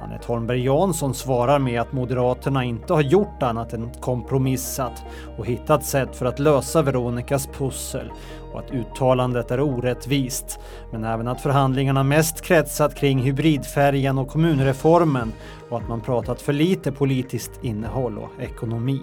Anette 0.00 0.26
Holmberg 0.26 0.64
Jansson 0.64 1.14
svarar 1.14 1.58
med 1.58 1.80
att 1.80 1.92
Moderaterna 1.92 2.64
inte 2.64 2.92
har 2.92 3.00
gjort 3.00 3.42
annat 3.42 3.72
än 3.72 3.90
kompromissat 4.00 5.04
och 5.38 5.46
hittat 5.46 5.84
sätt 5.84 6.16
för 6.16 6.26
att 6.26 6.38
lösa 6.38 6.82
Veronicas 6.82 7.46
pussel 7.46 8.12
och 8.52 8.58
att 8.58 8.70
uttalandet 8.70 9.50
är 9.50 9.60
orättvist, 9.60 10.60
men 10.92 11.04
även 11.04 11.28
att 11.28 11.40
förhandlingarna 11.40 12.02
mest 12.02 12.40
kretsat 12.40 12.94
kring 12.94 13.18
hybridfärjan 13.18 14.18
och 14.18 14.28
kommunreformen 14.28 15.32
och 15.70 15.78
att 15.78 15.88
man 15.88 16.00
pratat 16.00 16.42
för 16.42 16.52
lite 16.52 16.92
politiskt 16.92 17.64
innehåll 17.64 18.18
och 18.18 18.42
ekonomi. 18.42 19.00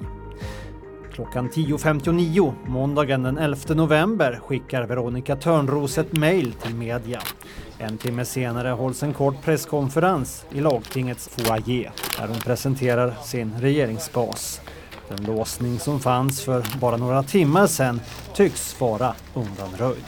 Klockan 1.14 1.49
10.59 1.49 2.53
måndagen 2.66 3.24
den 3.24 3.38
11 3.38 3.74
november 3.76 4.39
skickar 4.43 4.84
Veronica 4.84 5.36
Törnros 5.36 5.97
ett 5.97 6.18
mejl 6.18 6.53
till 6.53 6.76
media. 6.76 7.22
En 7.78 7.97
timme 7.97 8.26
senare 8.26 8.70
hålls 8.70 9.03
en 9.03 9.14
kort 9.14 9.41
presskonferens 9.43 10.45
i 10.51 10.61
lagtingets 10.61 11.28
foyer 11.28 11.91
där 12.20 12.28
hon 12.28 12.39
presenterar 12.39 13.14
sin 13.24 13.53
regeringsbas. 13.59 14.61
Den 15.09 15.26
låsning 15.26 15.80
som 15.80 15.99
fanns 15.99 16.41
för 16.41 16.80
bara 16.80 16.97
några 16.97 17.24
timmar 17.24 17.68
sedan 17.68 18.01
tycks 18.36 18.82
vara 18.82 19.16
undanröjd. 19.34 20.03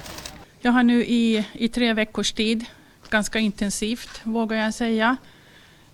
Jag 0.59 0.71
har 0.71 0.83
nu 0.83 1.05
i, 1.05 1.45
i 1.53 1.67
tre 1.67 1.93
veckors 1.93 2.33
tid, 2.33 2.65
ganska 3.09 3.39
intensivt 3.39 4.21
vågar 4.23 4.57
jag 4.57 4.73
säga, 4.73 5.17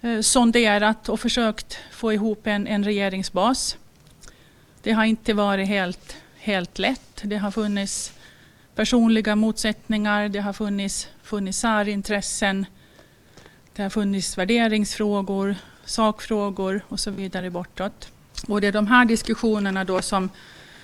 eh, 0.02 0.20
sonderat 0.20 1.10
och 1.10 1.20
försökt 1.20 1.78
få 1.92 2.14
ihop 2.14 2.48
en, 2.48 2.68
en 2.68 2.84
regeringsbas. 2.84 3.78
Det 4.84 4.92
har 4.92 5.06
inte 5.06 5.34
varit 5.34 5.68
helt, 5.68 6.18
helt 6.38 6.80
lätt. 6.80 7.22
Det 7.24 7.38
har 7.38 7.52
funnits 7.52 8.14
personliga 8.76 9.36
motsättningar, 9.36 10.30
det 10.30 10.40
har 10.40 10.54
funnits, 10.54 11.08
funnits 11.24 11.60
särintressen, 11.60 12.66
det 13.76 13.84
har 13.84 13.90
funnits 13.90 14.38
värderingsfrågor, 14.38 15.56
sakfrågor 15.86 16.82
och 16.88 17.00
så 17.00 17.12
vidare 17.12 17.50
bortåt. 17.50 18.12
Och 18.48 18.62
det 18.62 18.68
är 18.68 18.72
de 18.72 18.88
här 18.88 19.06
diskussionerna 19.06 19.84
då 19.84 20.02
som, 20.02 20.30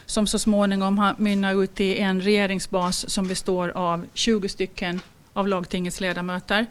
som 0.06 0.28
så 0.28 0.40
småningom 0.40 0.98
har 0.98 1.16
mynnat 1.18 1.56
ut 1.56 1.80
i 1.80 1.98
en 1.98 2.22
regeringsbas 2.22 3.10
som 3.10 3.28
består 3.28 3.70
av 3.70 4.06
20 4.14 4.50
stycken 4.50 5.02
av 5.34 5.48
lagtingets 5.48 6.02
ledamöter. 6.02 6.66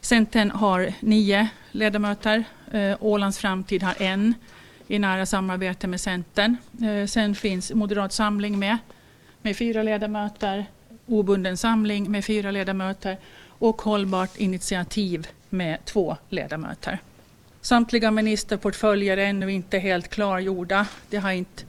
Centern 0.00 0.50
har 0.50 0.92
nio 1.00 1.48
ledamöter. 1.70 2.44
Eh, 2.72 2.96
Ålands 3.00 3.38
framtid 3.38 3.82
har 3.82 4.02
en 4.02 4.34
i 4.90 4.98
nära 4.98 5.26
samarbete 5.26 5.86
med 5.86 6.00
Centern. 6.00 6.56
Eh, 6.82 7.06
sen 7.06 7.34
finns 7.34 7.72
Moderat 7.72 8.12
samling 8.12 8.58
med, 8.58 8.78
med 9.42 9.56
fyra 9.56 9.82
ledamöter. 9.82 10.66
Obunden 11.06 11.56
samling 11.56 12.10
med 12.10 12.24
fyra 12.24 12.50
ledamöter 12.50 13.16
och 13.48 13.82
Hållbart 13.82 14.36
initiativ 14.36 15.28
med 15.48 15.84
två 15.84 16.16
ledamöter. 16.28 16.98
Samtliga 17.60 18.10
ministerportföljer 18.10 19.16
är 19.16 19.26
ännu 19.26 19.52
inte 19.52 19.78
helt 19.78 20.08
klargjorda. 20.08 20.86
Det 21.10 21.16
har 21.16 21.30
inte, 21.30 21.62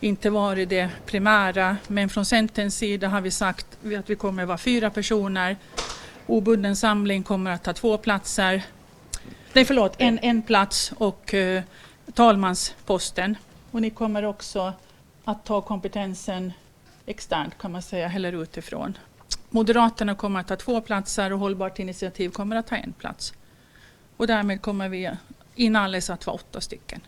inte 0.00 0.30
varit 0.30 0.68
det 0.68 0.88
primära, 1.06 1.76
men 1.86 2.08
från 2.08 2.24
Centerns 2.24 2.76
sida 2.76 3.08
har 3.08 3.20
vi 3.20 3.30
sagt 3.30 3.66
att 3.98 4.10
vi 4.10 4.14
kommer 4.14 4.42
att 4.42 4.48
vara 4.48 4.58
fyra 4.58 4.90
personer. 4.90 5.56
Obunden 6.26 6.76
samling 6.76 7.22
kommer 7.22 7.50
att 7.50 7.64
ta 7.64 7.72
två 7.72 7.98
platser. 7.98 8.62
Nej, 9.52 9.64
förlåt, 9.64 9.94
en, 9.98 10.18
en 10.22 10.42
plats 10.42 10.92
och 10.96 11.34
uh, 11.34 11.60
talmansposten. 12.14 13.36
Och 13.70 13.82
ni 13.82 13.90
kommer 13.90 14.24
också 14.24 14.72
att 15.24 15.44
ta 15.44 15.60
kompetensen 15.60 16.52
externt 17.06 17.58
kan 17.58 17.72
man 17.72 17.82
säga, 17.82 18.12
eller 18.12 18.42
utifrån. 18.42 18.98
Moderaterna 19.50 20.14
kommer 20.14 20.40
att 20.40 20.48
ha 20.48 20.56
två 20.56 20.80
platser 20.80 21.32
och 21.32 21.38
Hållbart 21.38 21.78
initiativ 21.78 22.30
kommer 22.30 22.56
att 22.56 22.70
ha 22.70 22.76
en 22.76 22.92
plats. 22.92 23.32
Och 24.16 24.26
därmed 24.26 24.62
kommer 24.62 24.88
vi 24.88 25.10
inalles 25.54 26.10
att 26.10 26.26
vara 26.26 26.34
åtta 26.34 26.60
stycken. 26.60 27.00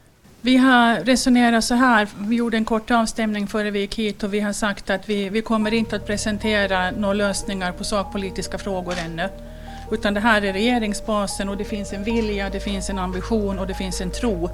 Vi 0.43 0.57
har 0.57 0.97
resonerat 0.97 1.65
så 1.65 1.75
här, 1.75 2.09
vi 2.19 2.37
gjorde 2.37 2.57
en 2.57 2.65
kort 2.65 2.91
avstämning 2.91 3.47
före 3.47 3.71
vi 3.71 3.81
gick 3.81 3.99
hit 3.99 4.23
och 4.23 4.35
vi 4.35 4.41
har 4.41 4.53
sagt 4.53 4.91
att 4.91 5.09
vi, 5.09 5.29
vi 5.29 5.43
kommer 5.43 5.75
inte 5.75 5.97
att 5.97 6.07
presentera 6.07 6.91
några 6.91 7.15
lösningar 7.15 7.73
på 7.73 7.85
sakpolitiska 7.85 8.59
frågor 8.59 8.95
ännu. 8.99 9.29
Utan 9.93 10.15
det 10.15 10.21
här 10.21 10.45
är 10.45 10.53
regeringsbasen 10.53 11.49
och 11.49 11.57
det 11.57 11.65
finns 11.65 11.93
en 11.93 12.05
vilja, 12.05 12.51
det 12.51 12.61
finns 12.61 12.91
en 12.91 12.99
ambition 12.99 13.59
och 13.59 13.67
det 13.67 13.75
finns 13.75 14.01
en 14.01 14.11
tro 14.11 14.51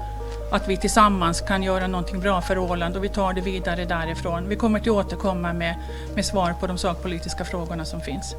att 0.51 0.67
vi 0.67 0.77
tillsammans 0.77 1.41
kan 1.41 1.63
göra 1.63 1.87
någonting 1.87 2.19
bra 2.19 2.41
för 2.41 2.57
Åland 2.57 2.97
och 2.97 3.03
vi 3.03 3.09
tar 3.09 3.33
det 3.33 3.41
vidare 3.41 3.85
därifrån. 3.85 4.49
Vi 4.49 4.55
kommer 4.55 4.79
att 4.79 4.87
återkomma 4.87 5.53
med, 5.53 5.75
med 6.15 6.25
svar 6.25 6.53
på 6.59 6.67
de 6.67 6.77
sakpolitiska 6.77 7.45
frågorna 7.45 7.85
som 7.85 8.01
finns. 8.01 8.35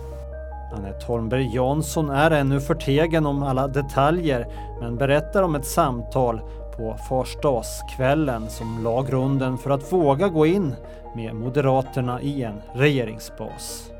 Anette 0.77 1.07
Holmberg 1.07 1.55
Jansson 1.55 2.11
är 2.11 2.31
ännu 2.31 2.61
förtegen 2.61 3.27
om 3.27 3.43
alla 3.43 3.69
detaljer 3.69 4.47
men 4.81 4.97
berättar 4.97 5.43
om 5.43 5.55
ett 5.55 5.67
samtal 5.67 6.41
på 6.77 6.97
farsdagskvällen 7.09 8.51
som 8.51 8.85
la 8.85 9.03
grunden 9.03 9.59
för 9.59 9.71
att 9.71 9.93
våga 9.93 10.29
gå 10.29 10.47
in 10.47 10.75
med 11.15 11.35
Moderaterna 11.35 12.23
i 12.23 12.43
en 12.43 12.63
regeringsbas. 12.73 13.91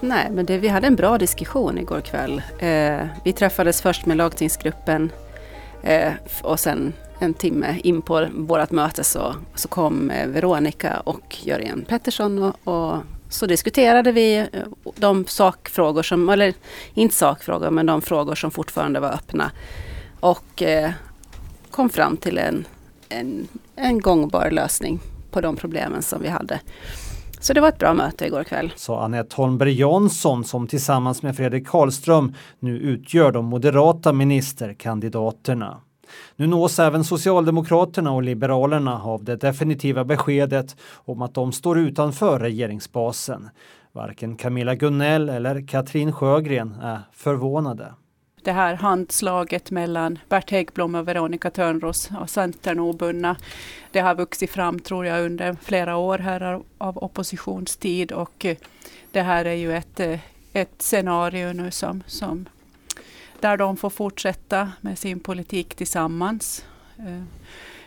Nej, 0.00 0.30
men 0.30 0.46
det, 0.46 0.58
vi 0.58 0.68
hade 0.68 0.86
en 0.86 0.96
bra 0.96 1.18
diskussion 1.18 1.78
igår 1.78 2.00
kväll. 2.00 2.42
Eh, 2.58 3.06
vi 3.24 3.32
träffades 3.32 3.82
först 3.82 4.06
med 4.06 4.16
lagtingsgruppen 4.16 5.12
eh, 5.82 6.12
och 6.42 6.60
sen 6.60 6.92
en 7.24 7.34
timme 7.34 7.80
in 7.84 8.02
på 8.02 8.26
vårt 8.34 8.70
möte 8.70 9.04
så, 9.04 9.34
så 9.54 9.68
kom 9.68 10.10
eh, 10.10 10.28
Veronica 10.28 11.00
och 11.00 11.36
Jörgen 11.42 11.84
Pettersson 11.88 12.42
och, 12.42 12.56
och 12.64 13.02
så 13.28 13.46
diskuterade 13.46 14.12
vi 14.12 14.36
eh, 14.36 14.46
de 14.96 15.26
sakfrågor 15.26 16.02
som, 16.02 16.28
eller 16.28 16.54
inte 16.94 17.14
sakfrågor, 17.14 17.70
men 17.70 17.86
de 17.86 18.02
frågor 18.02 18.34
som 18.34 18.50
fortfarande 18.50 19.00
var 19.00 19.12
öppna. 19.12 19.50
Och 20.20 20.62
eh, 20.62 20.90
kom 21.70 21.88
fram 21.88 22.16
till 22.16 22.38
en, 22.38 22.64
en, 23.08 23.48
en 23.76 24.00
gångbar 24.00 24.50
lösning 24.50 25.00
på 25.30 25.40
de 25.40 25.56
problemen 25.56 26.02
som 26.02 26.22
vi 26.22 26.28
hade. 26.28 26.60
Så 27.40 27.52
det 27.52 27.60
var 27.60 27.68
ett 27.68 27.78
bra 27.78 27.94
möte 27.94 28.26
igår 28.26 28.44
kväll. 28.44 28.72
Sa 28.76 29.04
Anette 29.04 29.36
Holmberg 29.36 29.80
Jansson 29.80 30.44
som 30.44 30.66
tillsammans 30.66 31.22
med 31.22 31.36
Fredrik 31.36 31.66
Karlström 31.66 32.34
nu 32.58 32.78
utgör 32.78 33.32
de 33.32 33.44
moderata 33.44 34.12
ministerkandidaterna. 34.12 35.80
Nu 36.36 36.46
nås 36.46 36.78
även 36.78 37.04
Socialdemokraterna 37.04 38.12
och 38.12 38.22
Liberalerna 38.22 39.02
av 39.02 39.24
det 39.24 39.36
definitiva 39.36 40.04
beskedet 40.04 40.76
om 40.94 41.22
att 41.22 41.34
de 41.34 41.52
står 41.52 41.78
utanför 41.78 42.38
regeringsbasen. 42.38 43.50
Varken 43.92 44.36
Camilla 44.36 44.74
Gunnell 44.74 45.28
eller 45.28 45.66
Katrin 45.66 46.12
Sjögren 46.12 46.74
är 46.82 47.00
förvånade. 47.12 47.94
Det 48.44 48.52
här 48.52 48.74
handslaget 48.74 49.70
mellan 49.70 50.18
Bert 50.28 50.50
Häggblom 50.50 50.94
och 50.94 51.08
Veronica 51.08 51.50
Törnros 51.50 52.10
och 52.20 52.30
Centern 52.30 52.80
obundna, 52.80 53.36
det 53.92 54.00
har 54.00 54.14
vuxit 54.14 54.50
fram 54.50 54.80
tror 54.80 55.06
jag 55.06 55.24
under 55.24 55.56
flera 55.62 55.96
år 55.96 56.18
här 56.18 56.60
av 56.78 56.98
oppositionstid 56.98 58.12
och 58.12 58.44
eh, 58.44 58.56
det 59.12 59.22
här 59.22 59.44
är 59.44 59.54
ju 59.54 59.76
ett, 59.76 60.00
eh, 60.00 60.20
ett 60.52 60.82
scenario 60.82 61.52
nu 61.52 61.70
som, 61.70 62.02
som 62.06 62.46
där 63.44 63.56
de 63.56 63.76
får 63.76 63.90
fortsätta 63.90 64.72
med 64.80 64.98
sin 64.98 65.20
politik 65.20 65.74
tillsammans. 65.74 66.64
Eh, 66.98 67.22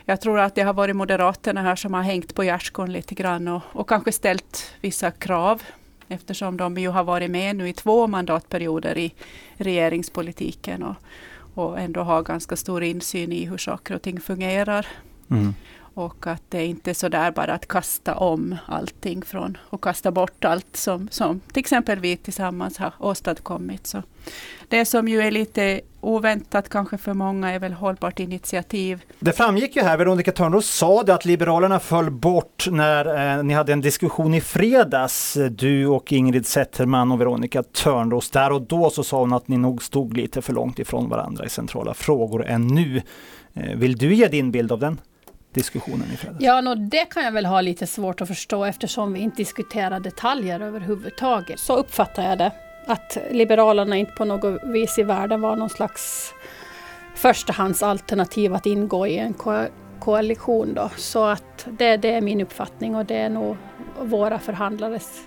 jag 0.05 0.22
tror 0.22 0.39
att 0.39 0.55
det 0.55 0.62
har 0.62 0.74
varit 0.74 0.95
Moderaterna 0.95 1.62
här 1.62 1.76
som 1.76 1.93
har 1.93 2.01
hängt 2.01 2.36
på 2.36 2.43
gärdsgården 2.43 2.93
lite 2.93 3.16
grann 3.16 3.47
och, 3.47 3.62
och 3.74 3.89
kanske 3.89 4.12
ställt 4.12 4.76
vissa 4.82 5.12
krav 5.12 5.62
eftersom 6.08 6.58
de 6.58 6.78
ju 6.78 6.89
har 6.89 7.03
varit 7.03 7.32
med 7.32 7.55
nu 7.55 7.70
i 7.70 7.74
två 7.74 8.08
mandatperioder 8.08 8.97
i 8.97 9.14
regeringspolitiken 9.55 10.84
och, 10.84 10.95
och 11.53 11.80
ändå 11.80 12.01
har 12.01 12.24
ganska 12.24 12.55
stor 12.55 12.84
insyn 12.84 13.32
i 13.32 13.45
hur 13.45 13.58
saker 13.58 13.95
och 13.95 14.01
ting 14.01 14.22
fungerar. 14.22 14.88
Mm. 15.30 15.53
Och 15.98 16.28
att 16.28 16.43
det 16.50 16.66
inte 16.66 16.89
är 16.89 16.93
så 16.93 17.10
där 17.10 17.32
bara 17.32 17.54
att 17.54 17.68
kasta 17.68 18.16
om 18.16 18.56
allting 18.66 19.22
från 19.22 19.58
och 19.70 19.84
kasta 19.84 20.12
bort 20.12 20.45
allt 20.45 20.76
som, 20.76 21.08
som 21.12 21.39
till 21.39 21.60
exempel 21.60 22.00
vi 22.00 22.18
tillsammans 22.18 22.78
har 22.78 22.93
åstadkommit. 23.00 23.88
Så 23.88 24.04
det 24.68 24.86
som 24.86 25.08
ju 25.08 25.22
är 25.22 25.32
lite 25.32 25.82
oväntat 26.02 26.70
kanske 26.70 26.98
för 26.98 27.14
många 27.14 27.52
är 27.52 27.60
väl 27.60 27.74
hållbart 27.74 28.20
initiativ. 28.20 29.02
Det 29.20 29.32
framgick 29.32 29.76
ju 29.76 29.82
här, 29.82 29.98
Veronica 29.98 30.32
Törnros 30.32 30.70
sa 30.70 31.04
det 31.04 31.14
att 31.14 31.26
Liberalerna 31.26 31.80
föll 31.80 32.12
bort 32.12 32.68
när 32.72 33.38
eh, 33.38 33.43
ni 33.43 33.54
hade 33.54 33.74
en 33.74 33.82
diskussion 33.82 34.34
i 34.34 34.41
fredags, 34.41 35.38
du 35.52 35.88
och 35.88 36.12
Ingrid 36.12 36.48
Zetterman 36.48 37.12
och 37.12 37.22
Veronica 37.22 37.64
Törnros. 37.64 38.30
Där 38.30 38.52
och 38.52 38.62
då 38.62 38.89
så 38.89 39.04
sa 39.04 39.20
hon 39.20 39.34
att 39.34 39.48
ni 39.48 39.58
nog 39.58 39.84
stod 39.84 40.18
lite 40.18 40.41
för 40.41 40.54
långt 40.54 40.80
ifrån 40.80 41.10
varandra 41.10 41.45
i 41.45 41.50
centrala 41.50 41.93
frågor 41.93 42.45
än 42.45 42.68
nu. 42.68 43.02
Eh, 43.54 43.78
vill 43.78 43.98
du 43.98 44.14
ge 44.14 44.28
din 44.28 44.52
bild 44.52 44.72
av 44.72 44.80
den? 44.80 45.00
Diskussionen 45.58 46.12
i 46.14 46.18
fredags? 46.18 46.41
Ja, 46.41 46.62
no, 46.62 46.76
det 46.76 47.05
kan 47.05 47.24
jag 47.24 47.32
väl 47.32 47.45
ha 47.45 47.62
lite 47.62 47.88
svårt 47.88 48.22
att 48.22 48.28
förstå 48.28 48.66
eftersom 48.66 49.14
vi 49.14 49.20
inte 49.20 49.38
diskuterar 49.38 49.99
detaljer 49.99 50.60
överhuvudtaget. 50.60 51.60
Så 51.60 51.76
uppfattar 51.76 52.30
jag 52.30 52.38
det. 52.38 52.51
Att 52.88 53.18
Liberalerna 53.32 53.97
inte 53.97 54.12
på 54.12 54.26
något 54.26 54.64
vis 54.64 54.99
i 54.99 55.03
världen 55.03 55.41
var 55.41 55.55
någon 55.55 55.70
slags 55.70 56.34
förstahandsalternativ 57.16 58.53
att 58.53 58.66
ingå 58.66 59.08
i 59.08 59.18
en 59.18 59.34
ko 59.34 59.66
koalition. 59.99 60.74
Då. 60.74 60.89
Så 60.97 61.26
att 61.26 61.68
det, 61.78 61.97
det 61.97 62.14
är 62.14 62.22
min 62.22 62.41
uppfattning 62.41 62.95
och 62.95 63.05
det 63.05 63.18
är 63.18 63.30
nog 63.30 63.58
våra 64.01 64.39
förhandlares 64.39 65.24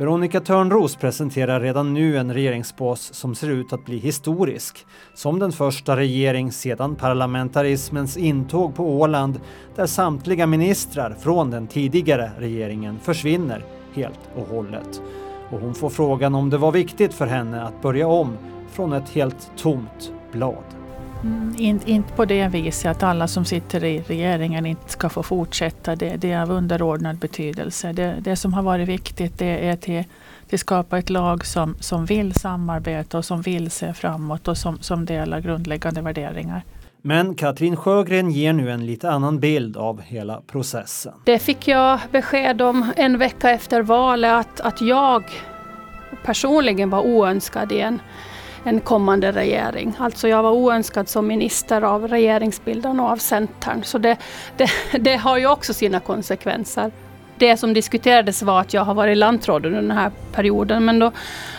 Veronica 0.00 0.40
Törnros 0.40 0.96
presenterar 0.96 1.60
redan 1.60 1.94
nu 1.94 2.18
en 2.18 2.34
regeringsbas 2.34 3.14
som 3.14 3.34
ser 3.34 3.50
ut 3.50 3.72
att 3.72 3.84
bli 3.84 3.98
historisk. 3.98 4.86
Som 5.14 5.38
den 5.38 5.52
första 5.52 5.96
regering 5.96 6.52
sedan 6.52 6.96
parlamentarismens 6.96 8.16
intåg 8.16 8.74
på 8.74 9.00
Åland 9.00 9.40
där 9.76 9.86
samtliga 9.86 10.46
ministrar 10.46 11.16
från 11.20 11.50
den 11.50 11.66
tidigare 11.66 12.30
regeringen 12.38 12.98
försvinner 13.00 13.64
helt 13.94 14.20
och 14.36 14.46
hållet. 14.46 15.02
Och 15.50 15.60
hon 15.60 15.74
får 15.74 15.90
frågan 15.90 16.34
om 16.34 16.50
det 16.50 16.58
var 16.58 16.72
viktigt 16.72 17.14
för 17.14 17.26
henne 17.26 17.62
att 17.62 17.82
börja 17.82 18.06
om 18.06 18.38
från 18.70 18.92
ett 18.92 19.08
helt 19.08 19.50
tomt 19.56 20.12
blad. 20.32 20.79
Mm, 21.22 21.54
inte, 21.58 21.90
inte 21.90 22.12
på 22.12 22.24
det 22.24 22.48
viset 22.48 22.90
att 22.90 23.02
alla 23.02 23.28
som 23.28 23.44
sitter 23.44 23.84
i 23.84 24.00
regeringen 24.06 24.66
inte 24.66 24.90
ska 24.90 25.08
få 25.08 25.22
fortsätta. 25.22 25.96
Det, 25.96 26.16
det 26.16 26.32
är 26.32 26.42
av 26.42 26.50
underordnad 26.50 27.16
betydelse. 27.16 27.92
Det, 27.92 28.16
det 28.20 28.36
som 28.36 28.54
har 28.54 28.62
varit 28.62 28.88
viktigt 28.88 29.38
det 29.38 29.68
är 29.68 29.76
till, 29.76 30.04
till 30.48 30.58
skapa 30.58 30.98
ett 30.98 31.10
lag 31.10 31.46
som, 31.46 31.76
som 31.80 32.04
vill 32.04 32.34
samarbeta 32.34 33.18
och 33.18 33.24
som 33.24 33.42
vill 33.42 33.70
se 33.70 33.94
framåt 33.94 34.48
och 34.48 34.56
som, 34.56 34.78
som 34.80 35.04
delar 35.04 35.40
grundläggande 35.40 36.00
värderingar. 36.00 36.62
Men 37.02 37.34
Katrin 37.34 37.76
Sjögren 37.76 38.30
ger 38.30 38.52
nu 38.52 38.70
en 38.70 38.86
lite 38.86 39.10
annan 39.10 39.40
bild 39.40 39.76
av 39.76 40.00
hela 40.02 40.40
processen. 40.46 41.12
Det 41.24 41.38
fick 41.38 41.68
jag 41.68 42.00
besked 42.10 42.62
om 42.62 42.92
en 42.96 43.18
vecka 43.18 43.50
efter 43.50 43.82
valet 43.82 44.32
att, 44.32 44.60
att 44.60 44.80
jag 44.80 45.24
personligen 46.24 46.90
var 46.90 47.00
oönskad 47.00 47.72
i 47.72 47.80
en 48.64 48.80
kommande 48.80 49.32
regering. 49.32 49.96
Alltså 49.98 50.28
jag 50.28 50.42
var 50.42 50.50
oönskad 50.50 51.08
som 51.08 51.26
minister 51.26 51.82
av 51.82 52.08
regeringsbildarna 52.08 53.02
och 53.02 53.10
av 53.10 53.16
Centern. 53.16 53.82
Så 53.84 53.98
det, 53.98 54.16
det, 54.56 54.70
det 54.98 55.16
har 55.16 55.38
ju 55.38 55.46
också 55.46 55.74
sina 55.74 56.00
konsekvenser. 56.00 56.92
det 57.38 57.56
som 57.56 57.74
diskuterades 57.74 58.42
var 58.42 58.60
att 58.60 58.74
jag 58.74 58.84
har 58.84 58.94
varit 58.94 59.16
lantråd 59.16 59.66
under 59.66 59.82
den 59.82 59.90
här 59.90 60.10
perioden. 60.32 60.84
Men 60.84 60.98
då, 60.98 61.12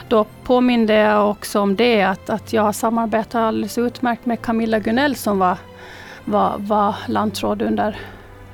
då 0.07 0.25
påminde 0.43 0.93
jag 0.93 1.29
också 1.29 1.59
om 1.59 1.75
det 1.75 2.03
att, 2.03 2.29
att 2.29 2.53
jag 2.53 2.63
har 2.63 2.73
samarbetat 2.73 3.35
alldeles 3.35 3.77
utmärkt 3.77 4.25
med 4.25 4.41
Camilla 4.41 4.79
Gunell 4.79 5.15
som 5.15 5.39
var, 5.39 5.57
var, 6.25 6.55
var 6.57 6.95
lantråd 7.07 7.61
under 7.61 7.99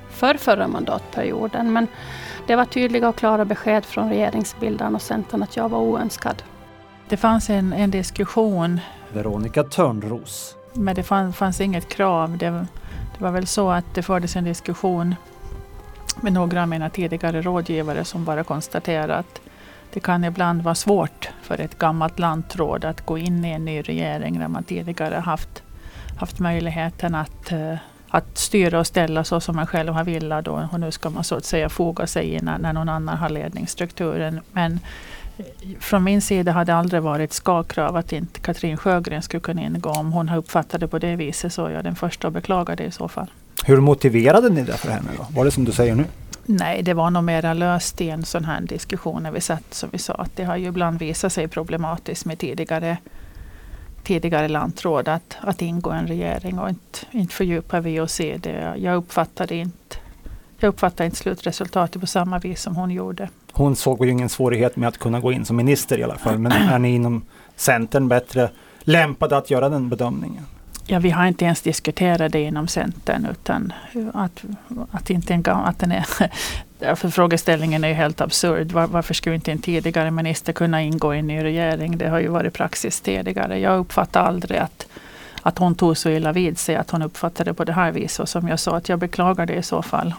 för 0.09 0.33
förra 0.33 0.67
mandatperioden. 0.67 1.73
Men 1.73 1.87
det 2.47 2.55
var 2.55 2.65
tydliga 2.65 3.09
och 3.09 3.15
klara 3.15 3.45
besked 3.45 3.85
från 3.85 4.09
regeringsbildaren 4.09 4.95
och 4.95 5.01
Centern 5.01 5.43
att 5.43 5.57
jag 5.57 5.69
var 5.69 5.79
oönskad. 5.79 6.43
Det 7.09 7.17
fanns 7.17 7.49
en, 7.49 7.73
en 7.73 7.91
diskussion. 7.91 8.79
Veronica 9.13 9.63
Törnros. 9.63 10.55
Men 10.73 10.95
det 10.95 11.03
fann, 11.03 11.33
fanns 11.33 11.61
inget 11.61 11.89
krav. 11.89 12.37
Det, 12.37 12.49
det 13.17 13.23
var 13.23 13.31
väl 13.31 13.47
så 13.47 13.69
att 13.69 13.85
det 13.93 14.03
fördes 14.03 14.35
en 14.35 14.43
diskussion 14.43 15.15
med 16.21 16.33
några 16.33 16.61
av 16.61 16.67
mina 16.67 16.89
tidigare 16.89 17.41
rådgivare 17.41 18.05
som 18.05 18.25
bara 18.25 18.43
konstaterade 18.43 19.15
att 19.15 19.41
det 19.93 19.99
kan 19.99 20.23
ibland 20.23 20.61
vara 20.61 20.75
svårt 20.75 21.29
för 21.41 21.61
ett 21.61 21.79
gammalt 21.79 22.19
lantråd 22.19 22.85
att 22.85 23.05
gå 23.05 23.17
in 23.17 23.45
i 23.45 23.51
en 23.51 23.65
ny 23.65 23.81
regering 23.81 24.39
när 24.39 24.47
man 24.47 24.63
tidigare 24.63 25.15
haft, 25.15 25.63
haft 26.19 26.39
möjligheten 26.39 27.15
att, 27.15 27.51
uh, 27.51 27.75
att 28.09 28.37
styra 28.37 28.79
och 28.79 28.87
ställa 28.87 29.23
så 29.23 29.39
som 29.39 29.55
man 29.55 29.67
själv 29.67 29.93
har 29.93 30.03
velat. 30.03 30.47
Och 30.47 30.79
nu 30.79 30.91
ska 30.91 31.09
man 31.09 31.23
så 31.23 31.35
att 31.35 31.45
säga 31.45 31.69
foga 31.69 32.07
sig 32.07 32.33
in 32.33 32.45
när, 32.45 32.57
när 32.57 32.73
någon 32.73 32.89
annan 32.89 33.17
har 33.17 33.29
ledningsstrukturen. 33.29 34.41
Men 34.51 34.79
från 35.79 36.03
min 36.03 36.21
sida 36.21 36.51
har 36.51 36.65
det 36.65 36.75
aldrig 36.75 37.01
varit 37.01 37.33
skallkrav 37.33 37.95
att 37.95 38.13
inte 38.13 38.39
Katrin 38.39 38.77
Sjögren 38.77 39.21
skulle 39.21 39.41
kunna 39.41 39.61
ingå. 39.61 39.89
Om 39.89 40.11
hon 40.11 40.29
har 40.29 40.37
uppfattat 40.37 40.79
det 40.79 40.87
på 40.87 40.99
det 40.99 41.15
viset 41.15 41.53
så 41.53 41.65
är 41.65 41.71
jag 41.71 41.83
den 41.83 41.95
första 41.95 42.27
att 42.27 42.33
beklaga 42.33 42.75
det 42.75 42.83
i 42.83 42.91
så 42.91 43.07
fall. 43.07 43.31
Hur 43.65 43.79
motiverade 43.79 44.49
ni 44.49 44.63
det 44.63 44.77
för 44.77 44.89
henne 44.89 45.09
då? 45.17 45.27
Var 45.29 45.45
det 45.45 45.51
som 45.51 45.65
du 45.65 45.71
säger 45.71 45.95
nu? 45.95 46.05
Nej, 46.45 46.83
det 46.83 46.93
var 46.93 47.09
nog 47.09 47.23
mera 47.23 47.53
löst 47.53 48.01
i 48.01 48.09
en 48.09 48.25
sån 48.25 48.45
här 48.45 48.61
diskussion 48.61 49.23
när 49.23 49.31
vi 49.31 49.41
satt 49.41 49.73
som 49.73 49.89
vi 49.91 49.97
sa 49.97 50.13
att 50.13 50.35
det 50.35 50.43
har 50.43 50.57
ju 50.57 50.67
ibland 50.67 50.99
visat 50.99 51.33
sig 51.33 51.47
problematiskt 51.47 52.25
med 52.25 52.39
tidigare, 52.39 52.97
tidigare 54.03 54.47
lantråd 54.47 55.07
att, 55.07 55.37
att 55.41 55.61
ingå 55.61 55.89
en 55.89 56.07
regering 56.07 56.59
och 56.59 56.69
inte, 56.69 56.99
inte 57.11 57.35
fördjupa 57.35 57.79
vi 57.79 57.99
oss 57.99 58.19
i 58.19 58.37
det. 58.37 58.73
Jag 58.77 58.95
uppfattade 58.95 59.55
inte 59.55 59.97
jag 60.59 60.69
uppfattar 60.69 61.05
inte 61.05 61.17
slutresultatet 61.17 62.01
på 62.01 62.07
samma 62.07 62.39
vis 62.39 62.61
som 62.61 62.75
hon 62.75 62.91
gjorde. 62.91 63.29
Hon 63.57 63.75
såg 63.75 64.05
ju 64.05 64.11
ingen 64.11 64.29
svårighet 64.29 64.75
med 64.75 64.89
att 64.89 64.97
kunna 64.97 65.19
gå 65.19 65.31
in 65.31 65.45
som 65.45 65.55
minister 65.55 65.99
i 65.99 66.03
alla 66.03 66.17
fall. 66.17 66.39
Men 66.39 66.51
är 66.51 66.79
ni 66.79 66.95
inom 66.95 67.25
Centern 67.55 68.07
bättre 68.07 68.49
lämpade 68.79 69.37
att 69.37 69.51
göra 69.51 69.69
den 69.69 69.89
bedömningen? 69.89 70.45
Ja, 70.85 70.99
vi 70.99 71.09
har 71.09 71.27
inte 71.27 71.45
ens 71.45 71.61
diskuterat 71.61 72.31
det 72.31 72.41
inom 72.41 72.67
Centern 72.67 73.27
utan 73.31 73.73
att, 74.13 74.43
att, 74.91 75.09
inte 75.09 75.33
en, 75.33 75.45
att 75.45 75.79
den 75.79 75.91
är... 75.91 76.05
För 76.95 77.09
frågeställningen 77.09 77.83
är 77.83 77.87
ju 77.87 77.93
helt 77.93 78.21
absurd. 78.21 78.71
Var, 78.71 78.87
varför 78.87 79.13
skulle 79.13 79.35
inte 79.35 79.51
en 79.51 79.61
tidigare 79.61 80.11
minister 80.11 80.53
kunna 80.53 80.81
ingå 80.81 81.15
i 81.15 81.19
en 81.19 81.27
ny 81.27 81.43
regering? 81.43 81.97
Det 81.97 82.09
har 82.09 82.19
ju 82.19 82.27
varit 82.27 82.53
praxis 82.53 83.01
tidigare. 83.01 83.59
Jag 83.59 83.79
uppfattar 83.79 84.23
aldrig 84.23 84.59
att, 84.59 84.87
att 85.41 85.57
hon 85.57 85.75
tog 85.75 85.97
så 85.97 86.09
illa 86.09 86.31
vid 86.31 86.57
sig 86.57 86.75
att 86.75 86.91
hon 86.91 87.01
uppfattade 87.01 87.49
det 87.49 87.53
på 87.53 87.63
det 87.63 87.73
här 87.73 87.91
viset. 87.91 88.19
Och 88.19 88.29
som 88.29 88.47
jag 88.47 88.59
sa, 88.59 88.77
att 88.77 88.89
jag 88.89 88.99
beklagar 88.99 89.45
det 89.45 89.55
i 89.55 89.63
så 89.63 89.81
fall. 89.81 90.13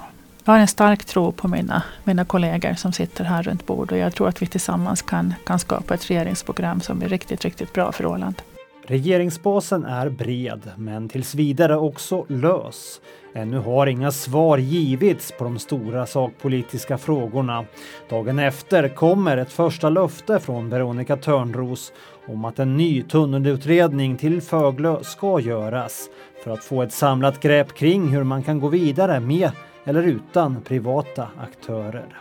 Jag 0.49 0.53
har 0.53 0.61
en 0.61 0.69
stark 0.69 1.05
tro 1.05 1.33
på 1.33 1.49
mina, 1.49 1.83
mina 2.05 2.25
kollegor 2.25 2.75
som 2.75 2.93
sitter 2.93 3.25
här 3.25 3.43
runt 3.43 3.67
bordet 3.67 3.93
och 3.93 3.99
jag 3.99 4.15
tror 4.15 4.29
att 4.29 4.43
vi 4.43 4.47
tillsammans 4.47 5.03
kan, 5.03 5.35
kan 5.45 5.59
skapa 5.59 5.95
ett 5.95 6.11
regeringsprogram 6.11 6.81
som 6.81 7.03
är 7.03 7.09
riktigt, 7.09 7.45
riktigt 7.45 7.73
bra 7.73 7.93
för 7.93 8.07
Åland. 8.07 8.43
Regeringsbasen 8.87 9.85
är 9.85 10.09
bred, 10.09 10.71
men 10.77 11.09
tills 11.09 11.35
vidare 11.35 11.77
också 11.77 12.25
lös. 12.29 13.01
Ännu 13.35 13.59
har 13.59 13.87
inga 13.87 14.11
svar 14.11 14.59
givits 14.59 15.33
på 15.39 15.45
de 15.45 15.59
stora 15.59 16.07
sakpolitiska 16.07 16.99
frågorna. 16.99 17.65
Dagen 18.11 18.39
efter 18.39 18.89
kommer 18.89 19.37
ett 19.37 19.53
första 19.53 19.91
löfte 19.91 20.41
från 20.41 20.71
Veronica 20.71 21.17
Törnros 21.17 21.93
om 22.29 22.45
att 22.45 22.59
en 22.59 22.77
ny 22.77 23.03
tunnelutredning 23.03 24.17
till 24.17 24.43
Föglö 24.43 25.03
ska 25.03 25.41
göras 25.41 26.09
för 26.45 26.51
att 26.51 26.65
få 26.65 26.83
ett 26.83 26.93
samlat 26.93 27.41
grepp 27.41 27.75
kring 27.75 28.09
hur 28.09 28.25
man 28.25 28.43
kan 28.43 28.61
gå 28.61 28.69
vidare 28.69 29.21
med 29.21 29.51
eller 29.89 30.03
utan 30.03 30.61
privata 30.63 31.29
aktörer. 31.39 32.19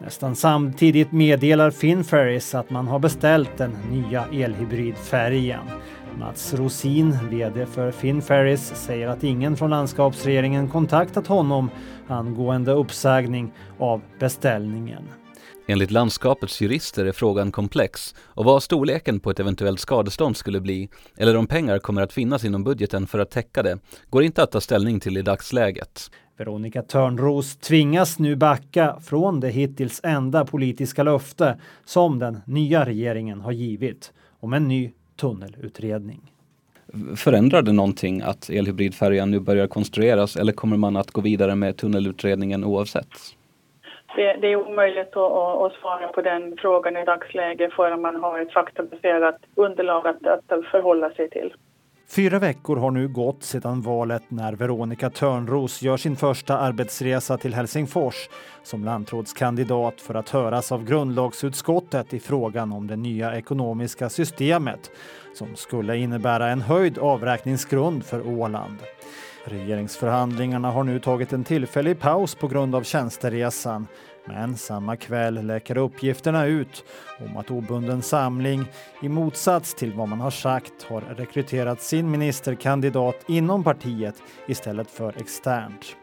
Nästan 0.00 0.36
samtidigt 0.36 1.12
meddelar 1.12 1.70
Finferries 1.70 2.54
att 2.54 2.70
man 2.70 2.86
har 2.88 2.98
beställt 2.98 3.56
den 3.56 3.70
nya 3.90 4.24
elhybridfärjan. 4.32 5.66
Mats 6.18 6.54
Rosin, 6.54 7.18
VD 7.30 7.66
för 7.66 7.90
Finferries, 7.90 8.72
säger 8.74 9.08
att 9.08 9.24
ingen 9.24 9.56
från 9.56 9.70
landskapsregeringen 9.70 10.68
kontaktat 10.68 11.26
honom 11.26 11.70
angående 12.08 12.72
uppsägning 12.72 13.52
av 13.78 14.02
beställningen. 14.18 15.02
Enligt 15.66 15.90
landskapets 15.90 16.60
jurister 16.60 17.04
är 17.04 17.12
frågan 17.12 17.52
komplex 17.52 18.14
och 18.18 18.44
vad 18.44 18.62
storleken 18.62 19.20
på 19.20 19.30
ett 19.30 19.40
eventuellt 19.40 19.80
skadestånd 19.80 20.36
skulle 20.36 20.60
bli 20.60 20.88
eller 21.16 21.36
om 21.36 21.46
pengar 21.46 21.78
kommer 21.78 22.02
att 22.02 22.12
finnas 22.12 22.44
inom 22.44 22.64
budgeten 22.64 23.06
för 23.06 23.18
att 23.18 23.30
täcka 23.30 23.62
det 23.62 23.78
går 24.10 24.22
inte 24.22 24.42
att 24.42 24.52
ta 24.52 24.60
ställning 24.60 25.00
till 25.00 25.16
i 25.16 25.22
dagsläget. 25.22 26.10
Veronica 26.36 26.82
Törnros 26.82 27.56
tvingas 27.56 28.18
nu 28.18 28.36
backa 28.36 28.96
från 29.00 29.40
det 29.40 29.48
hittills 29.48 30.00
enda 30.04 30.44
politiska 30.44 31.02
löfte 31.02 31.56
som 31.84 32.18
den 32.18 32.40
nya 32.46 32.84
regeringen 32.84 33.40
har 33.40 33.52
givit 33.52 34.12
om 34.40 34.52
en 34.52 34.68
ny 34.68 34.92
tunnelutredning. 35.20 36.20
Förändrar 37.16 37.62
det 37.62 37.72
någonting 37.72 38.22
att 38.22 38.50
elhybridfärjan 38.50 39.30
nu 39.30 39.40
börjar 39.40 39.66
konstrueras 39.66 40.36
eller 40.36 40.52
kommer 40.52 40.76
man 40.76 40.96
att 40.96 41.10
gå 41.10 41.20
vidare 41.20 41.54
med 41.54 41.76
tunnelutredningen 41.76 42.64
oavsett? 42.64 43.08
Det, 44.16 44.36
det 44.40 44.52
är 44.52 44.56
omöjligt 44.56 45.16
att, 45.16 45.32
att, 45.62 45.72
svara 45.72 46.08
på 46.08 46.22
den 46.22 46.56
frågan 46.58 46.96
i 46.96 47.04
dagsläget 47.04 47.72
förrän 47.72 48.00
man 48.00 48.16
har 48.16 48.40
ett 48.40 48.52
faktabaserat 48.52 49.36
underlag 49.54 50.06
att, 50.06 50.26
att 50.26 50.66
förhålla 50.70 51.10
sig 51.10 51.30
till. 51.30 51.52
Fyra 52.14 52.38
veckor 52.38 52.76
har 52.76 52.90
nu 52.90 53.08
gått 53.08 53.42
sedan 53.42 53.80
valet 53.80 54.22
när 54.28 54.52
Veronica 54.52 55.10
Törnros 55.10 55.82
gör 55.82 55.96
sin 55.96 56.16
första 56.16 56.58
arbetsresa 56.58 57.38
till 57.38 57.54
Helsingfors 57.54 58.28
som 58.62 58.84
lantrådskandidat 58.84 60.00
för 60.00 60.14
att 60.14 60.28
höras 60.28 60.72
av 60.72 60.84
grundlagsutskottet 60.84 62.14
i 62.14 62.20
frågan 62.20 62.72
om 62.72 62.86
det 62.86 62.96
nya 62.96 63.36
ekonomiska 63.36 64.08
systemet 64.08 64.90
som 65.34 65.56
skulle 65.56 65.96
innebära 65.96 66.48
en 66.48 66.60
höjd 66.60 66.98
avräkningsgrund 66.98 68.04
för 68.04 68.26
Åland. 68.26 68.78
Regeringsförhandlingarna 69.44 70.70
har 70.70 70.84
nu 70.84 71.00
tagit 71.00 71.32
en 71.32 71.44
tillfällig 71.44 72.00
paus 72.00 72.34
på 72.34 72.48
grund 72.48 72.74
av 72.74 72.82
tjänsteresan 72.82 73.86
men 74.24 74.56
samma 74.56 74.96
kväll 74.96 75.46
läcker 75.46 75.78
uppgifterna 75.78 76.46
ut 76.46 76.84
om 77.20 77.36
att 77.36 77.50
obunden 77.50 78.02
samling 78.02 78.64
i 79.02 79.08
motsats 79.08 79.74
till 79.74 79.92
vad 79.92 80.08
man 80.08 80.20
har 80.20 80.30
sagt 80.30 80.82
har 80.82 81.00
rekryterat 81.00 81.82
sin 81.82 82.10
ministerkandidat 82.10 83.24
inom 83.28 83.64
partiet 83.64 84.22
istället 84.46 84.90
för 84.90 85.16
externt. 85.20 85.96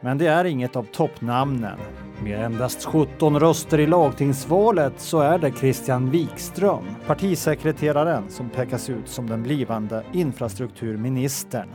Men 0.00 0.18
det 0.18 0.26
är 0.26 0.44
inget 0.44 0.76
av 0.76 0.82
toppnamnen. 0.82 1.78
Med 2.22 2.44
endast 2.44 2.84
17 2.84 3.40
röster 3.40 3.80
i 3.80 3.86
lagtingsvalet 3.86 5.00
så 5.00 5.20
är 5.20 5.38
det 5.38 5.52
Christian 5.52 6.10
Wikström, 6.10 6.84
partisekreteraren, 7.06 8.30
som 8.30 8.50
pekas 8.50 8.90
ut 8.90 9.08
som 9.08 9.26
den 9.26 9.42
blivande 9.42 10.04
infrastrukturministern. 10.12 11.68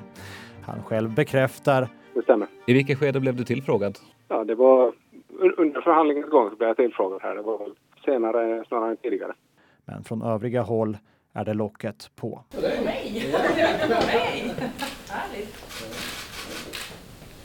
Han 0.62 0.84
själv 0.84 1.14
bekräftar. 1.14 1.88
Det 2.14 2.22
stämmer. 2.22 2.48
I 2.68 2.74
vilket 2.74 3.00
skede 3.00 3.20
blev 3.20 3.36
du 3.36 3.44
tillfrågad? 3.44 3.98
Ja, 4.28 4.44
det 4.44 4.56
var 4.56 4.94
under 5.52 5.82
förhandlingens 5.82 6.30
gång 6.30 6.50
så 6.50 6.56
blev 6.56 6.68
jag 6.68 6.78
tillfrågad 6.78 7.20
här. 7.22 7.36
Det 7.36 7.42
var 7.42 7.58
väl 7.58 7.74
senare 8.06 8.64
snarare 8.68 8.90
än 8.92 8.98
tidigare. 8.98 9.34
Men 9.86 10.04
från 10.04 10.22
övriga 10.22 10.62
håll 10.62 10.98
är 11.34 11.46
det 11.46 11.54
locket 11.54 12.12
på. 12.16 12.44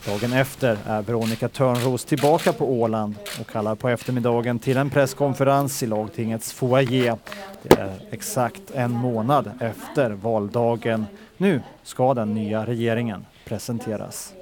Dagen 0.07 0.33
efter 0.33 0.79
är 0.87 1.03
Veronica 1.03 1.49
Törnros 1.49 2.05
tillbaka 2.05 2.53
på 2.53 2.73
Åland 2.73 3.15
och 3.41 3.47
kallar 3.47 3.75
på 3.75 3.89
eftermiddagen 3.89 4.59
till 4.59 4.77
en 4.77 4.91
presskonferens 4.91 5.83
i 5.83 5.87
lagtingets 5.87 6.53
foyer. 6.53 7.17
Det 7.63 7.79
är 7.79 7.93
exakt 8.11 8.75
en 8.75 8.91
månad 8.91 9.51
efter 9.61 10.11
valdagen. 10.11 11.07
Nu 11.37 11.61
ska 11.83 12.15
den 12.15 12.35
nya 12.35 12.67
regeringen 12.67 13.27
presenteras. 13.45 14.35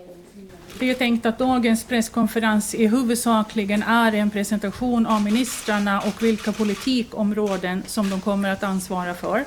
Det 0.79 0.91
är 0.91 0.95
tänkt 0.95 1.27
att 1.27 1.39
dagens 1.39 1.85
presskonferens 1.85 2.75
i 2.75 2.87
huvudsakligen 2.87 3.83
är 3.83 4.13
en 4.13 4.31
presentation 4.31 5.07
av 5.07 5.23
ministrarna 5.23 6.01
och 6.01 6.23
vilka 6.23 6.53
politikområden 6.53 7.83
som 7.87 8.11
de 8.11 8.21
kommer 8.21 8.51
att 8.53 8.63
ansvara 8.63 9.15
för. 9.15 9.45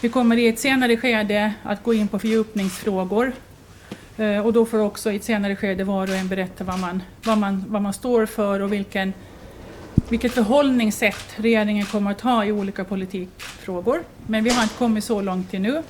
Vi 0.00 0.08
kommer 0.08 0.36
i 0.36 0.48
ett 0.48 0.58
senare 0.58 0.96
skede 0.96 1.52
att 1.62 1.82
gå 1.82 1.94
in 1.94 2.08
på 2.08 2.18
fördjupningsfrågor 2.18 3.32
eh, 4.16 4.46
och 4.46 4.52
då 4.52 4.66
får 4.66 4.78
också 4.78 5.12
i 5.12 5.16
ett 5.16 5.24
senare 5.24 5.56
skede 5.56 5.84
var 5.84 6.10
och 6.10 6.16
en 6.16 6.28
berätta 6.28 6.64
vad 6.64 6.78
man, 6.78 7.02
vad 7.22 7.38
man, 7.38 7.64
vad 7.68 7.82
man 7.82 7.92
står 7.92 8.26
för 8.26 8.60
och 8.60 8.72
vilken, 8.72 9.12
vilket 10.08 10.32
förhållningssätt 10.32 11.34
regeringen 11.36 11.86
kommer 11.86 12.10
att 12.10 12.20
ha 12.20 12.44
i 12.44 12.52
olika 12.52 12.84
politikfrågor. 12.84 14.02
Men 14.26 14.44
vi 14.44 14.50
har 14.50 14.62
inte 14.62 14.74
kommit 14.74 15.04
så 15.04 15.22
långt 15.22 15.50
till 15.50 15.60
nu. 15.60 15.82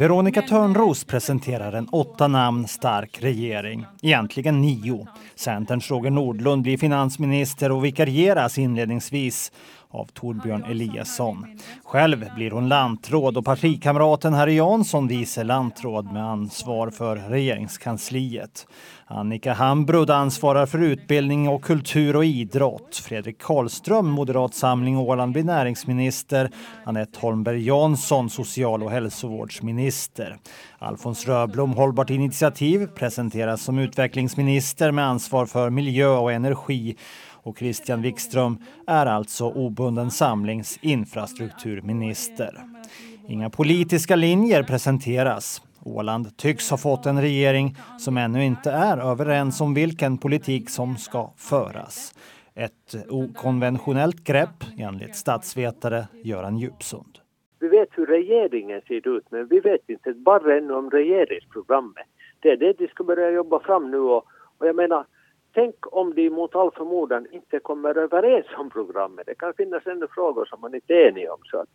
Veronica 0.00 0.42
Törnros 0.42 1.04
presenterar 1.04 1.72
en 1.72 1.88
åtta 1.88 2.28
namn 2.28 2.68
stark 2.68 3.22
regering. 3.22 3.86
Egentligen 4.02 4.60
nio. 4.60 5.06
Centerns 5.34 5.90
Roger 5.90 6.10
Nordlund 6.10 6.62
blir 6.62 6.78
finansminister 6.78 7.72
och 7.72 7.84
vikarieras 7.84 8.58
inledningsvis 8.58 9.52
av 9.90 10.04
Torbjörn 10.04 10.64
Eliasson. 10.64 11.46
Själv 11.84 12.34
blir 12.34 12.50
hon 12.50 12.68
lantråd 12.68 13.36
och 13.36 13.44
partikamraten 13.44 14.32
Harry 14.32 14.54
Jansson 14.54 15.08
vice 15.08 15.44
lantråd 15.44 16.12
med 16.12 16.24
ansvar 16.24 16.90
för 16.90 17.16
regeringskansliet. 17.16 18.66
Annika 19.06 19.52
Hambrud 19.52 20.10
ansvarar 20.10 20.66
för 20.66 20.78
utbildning 20.78 21.48
och 21.48 21.62
kultur 21.62 22.16
och 22.16 22.24
idrott. 22.24 22.96
Fredrik 22.96 23.38
Karlström, 23.38 24.10
Moderat 24.10 24.54
Samling 24.54 24.98
Åland, 24.98 25.32
blir 25.32 25.44
näringsminister. 25.44 26.50
Anette 26.84 27.20
Holmberg 27.20 27.66
Jansson, 27.66 28.30
social 28.30 28.82
och 28.82 28.90
hälsovårdsminister. 28.90 30.36
Alfons 30.78 31.26
Röblom, 31.26 31.72
Hållbart 31.72 32.10
initiativ, 32.10 32.86
presenteras 32.86 33.62
som 33.62 33.78
utvecklingsminister 33.78 34.90
med 34.90 35.06
ansvar 35.06 35.46
för 35.46 35.70
miljö 35.70 36.08
och 36.08 36.32
energi 36.32 36.96
och 37.42 37.58
Christian 37.58 38.02
Wikström 38.02 38.58
är 38.86 39.06
alltså 39.06 39.44
obunden 39.44 40.10
samlings 40.10 40.78
infrastrukturminister. 40.82 42.54
Inga 43.28 43.50
politiska 43.50 44.16
linjer 44.16 44.62
presenteras. 44.62 45.62
Åland 45.84 46.36
tycks 46.36 46.70
ha 46.70 46.76
fått 46.76 47.06
en 47.06 47.20
regering 47.20 47.76
som 47.98 48.16
ännu 48.16 48.44
inte 48.44 48.70
är 48.70 48.98
överens 48.98 49.60
om 49.60 49.74
vilken 49.74 50.18
politik 50.18 50.70
som 50.70 50.96
ska 50.96 51.32
föras. 51.36 52.14
Ett 52.54 53.08
okonventionellt 53.08 54.24
grepp 54.24 54.64
enligt 54.78 55.16
statsvetare 55.16 56.04
Göran 56.24 56.58
Djupsund. 56.58 57.18
Vi 57.60 57.68
vet 57.68 57.88
hur 57.92 58.06
regeringen 58.06 58.80
ser 58.88 59.08
ut 59.16 59.24
men 59.30 59.46
vi 59.46 59.60
vet 59.60 59.88
inte 59.88 60.12
bara 60.12 60.56
ännu 60.56 60.74
om 60.74 60.90
regeringsprogrammet. 60.90 62.06
Det 62.40 62.48
är 62.48 62.56
det 62.56 62.72
de 62.78 62.88
ska 62.88 63.04
börja 63.04 63.30
jobba 63.30 63.60
fram 63.60 63.90
nu 63.90 63.98
och, 63.98 64.24
och 64.58 64.66
jag 64.66 64.76
menar 64.76 65.04
Tänk 65.54 65.74
om 65.82 66.14
de 66.14 66.30
mot 66.30 66.56
all 66.56 66.70
förmodan 66.70 67.26
inte 67.32 67.58
kommer 67.58 67.98
överens 67.98 68.46
om 68.58 68.70
programmet. 68.70 69.26
Det 69.26 69.34
kan 69.34 69.54
finnas 69.54 69.86
ännu 69.86 70.06
frågor 70.14 70.44
som 70.44 70.60
man 70.60 70.74
inte 70.74 70.94
är 70.94 71.08
enig 71.08 71.30
om. 71.30 71.38
Så, 71.44 71.58
att, 71.58 71.68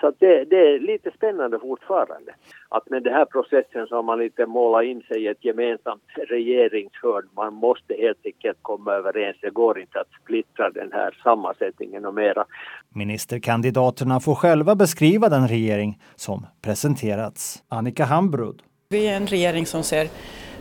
så 0.00 0.06
att 0.06 0.14
det, 0.18 0.44
det, 0.44 0.56
är 0.56 0.80
lite 0.80 1.10
spännande 1.10 1.58
fortfarande. 1.58 2.34
Att 2.68 2.90
med 2.90 3.02
den 3.02 3.12
här 3.14 3.24
processen 3.24 3.86
så 3.86 3.94
har 3.94 4.02
man 4.02 4.18
lite 4.18 4.46
målat 4.46 4.84
in 4.84 5.02
sig 5.02 5.22
i 5.24 5.26
ett 5.26 5.44
gemensamt 5.44 6.02
regeringshörn. 6.28 7.28
Man 7.36 7.54
måste 7.54 7.94
helt 7.94 8.26
enkelt 8.26 8.58
komma 8.62 8.92
överens. 8.92 9.36
Det 9.40 9.50
går 9.50 9.78
inte 9.78 10.00
att 10.00 10.10
splittra 10.22 10.70
den 10.70 10.92
här 10.92 11.20
sammansättningen 11.22 12.04
och 12.04 12.14
mera. 12.14 12.44
Ministerkandidaterna 12.94 14.20
får 14.20 14.34
själva 14.34 14.74
beskriva 14.74 15.28
den 15.28 15.48
regering 15.48 15.98
som 16.16 16.46
presenterats. 16.62 17.64
Annika 17.68 18.04
Hambrud. 18.04 18.62
Vi 18.90 19.08
är 19.08 19.16
en 19.16 19.26
regering 19.26 19.66
som 19.66 19.82
ser 19.82 20.08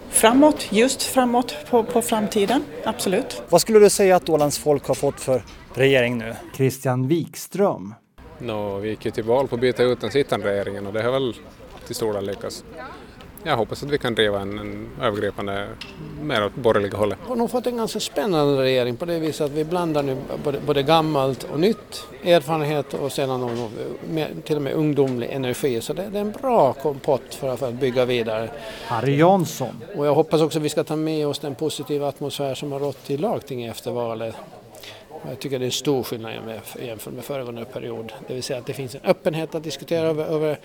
framåt, 0.10 0.68
just 0.72 1.04
framåt 1.04 1.56
på, 1.70 1.84
på 1.84 2.02
framtiden, 2.02 2.64
absolut. 2.84 3.42
Vad 3.50 3.62
skulle 3.62 3.80
du 3.80 3.90
säga 3.90 4.16
att 4.16 4.30
Ålands 4.30 4.58
folk 4.58 4.88
har 4.88 4.96
fått 4.96 5.20
för 5.20 5.44
regering 5.74 6.18
nu? 6.18 6.36
Christian 6.56 7.08
Wikström. 7.08 7.94
No, 8.40 8.80
vi 8.80 8.90
gick 8.90 9.06
ju 9.06 9.12
till 9.12 9.24
val 9.24 9.48
på 9.48 9.56
att 9.56 9.62
byta 9.62 9.84
ut 9.84 10.02
den 10.02 10.12
sittande 10.12 10.48
regeringen 10.52 10.88
och 10.88 10.94
det 10.94 11.04
har 11.04 11.12
väl 11.12 11.36
till 11.86 11.96
stor 11.96 12.14
del 12.14 12.26
lyckats 12.26 12.64
jag 13.44 13.58
hoppas 13.58 13.84
att 13.84 13.90
vi 13.90 13.98
kan 13.98 14.16
driva 14.16 14.42
en, 14.42 14.60
en 14.60 14.90
övergripande, 15.02 15.68
mer 16.22 16.46
åt 16.46 16.56
borgerliga 16.56 16.98
hållet. 16.98 17.18
Vi 17.24 17.30
har 17.30 17.36
nog 17.36 17.52
fått 17.52 17.68
en 17.68 17.78
ganska 17.78 18.00
spännande 18.00 18.64
regering 18.64 18.98
på 18.98 19.06
det 19.06 19.20
viset 19.20 19.46
att 19.46 19.52
vi 19.52 19.64
blandar 19.64 20.04
nu 20.04 20.18
både, 20.44 20.60
både 20.60 20.84
gammalt 20.84 21.44
och 21.44 21.60
nytt, 21.60 22.08
erfarenhet 22.24 22.94
och 22.94 23.12
sedan 23.12 23.40
någon, 23.40 23.70
till 24.44 24.56
och 24.56 24.62
med 24.62 24.74
ungdomlig 24.74 25.30
energi. 25.32 25.82
Så 25.82 25.94
det, 25.94 26.10
det 26.10 26.18
är 26.18 26.22
en 26.22 26.32
bra 26.32 26.74
kompott 26.74 27.36
för, 27.36 27.56
för 27.56 27.68
att 27.68 27.74
bygga 27.74 28.06
vidare. 28.06 28.50
Harry 28.86 29.18
Jansson. 29.18 29.84
Och 29.96 30.08
jag 30.08 30.16
hoppas 30.16 30.42
också 30.42 30.60
att 30.60 30.66
vi 30.66 30.70
ska 30.70 30.84
ta 30.84 30.96
med 30.96 31.28
oss 31.28 31.40
den 31.40 31.56
positiva 31.56 32.08
atmosfär 32.08 32.56
som 32.56 32.72
har 32.72 32.80
rått 32.80 33.10
i 33.10 33.18
lagtinget 33.18 33.76
efter 33.76 33.92
valet. 33.92 34.36
Jag 35.30 35.40
tycker 35.40 35.60
det 35.60 35.64
är 35.64 35.68
en 35.68 35.72
stor 35.72 36.04
skillnad 36.04 36.34
jämfört 36.82 37.14
med 37.14 37.24
föregående 37.24 37.66
period. 37.66 38.14
Det 38.28 38.34
vill 38.34 38.44
säga 38.44 38.60
att 38.60 38.66
det 38.66 38.74
finns 38.74 38.96
en 38.96 39.02
öppenhet 39.04 39.56
att 39.56 39.64
diskutera 39.64 40.08
över, 40.08 40.26
över 40.26 40.60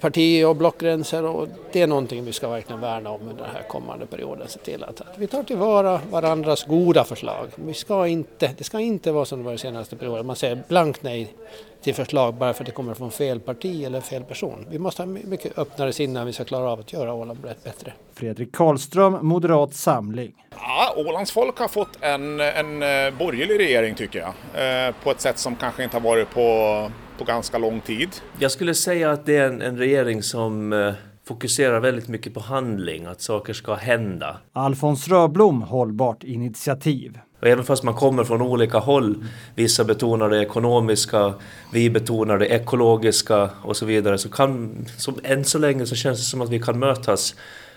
parti 0.00 0.44
och 0.44 0.56
blockgränser 0.56 1.24
och 1.24 1.48
det 1.72 1.82
är 1.82 1.86
någonting 1.86 2.24
vi 2.24 2.32
ska 2.32 2.48
verkligen 2.48 2.80
värna 2.80 3.10
om 3.10 3.20
under 3.20 3.44
den 3.44 3.54
här 3.54 3.62
kommande 3.68 4.06
perioden. 4.06 4.48
Se 4.48 4.58
till 4.58 4.84
att, 4.84 5.00
att 5.00 5.18
vi 5.18 5.26
tar 5.26 5.42
tillvara 5.42 6.00
varandras 6.10 6.64
goda 6.64 7.04
förslag. 7.04 7.48
Vi 7.54 7.74
ska 7.74 8.06
inte, 8.06 8.50
det 8.58 8.64
ska 8.64 8.80
inte 8.80 9.12
vara 9.12 9.24
som 9.24 9.38
det 9.38 9.44
var 9.44 9.52
den 9.52 9.58
senaste 9.58 9.96
perioden, 9.96 10.26
man 10.26 10.36
säger 10.36 10.62
blankt 10.68 11.02
nej 11.02 11.34
till 11.82 11.94
förslag 11.94 12.34
bara 12.34 12.54
för 12.54 12.62
att 12.62 12.66
det 12.66 12.72
kommer 12.72 12.94
från 12.94 13.10
fel 13.10 13.40
parti 13.40 13.84
eller 13.84 14.00
fel 14.00 14.24
person. 14.24 14.66
Vi 14.70 14.78
måste 14.78 15.02
ha 15.02 15.06
mycket 15.06 15.58
öppnare 15.58 15.92
sinne 15.92 16.20
om 16.20 16.26
vi 16.26 16.32
ska 16.32 16.44
klara 16.44 16.70
av 16.70 16.80
att 16.80 16.92
göra 16.92 17.14
Åland 17.14 17.38
bättre. 17.64 17.92
Fredrik 18.14 18.52
Karlström, 18.52 19.18
Moderat 19.26 19.74
Samling. 19.74 20.32
Ja, 20.50 20.94
Ålands 20.96 21.32
folk 21.32 21.58
har 21.58 21.68
fått 21.68 21.98
en, 22.00 22.40
en 22.40 22.82
eh, 22.82 23.18
borgerlig 23.18 23.58
regering 23.58 23.94
tycker 23.94 24.18
jag. 24.18 24.88
Eh, 24.88 24.94
på 25.02 25.10
ett 25.10 25.20
sätt 25.20 25.38
som 25.38 25.56
kanske 25.56 25.84
inte 25.84 25.96
har 25.96 26.02
varit 26.02 26.30
på 26.30 26.90
på 27.18 27.24
ganska 27.24 27.58
lång 27.58 27.80
tid. 27.80 28.08
Jag 28.38 28.50
skulle 28.50 28.74
säga 28.74 29.10
att 29.10 29.26
det 29.26 29.36
är 29.36 29.46
en, 29.46 29.62
en 29.62 29.78
regering 29.78 30.22
som 30.22 30.72
eh, 30.72 30.92
fokuserar 31.28 31.80
väldigt 31.80 32.08
mycket 32.08 32.34
på 32.34 32.40
handling, 32.40 33.06
att 33.06 33.20
saker 33.20 33.52
ska 33.52 33.74
hända. 33.74 34.36
Alfons 34.52 35.08
Röblom, 35.08 35.62
Hållbart 35.62 36.24
initiativ. 36.24 37.18
Och 37.40 37.48
även 37.48 37.64
fast 37.64 37.82
man 37.82 37.94
kommer 37.94 38.24
från 38.24 38.42
olika 38.42 38.78
håll, 38.78 39.24
vissa 39.54 39.84
betonar 39.84 40.28
det 40.28 40.42
ekonomiska, 40.42 41.34
vi 41.72 41.90
betonar 41.90 42.38
det 42.38 42.46
ekologiska 42.46 43.50
och 43.62 43.76
så 43.76 43.86
vidare, 43.86 44.18
så 44.18 44.28
kan, 44.28 44.84
som 44.98 45.14
än 45.22 45.44
så 45.44 45.58
länge 45.58 45.86
så 45.86 45.94
känns 45.94 46.18
det 46.18 46.24
som 46.24 46.40
att 46.40 46.50
vi 46.50 46.58
kan 46.58 46.78
mötas 46.78 47.34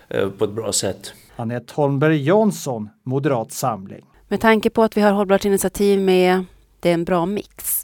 eh, 0.08 0.28
på 0.28 0.44
ett 0.44 0.50
bra 0.50 0.72
sätt. 0.72 1.12
Anette 1.36 1.72
Holmberg 1.76 2.22
Jansson, 2.22 2.88
Moderat 3.02 3.52
Samling. 3.52 4.04
Med 4.28 4.40
tanke 4.40 4.70
på 4.70 4.82
att 4.82 4.96
vi 4.96 5.00
har 5.00 5.12
Hållbart 5.12 5.44
initiativ 5.44 6.00
med, 6.00 6.44
det 6.80 6.90
är 6.90 6.94
en 6.94 7.04
bra 7.04 7.26
mix. 7.26 7.77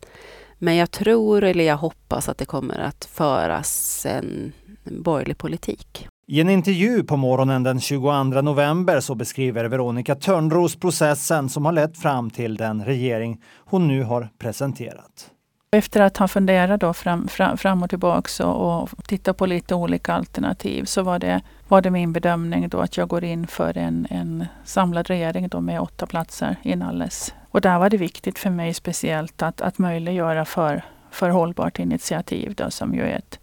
Men 0.64 0.76
jag 0.76 0.90
tror, 0.90 1.44
eller 1.44 1.64
jag 1.64 1.76
hoppas, 1.76 2.28
att 2.28 2.38
det 2.38 2.44
kommer 2.44 2.78
att 2.78 3.04
föras 3.04 4.06
en, 4.06 4.52
en 4.84 5.02
borgerlig 5.02 5.38
politik. 5.38 6.08
I 6.26 6.40
en 6.40 6.50
intervju 6.50 7.02
på 7.02 7.16
morgonen 7.16 7.62
den 7.62 7.80
22 7.80 8.22
november 8.22 9.00
så 9.00 9.14
beskriver 9.14 9.64
Veronica 9.64 10.14
Törnros 10.14 10.76
processen 10.76 11.48
som 11.48 11.64
har 11.64 11.72
lett 11.72 11.98
fram 11.98 12.30
till 12.30 12.56
den 12.56 12.84
regering 12.84 13.40
hon 13.56 13.88
nu 13.88 14.02
har 14.02 14.28
presenterat. 14.38 15.30
Efter 15.72 16.00
att 16.00 16.16
ha 16.16 16.28
funderat 16.28 16.80
då 16.80 16.92
fram, 16.92 17.28
fram, 17.28 17.56
fram 17.56 17.82
och 17.82 17.90
tillbaka 17.90 18.46
och, 18.46 18.82
och 18.82 19.04
tittat 19.04 19.36
på 19.36 19.46
lite 19.46 19.74
olika 19.74 20.12
alternativ 20.12 20.84
så 20.84 21.02
var 21.02 21.18
det, 21.18 21.40
var 21.68 21.82
det 21.82 21.90
min 21.90 22.12
bedömning 22.12 22.68
då 22.68 22.80
att 22.80 22.96
jag 22.96 23.08
går 23.08 23.24
in 23.24 23.46
för 23.46 23.78
en, 23.78 24.06
en 24.10 24.46
samlad 24.64 25.06
regering 25.06 25.48
då 25.48 25.60
med 25.60 25.80
åtta 25.80 26.06
platser 26.06 26.56
inalles. 26.62 27.34
Och 27.54 27.60
där 27.60 27.78
var 27.78 27.90
det 27.90 27.96
viktigt 27.96 28.38
för 28.38 28.50
mig 28.50 28.74
speciellt 28.74 29.42
att, 29.42 29.60
att 29.60 29.78
möjliggöra 29.78 30.44
för, 30.44 30.82
för 31.10 31.30
Hållbart 31.30 31.78
initiativ 31.78 32.54
då, 32.54 32.70
som 32.70 32.94
ju 32.94 33.02
är 33.02 33.16
ett, 33.16 33.38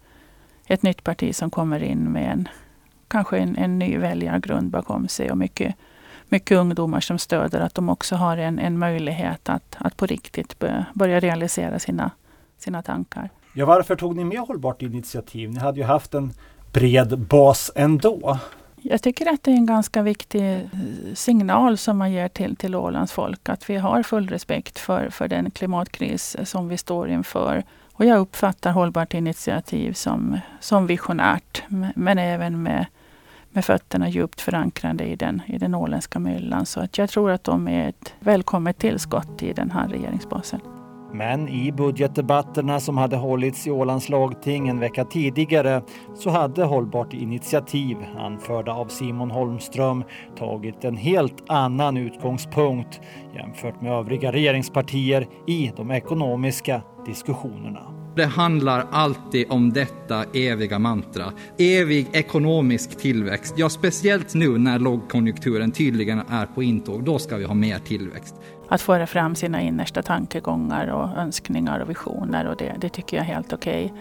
ett 0.66 0.82
nytt 0.82 1.04
parti 1.04 1.34
som 1.34 1.50
kommer 1.50 1.82
in 1.82 2.12
med 2.12 2.32
en, 2.32 2.48
kanske 3.08 3.38
en, 3.38 3.56
en 3.56 3.78
ny 3.78 3.98
väljargrund 3.98 4.70
bakom 4.70 5.08
sig 5.08 5.30
och 5.30 5.38
mycket, 5.38 5.74
mycket 6.28 6.58
ungdomar 6.58 7.00
som 7.00 7.18
stöder 7.18 7.60
att 7.60 7.74
de 7.74 7.88
också 7.88 8.16
har 8.16 8.36
en, 8.36 8.58
en 8.58 8.78
möjlighet 8.78 9.48
att, 9.48 9.76
att 9.78 9.96
på 9.96 10.06
riktigt 10.06 10.64
börja 10.94 11.20
realisera 11.20 11.78
sina 11.78 12.10
sina 12.58 12.82
tankar. 12.82 13.30
Ja, 13.54 13.66
varför 13.66 13.96
tog 13.96 14.16
ni 14.16 14.24
med 14.24 14.38
Hållbart 14.38 14.82
initiativ? 14.82 15.50
Ni 15.50 15.60
hade 15.60 15.78
ju 15.78 15.84
haft 15.84 16.14
en 16.14 16.32
bred 16.72 17.18
bas 17.18 17.70
ändå. 17.74 18.38
Jag 18.84 19.02
tycker 19.02 19.32
att 19.32 19.42
det 19.42 19.50
är 19.50 19.54
en 19.54 19.66
ganska 19.66 20.02
viktig 20.02 20.54
eh, 20.54 20.60
signal 21.14 21.78
som 21.78 21.98
man 21.98 22.12
ger 22.12 22.28
till, 22.28 22.56
till 22.56 22.74
Ålands 22.74 23.12
folk. 23.12 23.48
Att 23.48 23.70
vi 23.70 23.76
har 23.76 24.02
full 24.02 24.28
respekt 24.28 24.78
för, 24.78 25.10
för 25.10 25.28
den 25.28 25.50
klimatkris 25.50 26.34
eh, 26.34 26.44
som 26.44 26.68
vi 26.68 26.78
står 26.78 27.08
inför. 27.08 27.64
Och 27.92 28.04
jag 28.04 28.18
uppfattar 28.18 28.70
Hållbart 28.72 29.14
initiativ 29.14 29.92
som, 29.92 30.38
som 30.60 30.86
visionärt. 30.86 31.62
Men 31.94 32.18
även 32.18 32.62
med, 32.62 32.86
med 33.50 33.64
fötterna 33.64 34.08
djupt 34.08 34.40
förankrade 34.40 35.04
i 35.04 35.16
den, 35.16 35.42
i 35.46 35.58
den 35.58 35.74
åländska 35.74 36.18
myllan. 36.18 36.66
Så 36.66 36.80
att 36.80 36.98
jag 36.98 37.10
tror 37.10 37.30
att 37.30 37.44
de 37.44 37.68
är 37.68 37.88
ett 37.88 38.14
välkommet 38.20 38.78
tillskott 38.78 39.42
i 39.42 39.52
den 39.52 39.70
här 39.70 39.88
regeringsbasen. 39.88 40.60
Men 41.14 41.48
i 41.48 41.72
budgetdebatterna 41.72 42.80
som 42.80 42.96
hade 42.96 43.16
hållits 43.16 43.66
i 43.66 43.70
Ålands 43.70 44.08
lagting 44.08 44.68
en 44.68 44.80
vecka 44.80 45.04
tidigare 45.04 45.82
så 46.14 46.30
hade 46.30 46.64
Hållbart 46.64 47.14
initiativ, 47.14 47.96
anförda 48.18 48.72
av 48.72 48.86
Simon 48.86 49.30
Holmström, 49.30 50.04
tagit 50.38 50.84
en 50.84 50.96
helt 50.96 51.50
annan 51.50 51.96
utgångspunkt 51.96 53.00
jämfört 53.34 53.80
med 53.80 53.92
övriga 53.92 54.32
regeringspartier 54.32 55.28
i 55.46 55.72
de 55.76 55.90
ekonomiska 55.90 56.82
diskussionerna. 57.06 58.02
Det 58.16 58.24
handlar 58.24 58.86
alltid 58.90 59.46
om 59.50 59.72
detta 59.72 60.24
eviga 60.34 60.78
mantra. 60.78 61.24
Evig 61.58 62.06
ekonomisk 62.12 62.98
tillväxt. 62.98 63.54
Ja, 63.56 63.68
speciellt 63.68 64.34
nu 64.34 64.58
när 64.58 64.78
lågkonjunkturen 64.78 65.72
tydligen 65.72 66.18
är 66.18 66.46
på 66.46 66.62
intåg. 66.62 67.04
Då 67.04 67.18
ska 67.18 67.36
vi 67.36 67.44
ha 67.44 67.54
mer 67.54 67.78
tillväxt 67.78 68.34
att 68.72 68.82
föra 68.82 69.06
fram 69.06 69.34
sina 69.34 69.60
innersta 69.60 70.02
tankegångar 70.02 70.86
och 70.86 71.18
önskningar 71.18 71.80
och 71.80 71.90
visioner 71.90 72.46
och 72.46 72.56
det, 72.56 72.72
det 72.78 72.88
tycker 72.88 73.16
jag 73.16 73.26
är 73.26 73.34
helt 73.34 73.52
okej. 73.52 73.84
Okay. 73.84 73.98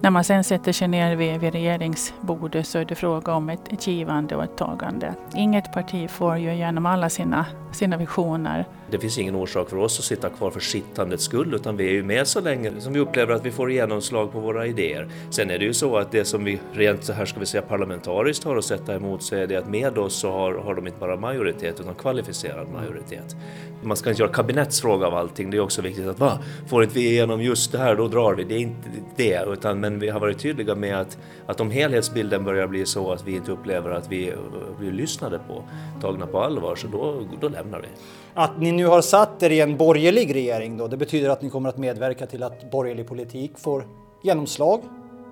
när 0.00 0.10
man 0.10 0.24
sen 0.24 0.44
sätter 0.44 0.72
sig 0.72 0.88
ner 0.88 1.16
vid, 1.16 1.40
vid 1.40 1.52
regeringsbordet 1.52 2.66
så 2.66 2.78
är 2.78 2.84
det 2.84 2.94
fråga 2.94 3.34
om 3.34 3.50
ett, 3.50 3.72
ett 3.72 3.86
givande 3.86 4.36
och 4.36 4.44
ett 4.44 4.56
tagande. 4.56 5.14
Inget 5.34 5.72
parti 5.72 6.10
får 6.10 6.36
ju 6.38 6.52
igenom 6.52 6.86
alla 6.86 7.08
sina, 7.08 7.46
sina 7.72 7.96
visioner. 7.96 8.66
Det 8.90 8.98
finns 8.98 9.18
ingen 9.18 9.34
orsak 9.34 9.70
för 9.70 9.76
oss 9.76 9.98
att 9.98 10.04
sitta 10.04 10.28
kvar 10.28 10.50
för 10.50 10.60
sittandets 10.60 11.24
skull 11.24 11.54
utan 11.54 11.76
vi 11.76 11.86
är 11.86 11.92
ju 11.92 12.02
med 12.02 12.26
så 12.26 12.40
länge 12.40 12.80
som 12.80 12.92
vi 12.92 13.00
upplever 13.00 13.34
att 13.34 13.46
vi 13.46 13.50
får 13.50 13.72
genomslag 13.72 14.32
på 14.32 14.40
våra 14.40 14.66
idéer. 14.66 15.08
Sen 15.30 15.50
är 15.50 15.58
det 15.58 15.64
ju 15.64 15.74
så 15.74 15.96
att 15.96 16.12
det 16.12 16.24
som 16.24 16.44
vi 16.44 16.60
rent 16.72 17.04
så 17.04 17.12
här 17.12 17.24
ska 17.24 17.40
vi 17.40 17.46
säga 17.46 17.62
parlamentariskt 17.62 18.44
har 18.44 18.56
att 18.56 18.64
sätta 18.64 18.94
emot 18.94 19.22
så 19.22 19.36
är 19.36 19.46
det 19.46 19.56
att 19.56 19.68
med 19.68 19.98
oss 19.98 20.14
så 20.14 20.30
har, 20.30 20.54
har 20.54 20.74
de 20.74 20.86
inte 20.86 20.98
bara 21.00 21.16
majoritet 21.16 21.80
utan 21.80 21.94
kvalificerad 21.94 22.68
majoritet. 22.68 23.36
Man 23.82 23.96
ska 23.96 24.10
inte 24.10 24.22
göra 24.22 24.32
kabinettsfråga 24.32 25.06
av 25.06 25.14
allting. 25.14 25.50
Det 25.50 25.56
är 25.56 25.60
också 25.60 25.82
viktigt 25.82 26.06
att 26.06 26.18
va, 26.18 26.38
får 26.68 26.82
inte 26.82 26.94
vi 26.94 27.10
igenom 27.10 27.42
just 27.42 27.72
det 27.72 27.78
här 27.78 27.96
då 27.96 28.08
drar 28.08 28.34
vi. 28.34 28.44
Det 28.44 28.54
är 28.54 28.58
inte 28.58 28.88
det 29.16 29.44
utan 29.52 29.80
men 29.80 29.98
vi 29.98 30.08
har 30.08 30.20
varit 30.20 30.38
tydliga 30.38 30.74
med 30.74 31.00
att, 31.00 31.18
att 31.46 31.60
om 31.60 31.70
helhetsbilden 31.70 32.44
börjar 32.44 32.66
bli 32.66 32.86
så 32.86 33.12
att 33.12 33.26
vi 33.26 33.36
inte 33.36 33.52
upplever 33.52 33.90
att 33.90 34.12
vi 34.12 34.32
blir 34.78 34.92
lyssnade 34.92 35.40
på, 35.48 35.64
tagna 36.00 36.26
på 36.26 36.40
allvar 36.40 36.76
så 36.76 36.86
då, 36.86 37.22
då 37.40 37.48
lämnar 37.48 37.80
vi. 37.80 37.88
Att 38.34 38.60
ni 38.60 38.72
nu 38.80 38.86
har 38.86 39.00
satt 39.00 39.42
er 39.42 39.50
i 39.50 39.60
en 39.60 39.76
borgerlig 39.76 40.34
regering 40.34 40.76
då, 40.76 40.88
det 40.88 40.96
betyder 40.96 41.30
att 41.30 41.42
ni 41.42 41.50
kommer 41.50 41.68
att 41.68 41.76
medverka 41.76 42.26
till 42.26 42.42
att 42.42 42.70
borgerlig 42.70 43.06
politik 43.06 43.58
får 43.58 43.84
genomslag. 44.22 44.80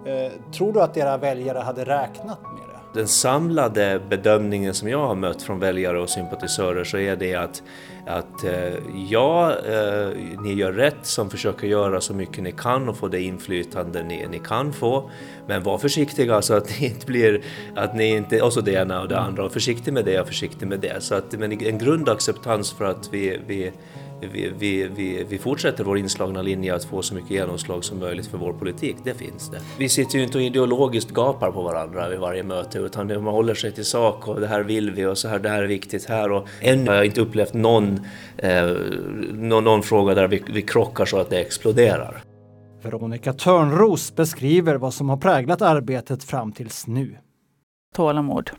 Eh, 0.07 0.33
tror 0.53 0.73
du 0.73 0.83
att 0.83 0.97
era 0.97 1.17
väljare 1.17 1.59
hade 1.59 1.85
räknat 1.85 2.43
med 2.43 2.69
det? 2.69 2.78
Den 2.95 3.09
samlade 3.09 4.01
bedömningen 4.09 4.75
som 4.75 4.89
jag 4.89 5.07
har 5.07 5.15
mött 5.15 5.43
från 5.43 5.59
väljare 5.59 6.01
och 6.01 6.11
sympatisörer 6.11 6.85
så 6.85 6.99
är 6.99 7.17
det 7.17 7.35
att, 7.35 7.63
att 8.07 8.45
eh, 8.45 8.75
ja, 9.11 9.53
eh, 9.53 10.09
ni 10.43 10.55
gör 10.55 10.73
rätt 10.73 10.97
som 11.03 11.31
försöker 11.31 11.67
göra 11.67 12.01
så 12.01 12.15
mycket 12.15 12.43
ni 12.43 12.53
kan 12.53 12.89
och 12.89 12.97
få 12.97 13.09
det 13.09 13.21
inflytande 13.21 14.03
ni, 14.03 14.27
ni 14.27 14.39
kan 14.39 14.73
få. 14.73 15.11
Men 15.47 15.63
var 15.63 15.79
försiktiga 15.79 16.43
så 16.43 16.55
att 16.55 16.71
ni 16.81 16.87
inte 16.87 17.07
blir, 17.07 17.43
att 17.77 17.95
ni 17.95 18.17
inte, 18.17 18.43
och 18.43 18.53
så 18.53 18.61
det 18.61 18.73
ena 18.73 19.01
och 19.01 19.09
det 19.09 19.19
andra, 19.19 19.45
och 19.45 19.53
försiktig 19.53 19.93
med 19.93 20.05
det 20.05 20.21
och 20.21 20.27
försiktig 20.27 20.67
med 20.69 20.81
det. 20.81 21.03
Så 21.03 21.15
att, 21.15 21.33
men 21.33 21.53
en 21.53 21.79
grundacceptans 21.79 22.73
för 22.73 22.85
att 22.85 23.09
vi, 23.13 23.41
vi 23.47 23.73
vi, 24.21 24.53
vi, 24.59 24.89
vi, 24.89 25.25
vi, 25.29 25.39
fortsätter 25.39 25.85
vår 25.85 25.99
inslagna 25.99 26.43
linje 26.43 26.75
att 26.75 26.85
få 26.85 27.03
så 27.03 27.15
mycket 27.15 27.31
genomslag 27.31 27.85
som 27.85 27.99
möjligt 27.99 28.27
för 28.27 28.39
vår 28.39 28.53
politik, 28.53 28.97
det 29.05 29.15
finns 29.15 29.51
det. 29.51 29.61
Vi 29.79 29.89
sitter 29.89 30.19
ju 30.19 30.25
inte 30.25 30.39
och 30.39 30.45
ideologiskt 30.45 31.11
gapar 31.11 31.51
på 31.51 31.63
varandra 31.63 32.09
vid 32.09 32.19
varje 32.19 32.43
möte 32.43 32.79
utan 32.79 33.07
man 33.07 33.35
håller 33.35 33.55
sig 33.55 33.73
till 33.73 33.85
sak 33.85 34.29
och 34.29 34.41
det 34.41 34.47
här 34.47 34.63
vill 34.63 34.91
vi 34.91 35.07
och 35.07 35.19
så 35.19 35.29
här, 35.29 35.39
det 35.39 35.49
här 35.49 35.63
är 35.63 35.67
viktigt 35.67 36.05
här 36.05 36.33
och 36.33 36.49
ännu 36.61 36.87
har 36.87 36.95
jag 36.95 37.07
inte 37.07 37.21
upplevt 37.21 37.55
någon, 37.55 38.01
eh, 38.37 38.67
någon, 39.33 39.65
någon, 39.65 39.83
fråga 39.83 40.15
där 40.15 40.29
vi, 40.29 40.43
vi 40.53 40.63
krockar 40.63 41.05
så 41.05 41.19
att 41.19 41.31
det 41.31 41.41
exploderar. 41.41 42.23
Veronica 42.83 43.33
Törnros 43.33 44.17
beskriver 44.17 44.75
vad 44.75 44.95
som 44.95 45.09
har 45.09 45.17
präglat 45.17 45.63
arbetet 45.63 46.25
fram 46.25 46.53
tills 46.53 46.87
nu. 46.87 47.17
Tålamod 47.95 48.51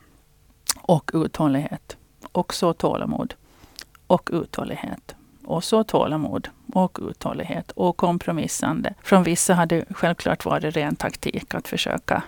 och 0.81 1.11
uthållighet. 1.13 1.97
Också 2.31 2.73
tålamod 2.73 3.33
och 4.07 4.29
uthållighet 4.33 5.15
och 5.49 5.63
så 5.63 5.83
tålamod 5.83 6.49
och 6.73 6.99
uthållighet 7.09 7.71
och 7.71 7.97
kompromissande. 7.97 8.93
Från 9.03 9.23
vissa 9.23 9.53
hade 9.53 9.85
självklart 9.89 10.45
varit 10.45 10.75
ren 10.75 10.95
taktik 10.95 11.55
att 11.55 11.67
försöka 11.67 12.23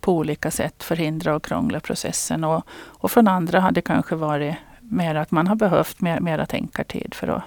på 0.00 0.12
olika 0.12 0.50
sätt 0.50 0.82
förhindra 0.82 1.36
och 1.36 1.44
krångla 1.44 1.80
processen. 1.80 2.44
Och, 2.44 2.66
och 2.72 3.10
från 3.10 3.28
andra 3.28 3.60
hade 3.60 3.80
kanske 3.80 4.14
varit 4.14 4.54
mer 4.80 5.14
att 5.14 5.30
man 5.30 5.46
har 5.46 5.56
behövt 5.56 6.00
mer, 6.00 6.20
mera 6.20 6.46
tänkartid 6.46 7.14
för 7.14 7.28
att 7.28 7.42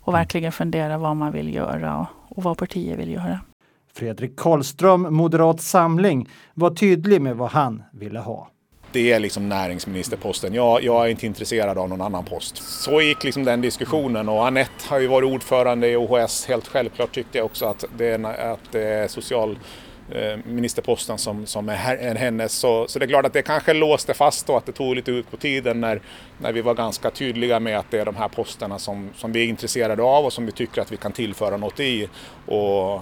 och 0.00 0.14
verkligen 0.14 0.52
fundera 0.52 0.98
vad 0.98 1.16
man 1.16 1.32
vill 1.32 1.54
göra 1.54 1.98
och, 1.98 2.06
och 2.36 2.42
vad 2.42 2.58
partiet 2.58 2.98
vill 2.98 3.10
göra. 3.10 3.40
Fredrik 3.94 4.36
Karlström, 4.36 5.14
Moderat 5.14 5.60
Samling, 5.60 6.28
var 6.54 6.70
tydlig 6.70 7.20
med 7.20 7.36
vad 7.36 7.50
han 7.50 7.82
ville 7.92 8.18
ha 8.18 8.48
det 8.94 9.12
är 9.12 9.20
liksom 9.20 9.48
näringsministerposten. 9.48 10.54
Jag, 10.54 10.82
jag 10.82 11.06
är 11.06 11.08
inte 11.08 11.26
intresserad 11.26 11.78
av 11.78 11.88
någon 11.88 12.00
annan 12.00 12.24
post. 12.24 12.56
Så 12.56 13.00
gick 13.00 13.24
liksom 13.24 13.44
den 13.44 13.60
diskussionen 13.60 14.28
och 14.28 14.46
Annette 14.46 14.88
har 14.88 14.98
ju 14.98 15.06
varit 15.06 15.32
ordförande 15.32 15.88
i 15.88 15.96
OHS. 15.96 16.46
Helt 16.46 16.68
självklart 16.68 17.12
tyckte 17.12 17.38
jag 17.38 17.44
också 17.44 17.66
att 17.66 17.84
det 17.96 18.06
är, 18.06 18.24
att 18.24 18.72
det 18.72 18.82
är 18.82 19.08
social 19.08 19.58
eh, 20.10 20.38
ministerposten 20.44 21.18
som, 21.18 21.46
som 21.46 21.68
är 21.68 22.14
hennes. 22.14 22.52
Så, 22.52 22.88
så 22.88 22.98
det 22.98 23.04
är 23.04 23.08
klart 23.08 23.26
att 23.26 23.32
det 23.32 23.42
kanske 23.42 23.74
låste 23.74 24.14
fast 24.14 24.50
och 24.50 24.56
att 24.56 24.66
det 24.66 24.72
tog 24.72 24.96
lite 24.96 25.10
ut 25.10 25.30
på 25.30 25.36
tiden 25.36 25.80
när, 25.80 26.00
när 26.38 26.52
vi 26.52 26.60
var 26.60 26.74
ganska 26.74 27.10
tydliga 27.10 27.60
med 27.60 27.78
att 27.78 27.90
det 27.90 27.98
är 27.98 28.04
de 28.04 28.16
här 28.16 28.28
posterna 28.28 28.78
som, 28.78 29.10
som 29.16 29.32
vi 29.32 29.44
är 29.44 29.48
intresserade 29.48 30.02
av 30.02 30.24
och 30.24 30.32
som 30.32 30.46
vi 30.46 30.52
tycker 30.52 30.82
att 30.82 30.92
vi 30.92 30.96
kan 30.96 31.12
tillföra 31.12 31.56
något 31.56 31.80
i. 31.80 32.08
Och 32.46 33.00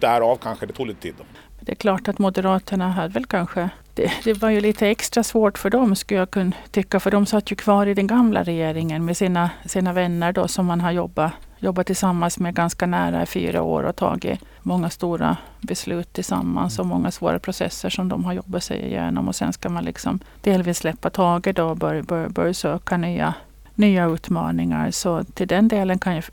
därav 0.00 0.36
kanske 0.36 0.66
det 0.66 0.72
tog 0.72 0.86
lite 0.86 1.00
tid. 1.00 1.14
Då. 1.18 1.24
Det 1.60 1.72
är 1.72 1.76
klart 1.76 2.08
att 2.08 2.18
Moderaterna 2.18 2.88
hade 2.88 3.14
väl 3.14 3.26
kanske 3.26 3.70
det, 3.94 4.12
det, 4.24 4.32
var 4.32 4.50
ju 4.50 4.60
lite 4.60 4.88
extra 4.88 5.22
svårt 5.22 5.58
för 5.58 5.70
dem 5.70 5.96
skulle 5.96 6.20
jag 6.20 6.30
kunna 6.30 6.52
tycka. 6.70 7.00
För 7.00 7.10
de 7.10 7.26
satt 7.26 7.52
ju 7.52 7.56
kvar 7.56 7.86
i 7.86 7.94
den 7.94 8.06
gamla 8.06 8.42
regeringen 8.42 9.04
med 9.04 9.16
sina, 9.16 9.50
sina 9.66 9.92
vänner 9.92 10.32
då 10.32 10.48
som 10.48 10.66
man 10.66 10.80
har 10.80 10.90
jobbat, 10.90 11.32
jobbat 11.58 11.86
tillsammans 11.86 12.38
med 12.38 12.54
ganska 12.54 12.86
nära 12.86 13.22
i 13.22 13.26
fyra 13.26 13.62
år 13.62 13.82
och 13.82 13.96
tagit 13.96 14.40
många 14.62 14.90
stora 14.90 15.36
beslut 15.60 16.12
tillsammans 16.12 16.78
och 16.78 16.86
många 16.86 17.10
svåra 17.10 17.38
processer 17.38 17.90
som 17.90 18.08
de 18.08 18.24
har 18.24 18.32
jobbat 18.32 18.64
sig 18.64 18.86
igenom. 18.86 19.28
Och 19.28 19.34
sen 19.34 19.52
ska 19.52 19.68
man 19.68 19.84
liksom 19.84 20.20
delvis 20.40 20.78
släppa 20.78 21.10
taget 21.10 21.58
och 21.58 21.76
börja, 21.76 22.02
börja, 22.02 22.28
börja 22.28 22.54
söka 22.54 22.96
nya, 22.96 23.34
nya 23.74 24.06
utmaningar. 24.06 24.90
Så 24.90 25.24
till 25.24 25.48
den 25.48 25.68
delen 25.68 25.98
kan 25.98 26.14
jag, 26.14 26.24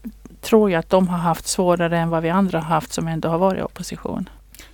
tror 0.42 0.72
jag 0.72 0.80
att 0.80 0.90
de 0.90 1.08
har 1.08 1.18
haft 1.18 1.48
svårare 1.48 1.98
än 1.98 2.10
vad 2.10 2.24
vi 2.24 2.30
andra 2.30 2.60
har 2.60 2.66
haft 2.66 2.94
som 2.94 3.08
ändå 3.08 3.30
har 3.30 3.38
varit 3.38 3.60
i 3.60 3.64
opposition. 3.64 4.30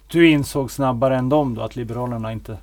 Du 0.07 0.29
insåg 0.29 0.71
snabbare 0.71 1.17
än 1.17 1.29
dem 1.29 1.55
då 1.55 1.61
att 1.61 1.75
Liberalerna 1.75 2.31
inte 2.31 2.57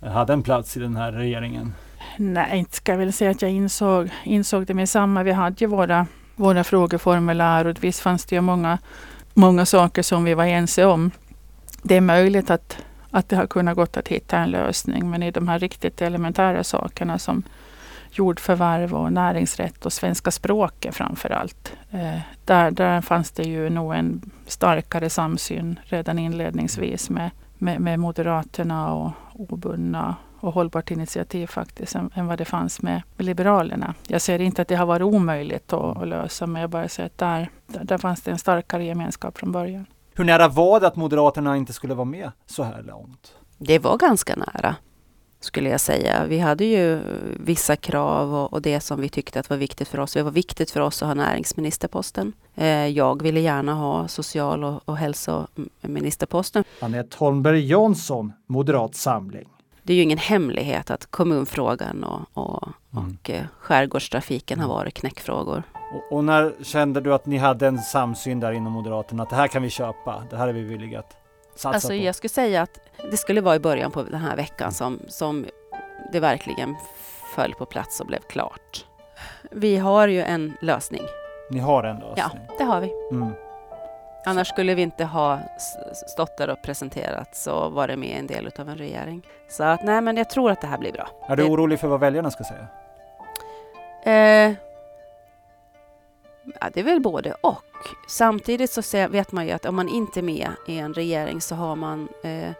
hade 0.00 0.32
en 0.32 0.42
plats 0.42 0.76
i 0.76 0.80
den 0.80 0.96
här 0.96 1.12
regeringen? 1.12 1.74
Nej, 2.16 2.58
inte 2.58 2.76
ska 2.76 2.92
jag 2.92 2.98
väl 2.98 3.12
säga 3.12 3.30
att 3.30 3.42
jag 3.42 3.50
insåg, 3.50 4.10
insåg 4.24 4.66
det 4.66 4.74
med 4.74 4.88
samma. 4.88 5.22
Vi 5.22 5.32
hade 5.32 5.56
ju 5.58 5.66
våra, 5.66 6.06
våra 6.36 6.64
frågeformulär 6.64 7.66
och 7.66 7.84
visst 7.84 8.00
fanns 8.00 8.24
det 8.24 8.34
ju 8.34 8.40
många, 8.40 8.78
många 9.34 9.66
saker 9.66 10.02
som 10.02 10.24
vi 10.24 10.34
var 10.34 10.44
ense 10.44 10.84
om. 10.84 11.10
Det 11.82 11.96
är 11.96 12.00
möjligt 12.00 12.50
att, 12.50 12.78
att 13.10 13.28
det 13.28 13.36
har 13.36 13.46
kunnat 13.46 13.76
gått 13.76 13.96
att 13.96 14.08
hitta 14.08 14.38
en 14.38 14.50
lösning, 14.50 15.10
men 15.10 15.22
i 15.22 15.30
de 15.30 15.48
här 15.48 15.58
riktigt 15.58 16.02
elementära 16.02 16.64
sakerna 16.64 17.18
som 17.18 17.42
jordförvärv 18.10 18.94
och 18.94 19.12
näringsrätt 19.12 19.86
och 19.86 19.92
svenska 19.92 20.30
språket 20.30 20.94
framför 20.94 21.30
allt. 21.30 21.72
Eh, 21.90 22.18
där, 22.44 22.70
där 22.70 23.00
fanns 23.00 23.30
det 23.30 23.42
ju 23.42 23.70
nog 23.70 23.94
en 23.94 24.30
starkare 24.46 25.10
samsyn 25.10 25.78
redan 25.82 26.18
inledningsvis 26.18 27.10
med, 27.10 27.30
med, 27.58 27.80
med 27.80 27.98
Moderaterna 27.98 28.94
och 28.94 29.10
obundna 29.34 30.16
och 30.40 30.52
hållbart 30.52 30.90
initiativ 30.90 31.46
faktiskt 31.46 31.94
än, 31.94 32.10
än 32.14 32.26
vad 32.26 32.38
det 32.38 32.44
fanns 32.44 32.82
med, 32.82 33.02
Liberalerna. 33.16 33.94
Jag 34.08 34.20
ser 34.20 34.40
inte 34.40 34.62
att 34.62 34.68
det 34.68 34.74
har 34.74 34.86
varit 34.86 35.02
omöjligt 35.02 35.72
att, 35.72 35.96
att 35.96 36.08
lösa 36.08 36.46
men 36.46 36.60
jag 36.60 36.70
bara 36.70 36.88
säger 36.88 37.06
att 37.06 37.18
där, 37.18 37.50
där, 37.66 37.84
där 37.84 37.98
fanns 37.98 38.22
det 38.22 38.30
en 38.30 38.38
starkare 38.38 38.84
gemenskap 38.84 39.38
från 39.38 39.52
början. 39.52 39.86
Hur 40.14 40.24
nära 40.24 40.48
var 40.48 40.80
det 40.80 40.86
att 40.86 40.96
Moderaterna 40.96 41.56
inte 41.56 41.72
skulle 41.72 41.94
vara 41.94 42.04
med 42.04 42.30
så 42.46 42.62
här 42.62 42.82
långt? 42.82 43.34
Det 43.58 43.78
var 43.78 43.96
ganska 43.96 44.36
nära 44.36 44.76
skulle 45.40 45.68
jag 45.68 45.80
säga. 45.80 46.26
Vi 46.26 46.38
hade 46.38 46.64
ju 46.64 47.00
vissa 47.40 47.76
krav 47.76 48.34
och, 48.34 48.52
och, 48.52 48.62
det 48.62 48.80
som 48.80 49.00
vi 49.00 49.08
tyckte 49.08 49.40
att 49.40 49.50
var 49.50 49.56
viktigt 49.56 49.88
för 49.88 50.00
oss. 50.00 50.12
Det 50.12 50.22
var 50.22 50.30
viktigt 50.30 50.70
för 50.70 50.80
oss 50.80 51.02
att 51.02 51.06
ha 51.06 51.14
näringsministerposten. 51.14 52.32
Eh, 52.54 52.86
jag 52.86 53.22
ville 53.22 53.40
gärna 53.40 53.74
ha 53.74 54.08
social 54.08 54.64
och, 54.64 54.80
och 54.84 54.96
hälsoministerposten. 54.96 56.64
Anette 56.80 57.16
Holmberg 57.18 57.66
Jansson, 57.66 58.32
Moderat 58.46 58.94
Samling. 58.94 59.48
Det 59.82 59.92
är 59.92 59.96
ju 59.96 60.02
ingen 60.02 60.18
hemlighet 60.18 60.90
att 60.90 61.06
kommunfrågan 61.06 62.04
och, 62.04 62.20
och, 62.32 62.68
mm. 62.92 63.16
och 63.22 63.30
eh, 63.30 63.44
skärgårdstrafiken 63.58 64.60
har 64.60 64.68
varit 64.68 64.94
knäckfrågor. 64.94 65.62
Och, 65.94 66.16
och, 66.16 66.24
när 66.24 66.54
kände 66.62 67.00
du 67.00 67.14
att 67.14 67.26
ni 67.26 67.36
hade 67.36 67.66
en 67.66 67.78
samsyn 67.78 68.40
där 68.40 68.52
inom 68.52 68.72
Moderaterna 68.72 69.22
att 69.22 69.30
det 69.30 69.36
här 69.36 69.48
kan 69.48 69.62
vi 69.62 69.70
köpa, 69.70 70.22
det 70.30 70.36
här 70.36 70.48
är 70.48 70.52
vi 70.52 70.62
villiga 70.62 70.98
att 70.98 71.25
satsa 71.56 71.68
alltså, 71.68 71.88
på? 71.88 71.94
Jag 71.94 72.14
skulle 72.14 72.28
säga 72.28 72.62
att 72.62 72.80
det 73.10 73.16
skulle 73.16 73.40
vara 73.40 73.56
i 73.56 73.58
början 73.58 73.90
på 73.90 74.02
den 74.02 74.20
här 74.20 74.36
veckan 74.36 74.72
som, 74.72 75.00
som 75.08 75.46
det 76.12 76.20
verkligen 76.20 76.76
föll 77.34 77.54
på 77.54 77.66
plats 77.66 78.00
och 78.00 78.06
blev 78.06 78.20
klart. 78.20 78.86
Vi 79.50 79.76
har 79.76 80.08
ju 80.08 80.22
en 80.22 80.52
lösning. 80.60 81.02
Ni 81.50 81.58
har 81.58 81.84
en 81.84 81.96
lösning? 81.96 82.14
Ja, 82.16 82.30
det 82.58 82.64
har 82.64 82.80
vi. 82.80 82.92
Mm. 83.12 83.32
Annars 84.24 84.48
skulle 84.48 84.74
vi 84.74 84.82
inte 84.82 85.04
ha 85.04 85.38
stått 86.06 86.36
där 86.38 86.50
och 86.50 86.62
presenterat 86.62 87.36
så 87.36 87.68
var 87.68 87.88
det 87.88 87.96
med 87.96 88.18
en 88.18 88.26
del 88.26 88.50
av 88.58 88.68
en 88.68 88.76
regering. 88.76 89.26
Så 89.48 89.64
att 89.64 89.84
nej, 89.84 90.00
men 90.00 90.16
jag 90.16 90.30
tror 90.30 90.50
att 90.50 90.60
det 90.60 90.66
här 90.66 90.78
blir 90.78 90.92
bra. 90.92 91.08
Är 91.28 91.36
du 91.36 91.42
det... 91.42 91.50
orolig 91.50 91.80
för 91.80 91.88
vad 91.88 92.00
väljarna 92.00 92.30
ska 92.30 92.44
säga? 92.44 92.68
Eh, 94.06 94.54
ja, 96.60 96.70
det 96.74 96.80
är 96.80 96.84
väl 96.84 97.00
både 97.00 97.34
och. 97.40 97.62
Samtidigt 98.08 98.70
så 98.70 99.08
vet 99.08 99.32
man 99.32 99.46
ju 99.46 99.52
att 99.52 99.66
om 99.66 99.76
man 99.76 99.88
inte 99.88 100.20
är 100.20 100.22
med 100.22 100.48
i 100.66 100.78
en 100.78 100.94
regering 100.94 101.40
så 101.40 101.54
har 101.54 101.76
man 101.76 102.08
eh, 102.22 102.50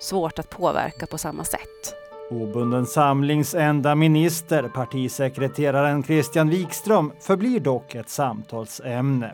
svårt 0.00 0.38
att 0.38 0.50
påverka 0.50 1.06
på 1.06 1.18
samma 1.18 1.44
sätt. 1.44 1.94
Obunden 2.30 2.86
samlings 2.86 3.54
enda 3.54 3.94
minister, 3.94 4.62
partisekreteraren 4.62 6.02
Christian 6.02 6.50
Wikström, 6.50 7.12
förblir 7.20 7.60
dock 7.60 7.94
ett 7.94 8.08
samtalsämne. 8.08 9.32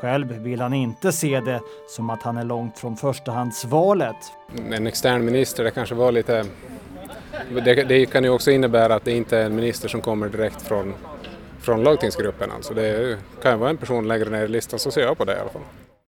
Själv 0.00 0.32
vill 0.32 0.60
han 0.60 0.72
inte 0.72 1.12
se 1.12 1.40
det 1.40 1.60
som 1.88 2.10
att 2.10 2.22
han 2.22 2.36
är 2.36 2.44
långt 2.44 2.78
från 2.78 2.96
förstahandsvalet. 2.96 4.16
En 4.72 4.86
extern 4.86 5.24
minister, 5.24 5.64
det 5.64 5.70
kanske 5.70 5.94
var 5.94 6.12
lite... 6.12 6.44
Det, 7.64 7.74
det 7.74 8.06
kan 8.06 8.24
ju 8.24 8.30
också 8.30 8.50
innebära 8.50 8.94
att 8.94 9.04
det 9.04 9.12
inte 9.12 9.38
är 9.38 9.46
en 9.46 9.56
minister 9.56 9.88
som 9.88 10.00
kommer 10.00 10.28
direkt 10.28 10.62
från, 10.62 10.94
från 11.62 11.84
lagtingsgruppen. 11.84 12.50
Alltså 12.50 12.74
det 12.74 13.18
kan 13.42 13.60
vara 13.60 13.70
en 13.70 13.76
person 13.76 14.08
längre 14.08 14.30
ner 14.30 14.44
i 14.44 14.48
listan, 14.48 14.78
så 14.78 14.90
ser 14.90 15.00
jag 15.00 15.18
på 15.18 15.24
det 15.24 15.36
i 15.36 15.40
alla 15.40 15.50
fall. 15.50 15.62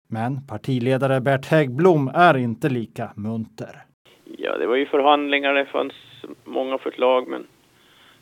Men 0.08 0.48
partiledare 0.48 1.22
Bert 1.22 1.46
Häggblom 1.46 2.12
är 2.14 2.38
inte 2.38 2.70
lika 2.70 3.12
munter. 3.16 3.76
Ja, 4.38 4.58
det 4.58 4.68
var 4.68 4.76
ju 4.76 4.86
förhandlingar, 4.86 5.54
det 5.54 5.66
fanns 5.66 5.94
många 6.44 6.78
förslag, 6.78 7.28
men 7.28 7.48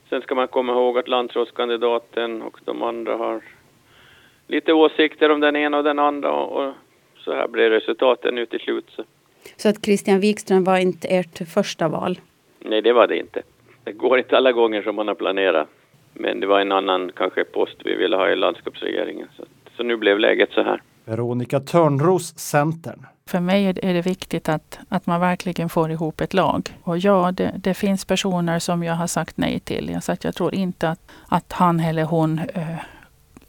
sen 0.10 0.22
ska 0.22 0.36
man 0.36 0.48
komma 0.48 0.74
ihåg 0.74 0.98
att 0.98 1.08
landrådskandidaten 1.08 2.42
och 2.42 2.60
de 2.66 2.84
andra 2.84 3.16
har 3.16 3.42
lite 4.48 4.74
åsikter 4.74 5.32
om 5.32 5.40
den 5.40 5.56
ena 5.56 5.78
och 5.78 5.84
den 5.84 6.00
andra 6.00 6.32
och 6.32 6.74
så 7.18 7.34
här 7.34 7.48
blev 7.48 7.70
resultaten 7.70 8.36
nu 8.36 8.46
till 8.46 8.60
slut. 8.60 8.86
Så. 8.96 9.04
så 9.58 9.70
att 9.70 9.86
Christian 9.86 10.20
Wikström 10.20 10.64
var 10.64 10.78
inte 10.78 11.08
ert 11.08 11.50
första 11.54 11.88
val? 11.88 12.20
Nej, 12.60 12.82
det 12.82 12.94
var 12.94 13.08
det 13.08 13.18
inte. 13.18 13.42
Det 13.84 13.92
går 13.92 14.20
inte 14.20 14.38
alla 14.38 14.52
gånger 14.52 14.82
som 14.82 14.96
man 14.96 15.08
har 15.08 15.16
planerat. 15.16 15.68
Men 16.20 16.40
det 16.40 16.48
var 16.48 16.60
en 16.60 16.72
annan 16.72 17.12
kanske 17.16 17.44
post 17.44 17.76
vi 17.86 17.96
ville 17.96 18.16
ha 18.16 18.30
i 18.30 18.36
landskapsregeringen. 18.36 19.28
Så, 19.38 19.44
så 19.78 19.84
nu 19.84 19.98
blev 19.98 20.20
läget 20.20 20.50
så 20.52 20.64
här. 20.64 20.82
Veronica 21.06 21.60
Törnros, 21.60 22.38
Centern. 22.38 23.06
För 23.28 23.40
mig 23.40 23.68
är 23.68 23.94
det 23.94 24.02
viktigt 24.02 24.50
att, 24.50 24.80
att 24.90 25.06
man 25.06 25.22
verkligen 25.22 25.70
får 25.70 25.92
ihop 25.92 26.22
ett 26.22 26.34
lag. 26.34 26.70
Och 26.84 26.98
ja, 26.98 27.32
det, 27.32 27.54
det 27.58 27.74
finns 27.74 28.06
personer 28.06 28.60
som 28.60 28.84
jag 28.84 28.94
har 28.94 29.08
sagt 29.08 29.38
nej 29.38 29.60
till. 29.60 29.90
Jag, 29.90 30.04
sagt, 30.04 30.24
jag 30.24 30.36
tror 30.36 30.56
inte 30.56 30.90
att, 30.90 31.12
att 31.28 31.54
han 31.54 31.80
eller 31.80 32.04
hon 32.04 32.40
eh, 32.40 32.80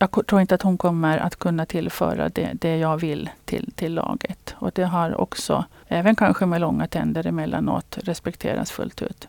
jag 0.00 0.26
tror 0.26 0.40
inte 0.40 0.54
att 0.54 0.62
hon 0.62 0.78
kommer 0.78 1.18
att 1.18 1.36
kunna 1.36 1.66
tillföra 1.66 2.28
det, 2.28 2.50
det 2.54 2.76
jag 2.76 3.00
vill 3.00 3.30
till, 3.44 3.72
till 3.74 3.94
laget. 3.94 4.54
Och 4.58 4.70
det 4.74 4.84
har 4.84 5.20
också, 5.20 5.64
även 5.88 6.16
kanske 6.16 6.46
med 6.46 6.60
långa 6.60 6.86
tänder 6.86 7.26
emellanåt, 7.26 7.98
respekteras 8.02 8.70
fullt 8.70 9.02
ut. 9.02 9.28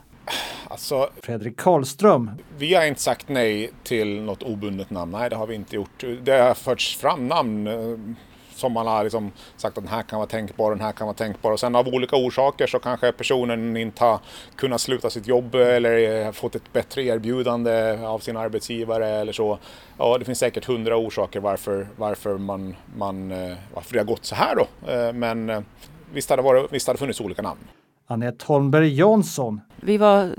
Alltså, 0.71 1.09
Fredrik 1.21 1.57
Karlström. 1.57 2.31
Vi 2.57 2.73
har 2.73 2.85
inte 2.85 3.01
sagt 3.01 3.29
nej 3.29 3.71
till 3.83 4.21
något 4.21 4.43
obundet 4.43 4.89
namn. 4.89 5.11
Nej, 5.11 5.29
det 5.29 5.35
har 5.35 5.47
vi 5.47 5.55
inte 5.55 5.75
gjort. 5.75 6.03
Det 6.21 6.31
har 6.31 6.53
förts 6.53 6.97
fram 6.97 7.27
namn 7.27 7.67
eh, 7.67 8.15
som 8.55 8.71
man 8.71 8.87
har 8.87 9.03
liksom 9.03 9.31
sagt 9.57 9.77
att 9.77 9.83
den 9.83 9.93
här 9.93 10.03
kan 10.03 10.19
vara 10.19 10.29
tänkbar, 10.29 10.71
den 10.71 10.81
här 10.81 10.91
kan 10.91 11.07
vara 11.07 11.17
tänkbar. 11.17 11.51
Och 11.51 11.59
sen 11.59 11.75
av 11.75 11.87
olika 11.87 12.15
orsaker 12.15 12.67
så 12.67 12.79
kanske 12.79 13.11
personen 13.11 13.77
inte 13.77 14.03
har 14.03 14.19
kunnat 14.55 14.81
sluta 14.81 15.09
sitt 15.09 15.27
jobb 15.27 15.55
eller 15.55 16.31
fått 16.31 16.55
ett 16.55 16.73
bättre 16.73 17.03
erbjudande 17.03 17.99
av 18.05 18.19
sin 18.19 18.37
arbetsgivare 18.37 19.07
eller 19.07 19.33
så. 19.33 19.57
Ja, 19.97 20.17
det 20.17 20.25
finns 20.25 20.39
säkert 20.39 20.65
hundra 20.65 20.97
orsaker 20.97 21.39
varför, 21.39 21.87
varför, 21.97 22.37
man, 22.37 22.75
man, 22.95 23.31
eh, 23.31 23.57
varför 23.73 23.93
det 23.93 23.99
har 23.99 24.05
gått 24.05 24.25
så 24.25 24.35
här 24.35 24.55
då. 24.55 24.91
Eh, 24.91 25.13
men 25.13 25.65
visst 26.13 26.29
har 26.29 26.37
det, 26.37 26.43
varit, 26.43 26.73
visst 26.73 26.87
har 26.87 26.93
det 26.93 26.99
funnits 26.99 27.21
olika 27.21 27.41
namn. 27.41 27.59
Anette 28.07 28.45
Holmberg 28.45 28.95
Jansson. 28.95 29.61
Vi 29.81 29.97
var 29.97 30.35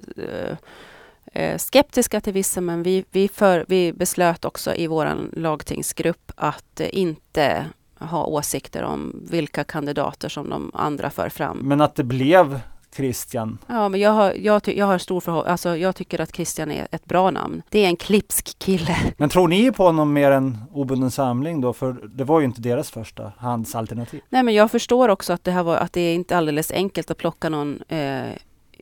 eh, 1.33 1.59
skeptiska 1.59 2.21
till 2.21 2.33
vissa 2.33 2.61
men 2.61 2.83
vi, 2.83 3.05
vi, 3.11 3.29
för, 3.29 3.65
vi 3.69 3.93
beslöt 3.93 4.45
också 4.45 4.75
i 4.75 4.87
vår 4.87 5.09
lagtingsgrupp 5.33 6.33
att 6.37 6.81
eh, 6.81 6.89
inte 6.93 7.67
ha 7.99 8.25
åsikter 8.25 8.83
om 8.83 9.27
vilka 9.31 9.65
kandidater 9.65 10.29
som 10.29 10.51
de 10.51 10.71
andra 10.75 11.11
för 11.11 11.29
fram. 11.29 11.59
Men 11.59 11.81
att 11.81 11.95
det 11.95 12.05
blev 12.05 12.61
Christian? 12.97 13.59
Ja, 13.67 13.89
men 13.89 14.01
jag 14.01 14.11
har, 14.11 14.33
jag, 14.33 14.69
jag 14.69 14.87
har 14.87 14.99
stor 14.99 15.21
förhoppning. 15.21 15.51
Alltså, 15.51 15.77
jag 15.77 15.97
tycker 15.97 16.21
att 16.21 16.35
Christian 16.35 16.71
är 16.71 16.89
ett 16.91 17.05
bra 17.05 17.31
namn. 17.31 17.63
Det 17.69 17.85
är 17.85 17.89
en 17.89 17.97
klipsk 17.97 18.59
kille. 18.59 18.97
Men 19.17 19.29
tror 19.29 19.49
ni 19.49 19.73
på 19.73 19.85
honom 19.85 20.13
mer 20.13 20.31
än 20.31 20.59
obunden 20.73 21.11
samling 21.11 21.61
då? 21.61 21.73
För 21.73 21.93
det 21.93 22.25
var 22.25 22.41
ju 22.41 22.47
inte 22.47 22.61
deras 22.61 22.91
första 22.91 23.33
handsalternativ. 23.39 24.21
Nej, 24.29 24.43
men 24.43 24.55
jag 24.55 24.71
förstår 24.71 25.09
också 25.09 25.33
att 25.33 25.45
det 25.45 25.51
här 25.51 25.63
var, 25.63 25.77
att 25.77 25.93
det 25.93 26.01
är 26.01 26.15
inte 26.15 26.37
alldeles 26.37 26.71
enkelt 26.71 27.11
att 27.11 27.17
plocka 27.17 27.49
någon 27.49 27.83
eh, 27.89 28.33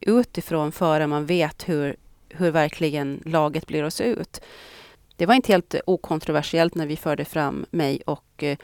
utifrån 0.00 0.72
före 0.72 1.06
man 1.06 1.26
vet 1.26 1.68
hur, 1.68 1.96
hur 2.28 2.50
verkligen 2.50 3.22
laget 3.24 3.66
blir 3.66 3.84
att 3.84 3.94
se 3.94 4.04
ut. 4.04 4.40
Det 5.16 5.26
var 5.26 5.34
inte 5.34 5.52
helt 5.52 5.74
okontroversiellt 5.86 6.74
när 6.74 6.86
vi 6.86 6.96
förde 6.96 7.24
fram 7.24 7.66
mig 7.70 8.02
och 8.06 8.42
eh, 8.42 8.58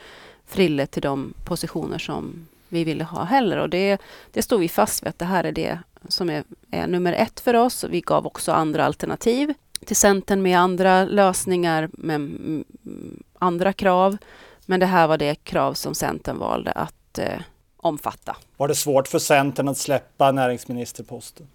Frille 0.47 0.87
till 0.87 1.03
de 1.03 1.35
positioner 1.45 1.99
som 1.99 2.47
vi 2.69 2.85
ville 2.85 3.05
ha 3.05 3.25
heller. 3.25 3.57
Och 3.57 3.69
det, 3.69 4.01
det 4.31 4.43
stod 4.43 4.61
vi 4.61 4.69
fast 4.69 5.03
vid 5.03 5.09
att 5.09 5.19
det 5.19 5.25
här 5.25 5.45
är 5.45 5.53
det 5.53 5.79
som 6.09 6.31
är, 6.31 6.45
är 6.71 6.87
nummer 6.87 7.13
ett 7.13 7.41
för 7.41 7.55
oss. 7.55 7.85
Vi 7.85 8.01
gav 8.01 8.27
också 8.27 8.53
andra 8.53 8.85
alternativ 8.85 9.55
till 9.87 9.97
Centern 9.97 10.43
med 10.43 10.59
andra 10.59 11.05
lösningar, 11.05 11.91
med 11.93 12.31
andra 13.39 13.73
krav. 13.73 14.17
Men 14.67 14.81
det 14.81 14.87
här 14.87 15.07
var 15.07 15.19
det 15.19 15.35
krav 15.35 15.75
som 15.75 15.95
Centern 15.95 16.39
valde 16.39 16.73
att 16.73 17.19
eh, 17.19 17.41
omfatta. 17.87 18.37
Var 18.57 18.69
det 18.69 18.75
svårt 18.75 19.09
för 19.09 19.19
Centern 19.19 19.69
att 19.69 19.79
släppa 19.79 20.33
näringsministerposten? 20.33 21.47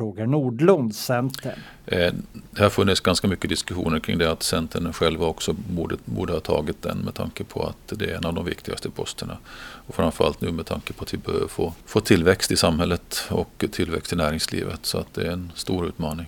Roger 0.00 0.26
Nordlund, 0.26 0.94
Centern. 0.94 1.58
Eh, 1.86 2.12
det 2.50 2.62
har 2.62 2.70
funnits 2.70 3.00
ganska 3.00 3.28
mycket 3.28 3.50
diskussioner 3.50 4.00
kring 4.00 4.18
det 4.18 4.30
att 4.30 4.42
Centern 4.42 4.92
själva 4.92 5.26
också 5.26 5.52
borde, 5.52 5.96
borde 6.04 6.32
ha 6.32 6.40
tagit 6.40 6.82
den 6.82 6.98
med 6.98 7.14
tanke 7.14 7.44
på 7.44 7.62
att 7.62 7.98
det 7.98 8.10
är 8.10 8.16
en 8.16 8.24
av 8.24 8.34
de 8.34 8.44
viktigaste 8.44 8.90
posterna. 8.90 9.38
Och 9.86 9.94
framförallt 9.94 10.40
nu 10.40 10.52
med 10.52 10.66
tanke 10.66 10.92
på 10.92 11.04
att 11.04 11.14
vi 11.14 11.18
behöver 11.18 11.48
få, 11.48 11.74
få 11.86 12.00
tillväxt 12.00 12.50
i 12.50 12.56
samhället 12.56 13.24
och 13.28 13.64
tillväxt 13.72 14.12
i 14.12 14.16
näringslivet. 14.16 14.86
Så 14.86 14.98
att 14.98 15.14
det 15.14 15.26
är 15.26 15.30
en 15.30 15.52
stor 15.54 15.86
utmaning. 15.86 16.26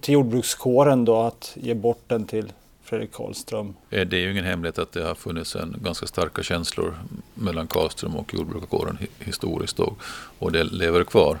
Till 0.00 0.14
jordbrukskåren 0.14 1.04
då, 1.04 1.22
att 1.22 1.52
ge 1.54 1.74
bort 1.74 2.02
den 2.06 2.24
till 2.26 2.52
Fredrik 2.84 3.12
Karlström? 3.12 3.74
Eh, 3.90 4.06
det 4.06 4.16
är 4.16 4.20
ju 4.20 4.30
ingen 4.30 4.44
hemlighet 4.44 4.78
att 4.78 4.92
det 4.92 5.02
har 5.02 5.14
funnits 5.14 5.56
en 5.56 5.76
ganska 5.82 6.06
starka 6.06 6.42
känslor 6.42 6.94
mellan 7.34 7.66
Karlström 7.66 8.16
och 8.16 8.34
jordbrukarkåren 8.34 8.98
historiskt 9.18 9.80
och, 9.80 9.98
och 10.38 10.52
det 10.52 10.64
lever 10.64 11.04
kvar. 11.04 11.38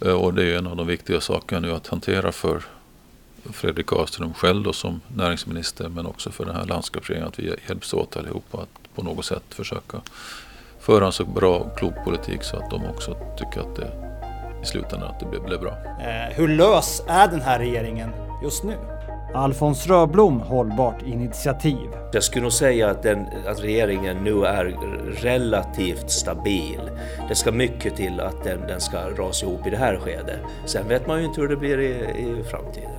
Eh, 0.00 0.12
och 0.12 0.34
det 0.34 0.44
är 0.44 0.58
en 0.58 0.66
av 0.66 0.76
de 0.76 0.86
viktiga 0.86 1.20
sakerna 1.20 1.60
nu 1.60 1.72
att 1.72 1.86
hantera 1.86 2.32
för 2.32 2.62
Fredrik 3.52 3.86
Karlström 3.86 4.34
själv 4.34 4.62
då 4.62 4.72
som 4.72 5.00
näringsminister 5.16 5.88
men 5.88 6.06
också 6.06 6.30
för 6.30 6.44
den 6.44 6.56
här 6.56 6.66
landskapsregeringen 6.66 7.28
att 7.28 7.38
vi 7.38 7.54
hjälps 7.68 7.94
åt 7.94 8.16
allihopa 8.16 8.58
att 8.58 8.94
på 8.94 9.02
något 9.02 9.24
sätt 9.24 9.42
försöka 9.48 10.00
föra 10.80 11.06
en 11.06 11.12
så 11.12 11.24
bra 11.24 11.58
och 11.58 11.78
klok 11.78 11.94
politik 12.04 12.42
så 12.42 12.56
att 12.56 12.70
de 12.70 12.84
också 12.84 13.16
tycker 13.38 13.60
att 13.60 13.76
det 13.76 14.14
i 14.62 14.66
slutändan 14.66 15.10
att 15.10 15.20
det 15.20 15.40
blev 15.40 15.60
bra. 15.60 15.72
Eh, 16.00 16.36
hur 16.36 16.48
lös 16.48 17.02
är 17.08 17.28
den 17.28 17.40
här 17.40 17.58
regeringen 17.58 18.10
just 18.42 18.64
nu? 18.64 18.93
Alfons 19.34 19.86
Röblom, 19.86 20.40
Hållbart 20.40 21.02
initiativ. 21.02 21.88
Jag 22.12 22.22
skulle 22.22 22.42
nog 22.42 22.52
säga 22.52 22.90
att, 22.90 23.02
den, 23.02 23.26
att 23.46 23.60
regeringen 23.60 24.16
nu 24.24 24.44
är 24.44 24.64
relativt 25.22 26.10
stabil. 26.10 26.80
Det 27.28 27.34
ska 27.34 27.52
mycket 27.52 27.96
till 27.96 28.20
att 28.20 28.44
den, 28.44 28.60
den 28.60 28.80
ska 28.80 28.96
rasa 28.96 29.46
ihop 29.46 29.66
i 29.66 29.70
det 29.70 29.76
här 29.76 29.96
skedet. 29.96 30.40
Sen 30.64 30.88
vet 30.88 31.06
man 31.06 31.18
ju 31.18 31.24
inte 31.24 31.40
hur 31.40 31.48
det 31.48 31.56
blir 31.56 31.80
i, 31.80 31.90
i 31.90 32.42
framtiden. 32.50 32.90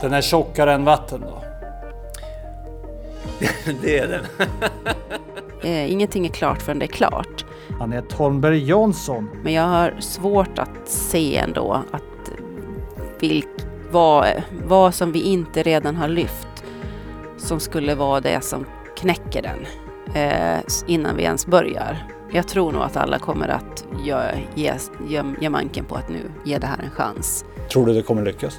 Den 0.00 0.12
är 0.12 0.20
tjockare 0.20 0.72
än 0.72 0.84
vatten 0.84 1.20
då? 1.20 1.42
det 3.82 3.98
är 3.98 4.08
den. 4.08 4.24
Eh, 5.62 5.92
ingenting 5.92 6.26
är 6.26 6.30
klart 6.30 6.62
förrän 6.62 6.78
det 6.78 6.84
är 6.84 6.88
klart. 6.88 7.44
Anette 7.80 8.16
Holmberg 8.16 8.68
Jansson. 8.68 9.30
Men 9.42 9.52
jag 9.52 9.62
har 9.62 9.94
svårt 10.00 10.58
att 10.58 10.88
se 10.88 11.36
ändå 11.36 11.82
att 11.92 12.02
vilk, 13.20 13.55
vad, 13.90 14.42
vad 14.66 14.94
som 14.94 15.12
vi 15.12 15.22
inte 15.22 15.62
redan 15.62 15.96
har 15.96 16.08
lyft 16.08 16.64
som 17.36 17.60
skulle 17.60 17.94
vara 17.94 18.20
det 18.20 18.44
som 18.44 18.66
knäcker 18.96 19.42
den 19.42 19.66
eh, 20.14 20.60
innan 20.86 21.16
vi 21.16 21.22
ens 21.22 21.46
börjar. 21.46 22.06
Jag 22.32 22.48
tror 22.48 22.72
nog 22.72 22.82
att 22.82 22.96
alla 22.96 23.18
kommer 23.18 23.48
att 23.48 23.84
ge, 24.04 24.16
ge, 24.54 24.72
ge, 25.08 25.22
ge 25.40 25.50
manken 25.50 25.84
på 25.84 25.94
att 25.94 26.08
nu 26.08 26.30
ge 26.44 26.58
det 26.58 26.66
här 26.66 26.78
en 26.84 26.90
chans. 26.90 27.44
Tror 27.72 27.86
du 27.86 27.94
det 27.94 28.02
kommer 28.02 28.24
lyckas? 28.24 28.58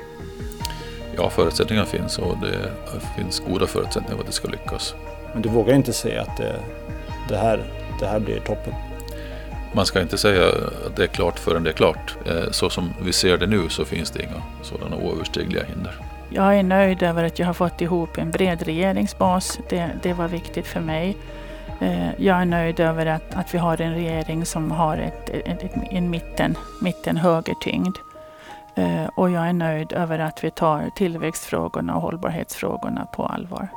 Ja, 1.15 1.29
förutsättningar 1.29 1.85
finns 1.85 2.19
och 2.19 2.35
det 2.41 2.71
finns 3.17 3.39
goda 3.39 3.67
förutsättningar 3.67 4.15
för 4.15 4.21
att 4.21 4.27
det 4.27 4.33
ska 4.33 4.47
lyckas. 4.47 4.95
Men 5.33 5.41
du 5.41 5.49
vågar 5.49 5.73
inte 5.73 5.93
säga 5.93 6.21
att 6.21 6.37
det, 6.37 6.55
det, 7.29 7.37
här, 7.37 7.73
det 7.99 8.05
här 8.05 8.19
blir 8.19 8.39
toppen? 8.39 8.73
Man 9.77 9.85
ska 9.85 10.01
inte 10.01 10.17
säga 10.17 10.47
att 10.85 10.95
det 10.95 11.03
är 11.03 11.07
klart 11.07 11.39
förrän 11.39 11.63
det 11.63 11.69
är 11.69 11.73
klart. 11.73 12.15
Eh, 12.25 12.51
så 12.51 12.69
som 12.69 12.93
vi 13.01 13.13
ser 13.13 13.37
det 13.37 13.47
nu 13.47 13.69
så 13.69 13.85
finns 13.85 14.11
det 14.11 14.23
inga 14.23 14.41
sådana 14.61 14.95
oöverstigliga 14.95 15.63
hinder. 15.63 15.93
Jag 16.29 16.57
är 16.59 16.63
nöjd 16.63 17.03
över 17.03 17.23
att 17.23 17.39
jag 17.39 17.45
har 17.45 17.53
fått 17.53 17.81
ihop 17.81 18.17
en 18.17 18.31
bred 18.31 18.61
regeringsbas. 18.61 19.59
Det, 19.69 19.89
det 20.03 20.13
var 20.13 20.27
viktigt 20.27 20.67
för 20.67 20.79
mig. 20.79 21.17
Eh, 21.81 22.09
jag 22.17 22.41
är 22.41 22.45
nöjd 22.45 22.79
över 22.79 23.05
att, 23.05 23.35
att 23.35 23.53
vi 23.53 23.57
har 23.57 23.81
en 23.81 23.93
regering 23.93 24.45
som 24.45 24.71
har 24.71 24.97
ett, 24.97 25.29
ett, 25.29 25.63
ett, 25.63 25.71
en 25.91 26.09
mitten, 26.09 26.55
mitten 26.81 27.17
högertyngd. 27.17 27.97
Eh, 28.75 29.05
och 29.15 29.29
jag 29.29 29.47
är 29.47 29.53
nöjd 29.53 29.93
över 29.93 30.19
att 30.19 30.43
vi 30.43 30.51
tar 30.51 30.89
tillväxtfrågorna 30.95 31.95
och 31.95 32.01
hållbarhetsfrågorna 32.01 33.05
på 33.05 33.25
allvar. 33.25 33.67